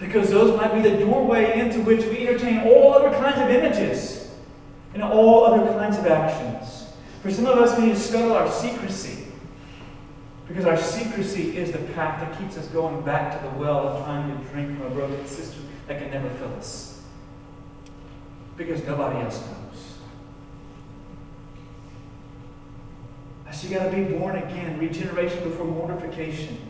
Because 0.00 0.30
those 0.30 0.56
might 0.56 0.74
be 0.74 0.80
the 0.80 0.96
doorway 0.96 1.60
into 1.60 1.80
which 1.82 2.04
we 2.06 2.26
entertain 2.26 2.60
all 2.60 2.94
other 2.94 3.10
kinds 3.10 3.38
of 3.38 3.50
images 3.50 4.32
and 4.94 5.02
all 5.02 5.44
other 5.44 5.64
kinds 5.74 5.98
of 5.98 6.06
actions. 6.06 6.86
For 7.22 7.30
some 7.30 7.46
of 7.46 7.58
us, 7.58 7.78
we 7.78 7.86
need 7.86 7.94
to 7.94 8.00
scuttle 8.00 8.32
our 8.32 8.50
secrecy. 8.50 9.26
Because 10.48 10.64
our 10.64 10.78
secrecy 10.78 11.56
is 11.56 11.70
the 11.70 11.78
path 11.78 12.20
that 12.20 12.36
keeps 12.40 12.56
us 12.56 12.66
going 12.68 13.02
back 13.02 13.38
to 13.38 13.48
the 13.48 13.54
well 13.56 13.88
of 13.88 14.04
trying 14.04 14.26
to 14.36 14.44
drink 14.48 14.76
from 14.76 14.86
a 14.86 14.90
broken 14.90 15.26
cistern 15.26 15.68
that 15.86 16.00
can 16.00 16.10
never 16.10 16.30
fill 16.30 16.52
us. 16.54 17.02
Because 18.56 18.82
nobody 18.84 19.20
else 19.20 19.38
knows. 19.38 19.56
So 23.52 23.68
you 23.68 23.74
got 23.74 23.90
to 23.90 23.96
be 23.96 24.04
born 24.04 24.36
again, 24.36 24.78
regeneration 24.78 25.44
before 25.44 25.66
mortification. 25.66 26.69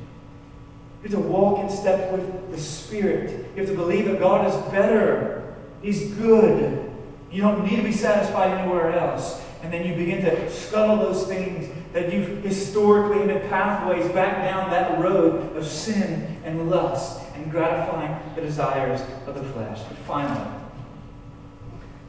You 1.03 1.09
have 1.09 1.12
to 1.12 1.28
walk 1.28 1.61
in 1.61 1.70
step 1.70 2.12
with 2.12 2.51
the 2.51 2.59
Spirit. 2.59 3.30
You 3.55 3.62
have 3.62 3.70
to 3.70 3.76
believe 3.76 4.05
that 4.07 4.18
God 4.18 4.46
is 4.46 4.55
better. 4.70 5.57
He's 5.80 6.11
good. 6.12 6.90
You 7.30 7.42
don't 7.42 7.64
need 7.64 7.76
to 7.76 7.82
be 7.82 7.92
satisfied 7.92 8.59
anywhere 8.59 8.98
else. 8.98 9.40
And 9.62 9.72
then 9.72 9.86
you 9.86 9.94
begin 9.94 10.22
to 10.24 10.51
scuttle 10.51 10.96
those 10.96 11.26
things 11.26 11.70
that 11.92 12.12
you've 12.12 12.42
historically 12.42 13.26
been 13.26 13.48
pathways 13.48 14.11
back 14.12 14.44
down 14.44 14.70
that 14.70 15.01
road 15.01 15.57
of 15.57 15.66
sin 15.66 16.38
and 16.44 16.70
lust 16.70 17.22
and 17.34 17.51
gratifying 17.51 18.16
the 18.34 18.42
desires 18.42 19.01
of 19.26 19.34
the 19.34 19.42
flesh. 19.42 19.80
But 19.88 19.98
finally, 19.98 20.51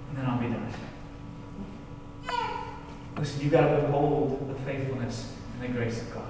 and 0.09 0.17
then 0.17 0.25
I'll 0.25 0.39
be 0.39 0.47
done. 0.47 0.67
Listen, 3.17 3.41
you've 3.41 3.51
got 3.51 3.69
to 3.69 3.81
behold 3.81 4.49
the 4.49 4.55
faithfulness 4.65 5.33
and 5.53 5.63
the 5.69 5.73
grace 5.77 6.01
of 6.01 6.13
God. 6.13 6.27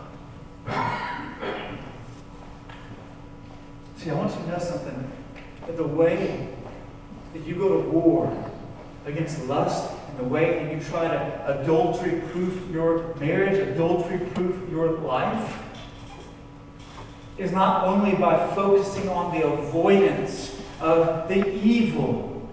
See, 4.01 4.09
I 4.09 4.15
want 4.15 4.31
you 4.31 4.39
to 4.39 4.47
know 4.47 4.57
something. 4.57 5.11
That 5.67 5.77
the 5.77 5.83
way 5.83 6.47
that 7.33 7.45
you 7.45 7.53
go 7.53 7.79
to 7.79 7.87
war 7.87 8.51
against 9.05 9.45
lust 9.45 9.93
and 10.09 10.17
the 10.17 10.23
way 10.23 10.63
that 10.63 10.73
you 10.73 10.79
try 10.79 11.07
to 11.07 11.61
adultery 11.61 12.19
proof 12.31 12.67
your 12.71 13.13
marriage, 13.17 13.59
adultery 13.59 14.17
proof 14.33 14.67
your 14.71 14.89
life, 14.93 15.55
is 17.37 17.51
not 17.51 17.85
only 17.85 18.15
by 18.15 18.55
focusing 18.55 19.07
on 19.07 19.39
the 19.39 19.45
avoidance 19.45 20.59
of 20.79 21.27
the 21.27 21.47
evil. 21.53 22.49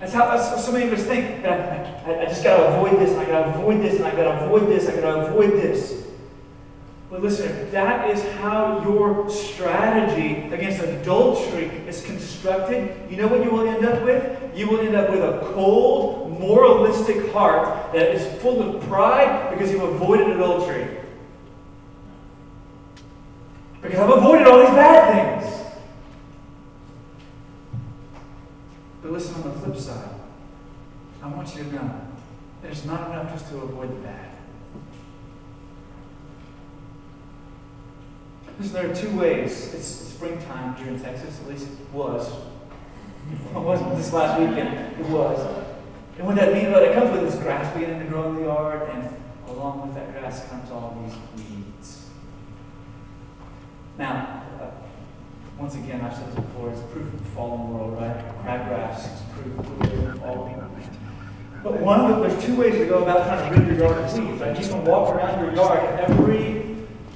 That's 0.00 0.14
how 0.14 0.30
that's 0.30 0.64
so 0.64 0.72
many 0.72 0.86
of 0.86 0.94
us 0.94 1.04
think. 1.04 1.44
I, 1.44 1.58
I, 2.06 2.20
I 2.22 2.24
just 2.24 2.42
got 2.42 2.56
to 2.56 2.68
avoid 2.68 2.98
this, 2.98 3.10
and 3.10 3.20
I 3.20 3.26
got 3.26 3.52
to 3.52 3.58
avoid 3.58 3.82
this, 3.82 3.96
and 3.96 4.06
I 4.06 4.16
got 4.16 4.22
to 4.22 4.46
avoid 4.46 4.66
this, 4.66 4.88
I 4.88 4.98
got 4.98 5.14
to 5.14 5.26
avoid 5.26 5.50
this. 5.50 6.06
But 7.12 7.20
listen, 7.20 7.70
that 7.72 8.08
is 8.08 8.22
how 8.36 8.82
your 8.82 9.28
strategy 9.28 10.50
against 10.50 10.82
adultery 10.82 11.66
is 11.86 12.02
constructed. 12.06 13.10
You 13.10 13.18
know 13.18 13.28
what 13.28 13.44
you 13.44 13.50
will 13.50 13.68
end 13.68 13.84
up 13.84 14.02
with? 14.02 14.56
You 14.56 14.66
will 14.66 14.80
end 14.80 14.96
up 14.96 15.10
with 15.10 15.20
a 15.20 15.52
cold, 15.52 16.40
moralistic 16.40 17.30
heart 17.30 17.92
that 17.92 18.14
is 18.14 18.40
full 18.40 18.62
of 18.62 18.82
pride 18.84 19.50
because 19.50 19.70
you've 19.70 19.82
avoided 19.82 20.30
adultery. 20.30 21.00
Because 23.82 23.98
I've 23.98 24.16
avoided 24.16 24.46
all 24.46 24.60
these 24.60 24.70
bad 24.70 25.42
things. 25.42 25.66
But 29.02 29.12
listen 29.12 29.34
on 29.34 29.52
the 29.52 29.60
flip 29.60 29.76
side. 29.76 30.14
I 31.22 31.28
want 31.28 31.54
you 31.54 31.64
to 31.64 31.72
know 31.74 32.00
it's 32.64 32.86
not 32.86 33.10
enough 33.10 33.30
just 33.34 33.50
to 33.50 33.58
avoid 33.58 33.90
the 33.90 34.00
bad. 34.00 34.31
Listen, 38.58 38.74
there 38.74 38.90
are 38.90 38.94
two 38.94 39.10
ways. 39.18 39.74
It's 39.74 39.86
springtime 39.86 40.76
here 40.76 40.88
in 40.88 41.00
Texas, 41.00 41.40
at 41.40 41.48
least 41.48 41.66
it 41.66 41.92
was. 41.92 42.30
It 43.54 43.58
wasn't 43.58 43.96
this 43.96 44.12
last 44.12 44.40
weekend, 44.40 44.98
it 44.98 45.06
was. 45.06 45.38
And 46.18 46.26
what 46.26 46.36
that 46.36 46.52
means, 46.52 46.68
what 46.70 46.82
it 46.82 46.92
comes 46.92 47.10
with 47.12 47.22
this 47.22 47.40
grass 47.40 47.72
beginning 47.72 48.00
to 48.00 48.06
grow 48.06 48.28
in 48.30 48.34
the 48.34 48.42
yard, 48.42 48.90
and 48.90 49.14
along 49.48 49.86
with 49.86 49.94
that 49.94 50.12
grass 50.12 50.46
comes 50.48 50.70
all 50.70 50.98
these 51.06 51.16
weeds. 51.36 52.08
Now, 53.96 54.42
uh, 54.60 54.70
once 55.56 55.76
again, 55.76 56.00
I've 56.00 56.14
said 56.14 56.26
this 56.28 56.34
before, 56.34 56.70
it's 56.70 56.80
proof 56.92 57.12
of 57.12 57.18
the 57.18 57.30
fallen 57.30 57.72
world, 57.72 57.92
right? 57.94 58.16
Crabgrass 58.44 59.14
is 59.14 59.22
proof 59.34 59.58
of 59.58 59.78
the 59.78 59.96
world. 59.96 60.62
But 61.62 61.80
one 61.80 62.00
of 62.00 62.16
the, 62.16 62.28
there's 62.28 62.44
two 62.44 62.56
ways 62.56 62.74
to 62.74 62.86
go 62.86 63.02
about 63.04 63.26
trying 63.26 63.52
to 63.52 63.60
rid 63.60 63.68
your 63.68 63.88
yard 63.88 64.04
of 64.04 64.18
weeds. 64.18 64.40
Right? 64.40 64.60
You 64.60 64.68
can 64.68 64.84
walk 64.84 65.14
around 65.14 65.44
your 65.44 65.54
yard 65.54 66.00
every 66.00 66.61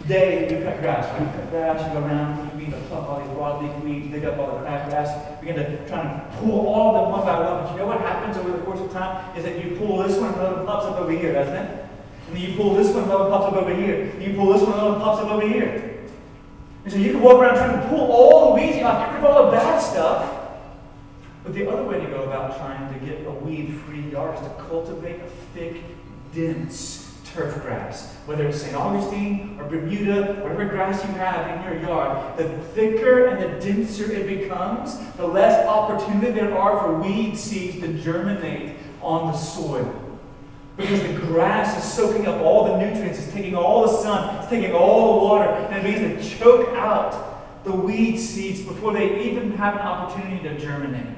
day 0.06 0.50
you 0.50 0.64
cut 0.64 0.80
grass. 0.80 1.20
You 1.20 1.26
cut 1.26 1.50
grass, 1.50 1.86
you 1.86 1.92
go 1.92 2.06
around, 2.06 2.44
you 2.44 2.66
begin 2.66 2.80
to 2.80 2.86
pluck 2.88 3.08
all 3.08 3.20
these 3.20 3.28
broadleaf 3.30 3.84
weeds, 3.84 4.10
dig 4.10 4.24
up 4.24 4.38
all 4.38 4.58
the 4.58 4.62
crab 4.62 4.88
grass, 4.88 5.40
begin 5.40 5.56
to 5.56 5.88
try 5.88 6.02
to 6.02 6.36
pull 6.38 6.66
all 6.66 6.94
of 6.94 7.02
them 7.02 7.12
one 7.12 7.26
by 7.26 7.40
one. 7.40 7.64
But 7.64 7.72
you 7.72 7.78
know 7.78 7.86
what 7.86 8.00
happens 8.00 8.36
over 8.36 8.52
the 8.52 8.64
course 8.64 8.80
of 8.80 8.92
time 8.92 9.36
is 9.36 9.44
that 9.44 9.62
you 9.62 9.76
pull 9.76 9.98
this 10.02 10.16
one, 10.18 10.32
and 10.32 10.40
another 10.40 10.64
pops 10.64 10.86
up 10.86 10.96
over 10.96 11.12
here, 11.12 11.32
doesn't 11.32 11.54
it? 11.54 11.86
And 12.28 12.36
then 12.36 12.42
you 12.42 12.56
pull 12.56 12.74
this 12.74 12.92
one, 12.94 13.04
another 13.04 13.30
pops 13.30 13.52
up 13.52 13.62
over 13.62 13.74
here. 13.74 14.10
And 14.10 14.22
you 14.22 14.34
pull 14.34 14.52
this 14.52 14.62
one, 14.62 14.72
another 14.72 14.98
pops 14.98 15.22
up 15.22 15.30
over 15.30 15.46
here. 15.46 16.00
And 16.84 16.92
so 16.92 16.98
you 16.98 17.12
can 17.12 17.20
walk 17.22 17.40
around 17.40 17.56
trying 17.56 17.80
to 17.80 17.88
pull 17.88 18.12
all 18.12 18.54
the 18.54 18.62
weeds 18.62 18.82
off, 18.82 19.06
get 19.06 19.14
rid 19.14 19.24
of 19.24 19.36
all 19.36 19.46
the 19.46 19.52
bad 19.52 19.80
stuff. 19.80 20.32
But 21.42 21.54
the 21.54 21.68
other 21.70 21.84
way 21.84 22.00
to 22.00 22.06
go 22.06 22.24
about 22.24 22.56
trying 22.58 22.92
to 22.92 23.06
get 23.06 23.24
a 23.26 23.30
weed-free 23.30 24.10
yard 24.10 24.36
is 24.36 24.40
to 24.40 24.50
cultivate 24.68 25.20
a 25.20 25.28
thick, 25.54 25.82
dense, 26.34 27.05
turf 27.36 27.62
grass. 27.62 28.14
Whether 28.24 28.48
it's 28.48 28.62
St. 28.62 28.74
Augustine 28.74 29.58
or 29.60 29.68
Bermuda, 29.68 30.40
whatever 30.42 30.64
grass 30.64 31.04
you 31.04 31.10
have 31.12 31.56
in 31.56 31.62
your 31.70 31.88
yard, 31.88 32.36
the 32.38 32.48
thicker 32.74 33.26
and 33.26 33.42
the 33.42 33.60
denser 33.60 34.10
it 34.10 34.26
becomes, 34.26 34.98
the 35.16 35.26
less 35.26 35.66
opportunity 35.68 36.32
there 36.32 36.56
are 36.56 36.80
for 36.80 36.98
weed 37.00 37.36
seeds 37.36 37.80
to 37.80 37.92
germinate 38.02 38.76
on 39.02 39.30
the 39.30 39.38
soil. 39.38 40.02
Because 40.78 41.02
the 41.02 41.12
grass 41.14 41.76
is 41.76 41.92
soaking 41.92 42.26
up 42.26 42.40
all 42.40 42.64
the 42.66 42.78
nutrients, 42.78 43.18
it's 43.18 43.32
taking 43.32 43.54
all 43.54 43.82
the 43.86 44.02
sun, 44.02 44.36
it's 44.36 44.48
taking 44.48 44.72
all 44.72 45.20
the 45.20 45.24
water, 45.24 45.48
and 45.48 45.86
it 45.86 45.94
begins 45.94 46.28
to 46.28 46.38
choke 46.38 46.68
out 46.70 47.64
the 47.64 47.72
weed 47.72 48.18
seeds 48.18 48.62
before 48.62 48.92
they 48.92 49.28
even 49.28 49.52
have 49.52 49.74
an 49.74 49.80
opportunity 49.80 50.42
to 50.42 50.58
germinate. 50.58 51.16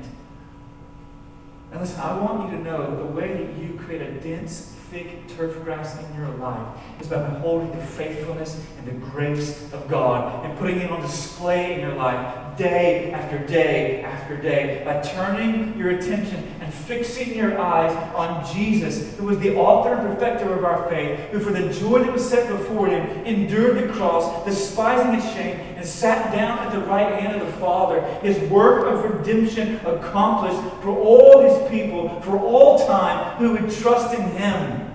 And 1.71 1.81
listen, 1.81 2.01
I 2.01 2.19
want 2.19 2.51
you 2.51 2.57
to 2.57 2.65
know 2.65 2.91
that 2.91 2.97
the 2.97 3.05
way 3.05 3.33
that 3.35 3.63
you 3.63 3.79
create 3.79 4.03
a 4.03 4.13
dense, 4.21 4.75
thick 4.91 5.29
turf 5.37 5.63
grass 5.65 5.99
in 6.03 6.15
your 6.17 6.29
life 6.37 6.67
is 7.01 7.09
by 7.09 7.19
beholding 7.29 7.71
the 7.79 7.85
faithfulness 7.85 8.65
and 8.79 8.87
the 8.87 9.07
grace 9.07 9.71
of 9.73 9.87
God 9.89 10.47
and 10.47 10.59
putting 10.59 10.79
it 10.81 10.91
on 10.91 11.03
display 11.03 11.75
in 11.75 11.81
your 11.81 11.95
life 11.95 12.57
day 12.57 13.13
after 13.13 13.39
day 13.47 14.03
after 14.03 14.37
day 14.37 14.83
by 14.85 15.01
turning 15.03 15.77
your 15.77 15.91
attention 15.91 16.43
and 16.69 16.75
fixing 16.75 17.35
your 17.35 17.59
eyes 17.59 17.97
on 18.15 18.45
Jesus, 18.55 19.17
who 19.17 19.25
was 19.25 19.39
the 19.39 19.57
author 19.57 19.95
and 19.95 20.07
perfecter 20.07 20.53
of 20.53 20.67
our 20.67 20.87
faith, 20.91 21.19
who 21.31 21.41
for 21.41 21.51
the 21.51 21.73
joy 21.73 22.01
that 22.01 22.13
was 22.13 22.29
set 22.29 22.47
before 22.47 22.89
him 22.89 23.09
endured 23.25 23.79
the 23.79 23.91
cross, 23.95 24.45
despising 24.45 25.15
its 25.15 25.33
shame, 25.33 25.59
and 25.77 25.87
sat 25.87 26.31
down 26.31 26.59
at 26.59 26.71
the 26.71 26.81
right 26.81 27.19
hand 27.19 27.41
of 27.41 27.47
the 27.47 27.53
Father, 27.55 28.03
his 28.21 28.39
work 28.51 28.87
of 28.87 29.03
redemption 29.03 29.77
accomplished 29.87 30.61
for 30.83 30.91
all 30.91 31.41
his 31.41 31.71
people, 31.71 32.21
for 32.21 32.39
all 32.39 32.87
time, 32.87 33.39
who 33.39 33.53
would 33.53 33.71
trust 33.71 34.15
in 34.15 34.21
him. 34.33 34.95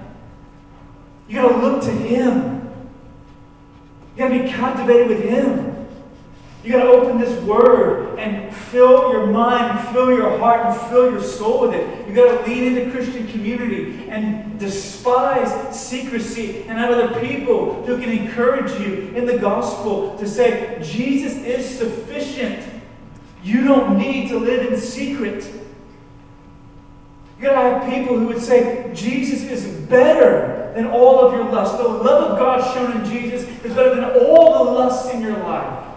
You 1.28 1.42
got 1.42 1.50
to 1.50 1.58
look 1.58 1.84
to 1.86 1.92
him. 1.92 2.70
You 4.16 4.20
got 4.20 4.28
to 4.28 4.44
be 4.44 4.48
captivated 4.48 5.08
with 5.08 5.24
him. 5.24 5.88
You 6.64 6.74
got 6.74 6.84
to 6.84 6.90
open 6.90 7.20
this 7.20 7.42
word 7.42 8.03
and 8.24 8.56
fill 8.56 9.12
your 9.12 9.28
mind, 9.28 9.78
and 9.78 9.90
fill 9.90 10.12
your 10.12 10.38
heart, 10.38 10.66
and 10.66 10.90
fill 10.90 11.12
your 11.12 11.22
soul 11.22 11.62
with 11.62 11.74
it. 11.74 12.08
You've 12.08 12.16
got 12.16 12.44
to 12.44 12.50
lean 12.50 12.64
into 12.64 12.86
the 12.86 12.92
Christian 12.92 13.28
community 13.28 14.10
and 14.10 14.60
despise 14.60 15.78
secrecy 15.78 16.64
and 16.64 16.78
have 16.78 16.92
other 16.92 17.20
people 17.20 17.84
who 17.86 18.00
can 18.00 18.10
encourage 18.10 18.72
you 18.80 19.12
in 19.16 19.26
the 19.26 19.38
gospel 19.38 20.18
to 20.18 20.28
say, 20.28 20.80
Jesus 20.82 21.36
is 21.38 21.78
sufficient. 21.78 22.64
You 23.44 23.64
don't 23.64 23.98
need 23.98 24.30
to 24.30 24.40
live 24.40 24.72
in 24.72 24.80
secret. 24.80 25.46
You 27.38 27.44
got 27.50 27.62
to 27.62 27.70
have 27.70 27.94
people 27.94 28.18
who 28.18 28.28
would 28.28 28.42
say, 28.42 28.90
Jesus 28.94 29.44
is 29.44 29.66
better 29.88 30.72
than 30.76 30.88
all 30.88 31.20
of 31.20 31.34
your 31.34 31.52
lust. 31.52 31.78
The 31.78 31.84
love 31.84 32.32
of 32.32 32.40
God 32.40 32.74
shown 32.74 33.02
in 33.02 33.06
Jesus 33.12 33.48
is 33.64 33.74
better 33.74 33.96
than 33.96 34.06
all 34.26 34.66
the 34.66 34.72
lusts 34.72 35.14
in 35.14 35.22
your 35.22 35.38
life. 35.40 35.93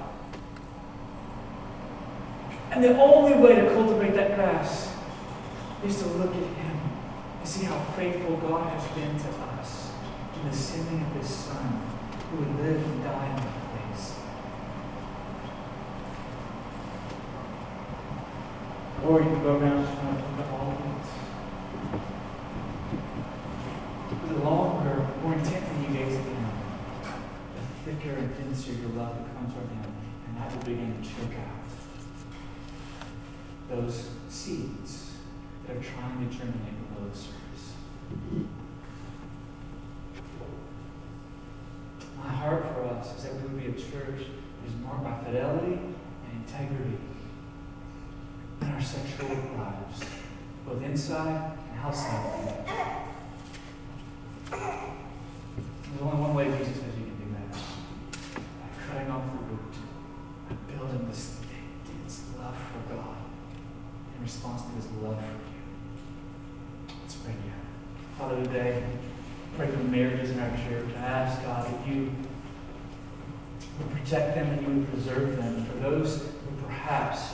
And 2.77 2.85
the 2.85 3.01
only 3.01 3.33
way 3.33 3.55
to 3.55 3.71
cultivate 3.73 4.13
that 4.17 4.37
grass 4.37 4.93
is 5.83 5.97
to 6.03 6.09
look 6.09 6.29
at 6.29 6.43
Him 6.43 6.79
and 7.39 7.49
see 7.49 7.65
how 7.65 7.79
faithful 7.97 8.37
God 8.37 8.69
has 8.69 8.87
been 8.93 9.19
to 9.19 9.29
us 9.59 9.93
in 10.35 10.51
the 10.51 10.55
sending 10.55 11.01
of 11.01 11.13
His 11.15 11.27
Son, 11.27 11.81
who 12.31 12.37
would 12.37 12.61
live 12.61 12.85
and 12.85 13.03
die 13.03 13.29
in 13.29 13.33
our 13.33 13.49
place. 13.73 14.19
Or 19.07 19.21
you 19.21 19.25
can 19.25 19.43
go 19.43 19.57
around 19.57 19.87
trying 19.97 20.37
to 20.37 20.45
all 20.53 20.73
of 20.73 20.79
it. 24.21 24.35
The 24.35 24.45
longer, 24.45 25.09
more 25.23 25.33
intently 25.33 25.87
you 25.87 25.95
gaze 25.95 26.17
at 26.19 26.25
Him, 26.25 26.47
the 27.55 27.91
thicker 27.91 28.17
and 28.19 28.37
denser 28.37 28.73
your 28.73 28.91
love 28.91 29.17
becomes 29.25 29.55
for 29.55 29.61
Him, 29.61 29.83
and 30.29 30.37
that 30.37 30.53
will 30.55 30.63
begin 30.63 31.03
to 31.03 31.09
choke 31.09 31.39
out 31.39 31.56
those 33.69 34.09
seeds 34.29 35.13
that 35.67 35.77
are 35.77 35.81
trying 35.81 36.29
to 36.29 36.37
germinate 36.37 36.95
below 36.95 37.09
the 37.11 37.17
surface. 37.17 37.73
My 42.19 42.33
heart 42.33 42.65
for 42.75 42.85
us 42.85 43.17
is 43.17 43.25
that 43.25 43.35
we 43.35 43.43
would 43.43 43.59
be 43.61 43.67
a 43.67 43.73
church 43.73 44.19
that 44.19 44.69
is 44.69 44.75
marked 44.83 45.05
by 45.05 45.15
fidelity 45.25 45.75
and 45.75 46.47
integrity 46.47 46.99
in 48.63 48.69
our 48.69 48.81
sexual 48.81 49.29
lives, 49.29 50.01
both 50.67 50.83
inside 50.83 51.53
and 51.71 51.81
outside. 51.81 52.67
There's 55.97 56.03
only 56.03 56.21
one 56.21 56.35
way 56.35 56.45
Jesus 56.59 56.75
says 56.77 56.93
you 56.99 57.05
can 57.05 57.17
do 57.17 57.27
that 57.35 57.53
by 58.35 58.69
cutting 58.87 59.11
off 59.11 59.25
the 59.25 59.39
root, 59.53 59.75
by 60.49 60.55
building 60.73 61.09
this 61.09 61.41
dense 61.87 62.23
love 62.39 62.57
for 62.57 62.95
God 62.95 63.17
in 64.17 64.23
response 64.23 64.63
to 64.63 64.69
his 64.71 64.87
love 65.03 65.19
for 65.19 65.27
you. 65.27 66.97
Let's 67.03 67.17
pray 67.17 67.33
together. 67.33 67.67
Father, 68.19 68.37
today, 68.45 68.83
pray 69.57 69.69
for 69.69 69.77
the 69.77 69.85
marriages 69.85 70.31
in 70.31 70.41
our 70.41 70.51
church. 70.69 70.89
I 70.97 71.01
ask, 71.01 71.43
God, 71.43 71.67
that 71.67 71.89
you 71.89 72.13
would 73.79 73.91
protect 73.93 74.35
them 74.35 74.49
and 74.49 74.67
you 74.67 74.75
would 74.75 74.93
preserve 74.93 75.37
them. 75.37 75.65
For 75.65 75.79
those 75.79 76.23
who 76.23 76.67
perhaps 76.67 77.33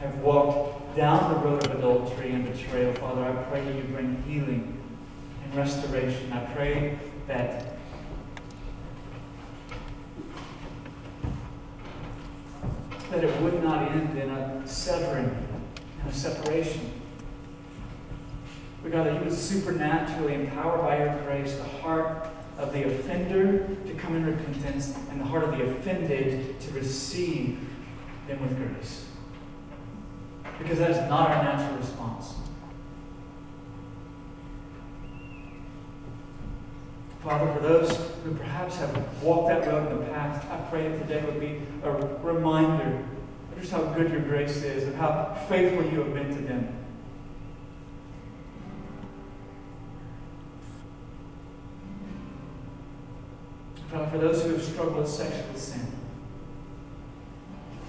have 0.00 0.18
walked 0.18 0.96
down 0.96 1.34
the 1.34 1.40
road 1.40 1.66
of 1.66 1.78
adultery 1.78 2.30
and 2.32 2.50
betrayal, 2.50 2.94
Father, 2.94 3.24
I 3.24 3.32
pray 3.44 3.64
that 3.64 3.74
you 3.74 3.82
bring 3.82 4.22
healing 4.22 4.80
and 5.44 5.54
restoration. 5.54 6.32
I 6.32 6.44
pray 6.54 6.98
that 7.26 7.74
that 13.10 13.24
it 13.24 13.40
would 13.40 13.62
not 13.62 13.90
end 13.90 14.18
in 14.18 14.28
a 14.28 14.68
severing 14.68 15.34
and 16.00 16.10
a 16.10 16.12
separation. 16.12 16.92
But 18.82 18.92
God, 18.92 19.06
that 19.06 19.14
you 19.14 19.20
would 19.20 19.32
supernaturally 19.32 20.34
empower 20.34 20.78
by 20.78 20.98
your 20.98 21.18
grace 21.22 21.54
the 21.56 21.64
heart 21.64 22.28
of 22.58 22.72
the 22.72 22.86
offender 22.86 23.66
to 23.86 23.94
come 23.94 24.16
in 24.16 24.26
repentance 24.26 24.94
and 25.10 25.20
the 25.20 25.24
heart 25.24 25.44
of 25.44 25.56
the 25.56 25.64
offended 25.70 26.60
to 26.60 26.72
receive 26.72 27.58
them 28.28 28.42
with 28.42 28.56
grace. 28.56 29.06
Because 30.58 30.78
that 30.78 30.90
is 30.90 31.08
not 31.08 31.30
our 31.30 31.42
natural 31.42 31.78
response. 31.78 32.34
Father, 37.22 37.52
for 37.52 37.60
those 37.60 37.96
who 38.24 38.34
perhaps 38.34 38.76
have 38.76 39.22
walked 39.22 39.48
that 39.48 39.66
road 39.66 39.90
in 39.90 39.98
the 39.98 40.04
past, 40.06 40.46
I 40.50 40.56
pray 40.70 40.88
that 40.88 40.98
today 40.98 41.24
would 41.24 41.40
be 41.40 41.60
a 41.82 41.90
reminder 42.22 43.04
of 43.52 43.60
just 43.60 43.72
how 43.72 43.82
good 43.82 44.10
your 44.10 44.20
grace 44.20 44.62
is 44.62 44.84
and 44.84 44.94
how 44.96 45.36
faithful 45.48 45.84
you 45.84 46.00
have 46.00 46.14
been 46.14 46.28
to 46.28 46.42
them. 46.42 46.74
Father, 53.90 54.10
for 54.10 54.18
those 54.18 54.42
who 54.44 54.52
have 54.52 54.62
struggled 54.62 54.96
with 54.98 55.08
sexual 55.08 55.54
sin, 55.54 55.86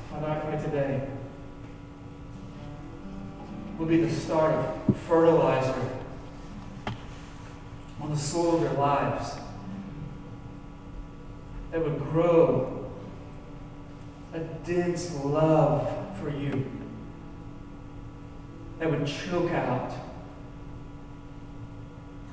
Father, 0.09 0.27
I 0.27 0.39
pray 0.39 0.59
today 0.59 1.07
will 3.77 3.85
be 3.85 3.97
the 3.97 4.09
start 4.11 4.55
of 4.55 4.97
fertilizer 5.07 5.87
on 8.01 8.09
the 8.09 8.17
soil 8.17 8.55
of 8.55 8.61
their 8.61 8.73
lives 8.73 9.35
that 11.71 11.83
would 11.83 11.99
grow 11.99 12.91
a 14.33 14.39
dense 14.39 15.13
love 15.23 15.87
for 16.19 16.31
you 16.31 16.65
that 18.79 18.89
would 18.89 19.05
choke 19.05 19.51
out 19.51 19.93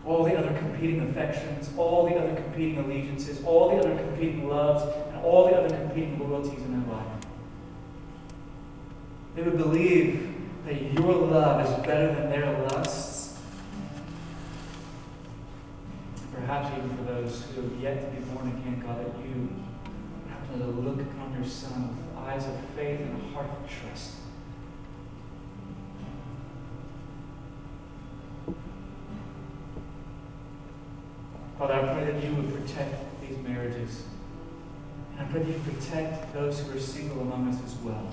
all 0.07 0.25
the 0.25 0.35
other 0.35 0.57
competing 0.59 1.03
affections, 1.03 1.69
all 1.77 2.09
the 2.09 2.15
other 2.15 2.35
competing 2.41 2.79
allegiances, 2.79 3.45
all 3.45 3.69
the 3.69 3.77
other 3.77 3.97
competing 4.03 4.49
loves, 4.49 4.83
and 5.13 5.23
all 5.23 5.49
the 5.49 5.55
other 5.55 5.77
competing 5.77 6.19
loyalties 6.19 6.61
life. 6.61 6.86
They 9.37 9.43
would 9.43 9.59
believe 9.59 10.35
that 10.65 10.95
your 10.95 11.13
love 11.13 11.65
is 11.67 11.87
better 11.87 12.07
than 12.07 12.31
their 12.31 12.51
lusts. 12.71 13.39
Perhaps 16.35 16.77
even 16.77 16.97
for 16.97 17.03
those 17.03 17.45
who 17.55 17.63
have 17.63 17.81
yet 17.81 18.01
to 18.01 18.19
be 18.19 18.25
born 18.33 18.49
again, 18.49 18.83
God, 18.85 18.99
that 18.99 19.13
you 19.23 19.51
happen 20.31 20.59
to 20.59 20.67
look 20.67 21.03
upon 21.03 21.35
your 21.35 21.45
Son 21.45 21.89
with 21.89 22.17
eyes 22.27 22.47
of 22.47 22.59
faith 22.75 23.01
and 23.01 23.21
a 23.21 23.35
heart 23.35 23.51
of 23.51 23.71
trust. 23.71 24.15
Father, 31.59 31.75
I 31.75 31.95
pray 31.95 32.13
that 32.13 32.25
you 32.25 32.35
would 32.37 32.55
protect 32.55 33.21
these 33.21 33.37
marriages. 33.39 34.03
And 35.13 35.27
I 35.27 35.31
pray 35.31 35.43
that 35.43 35.49
you 35.49 35.61
protect 35.75 36.33
those 36.33 36.61
who 36.61 36.77
are 36.77 36.81
single 36.81 37.21
among 37.21 37.49
us 37.49 37.63
as 37.65 37.75
well. 37.77 38.07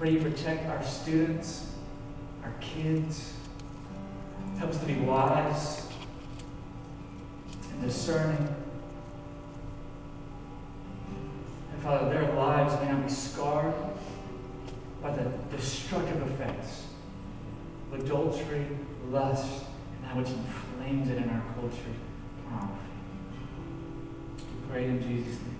Pray 0.00 0.12
you 0.12 0.20
protect 0.22 0.66
our 0.66 0.82
students, 0.82 1.74
our 2.42 2.54
kids. 2.58 3.34
Help 4.56 4.70
us 4.70 4.78
to 4.78 4.86
be 4.86 4.94
wise 4.94 5.86
and 7.70 7.82
discerning 7.82 8.56
And 11.70 11.82
Father, 11.82 12.08
their 12.08 12.32
lives 12.32 12.82
may 12.82 12.90
not 12.90 13.06
be 13.06 13.12
scarred 13.12 13.74
by 15.02 15.10
the 15.10 15.30
destructive 15.54 16.22
effects 16.32 16.84
of 17.92 18.00
adultery, 18.00 18.68
lust, 19.10 19.64
and 19.96 20.04
that 20.04 20.16
which 20.16 20.28
inflames 20.28 21.10
it 21.10 21.18
in 21.18 21.28
our 21.28 21.44
culture. 21.54 21.76
Pray 24.70 24.86
in 24.86 25.02
Jesus' 25.02 25.42
name. 25.42 25.59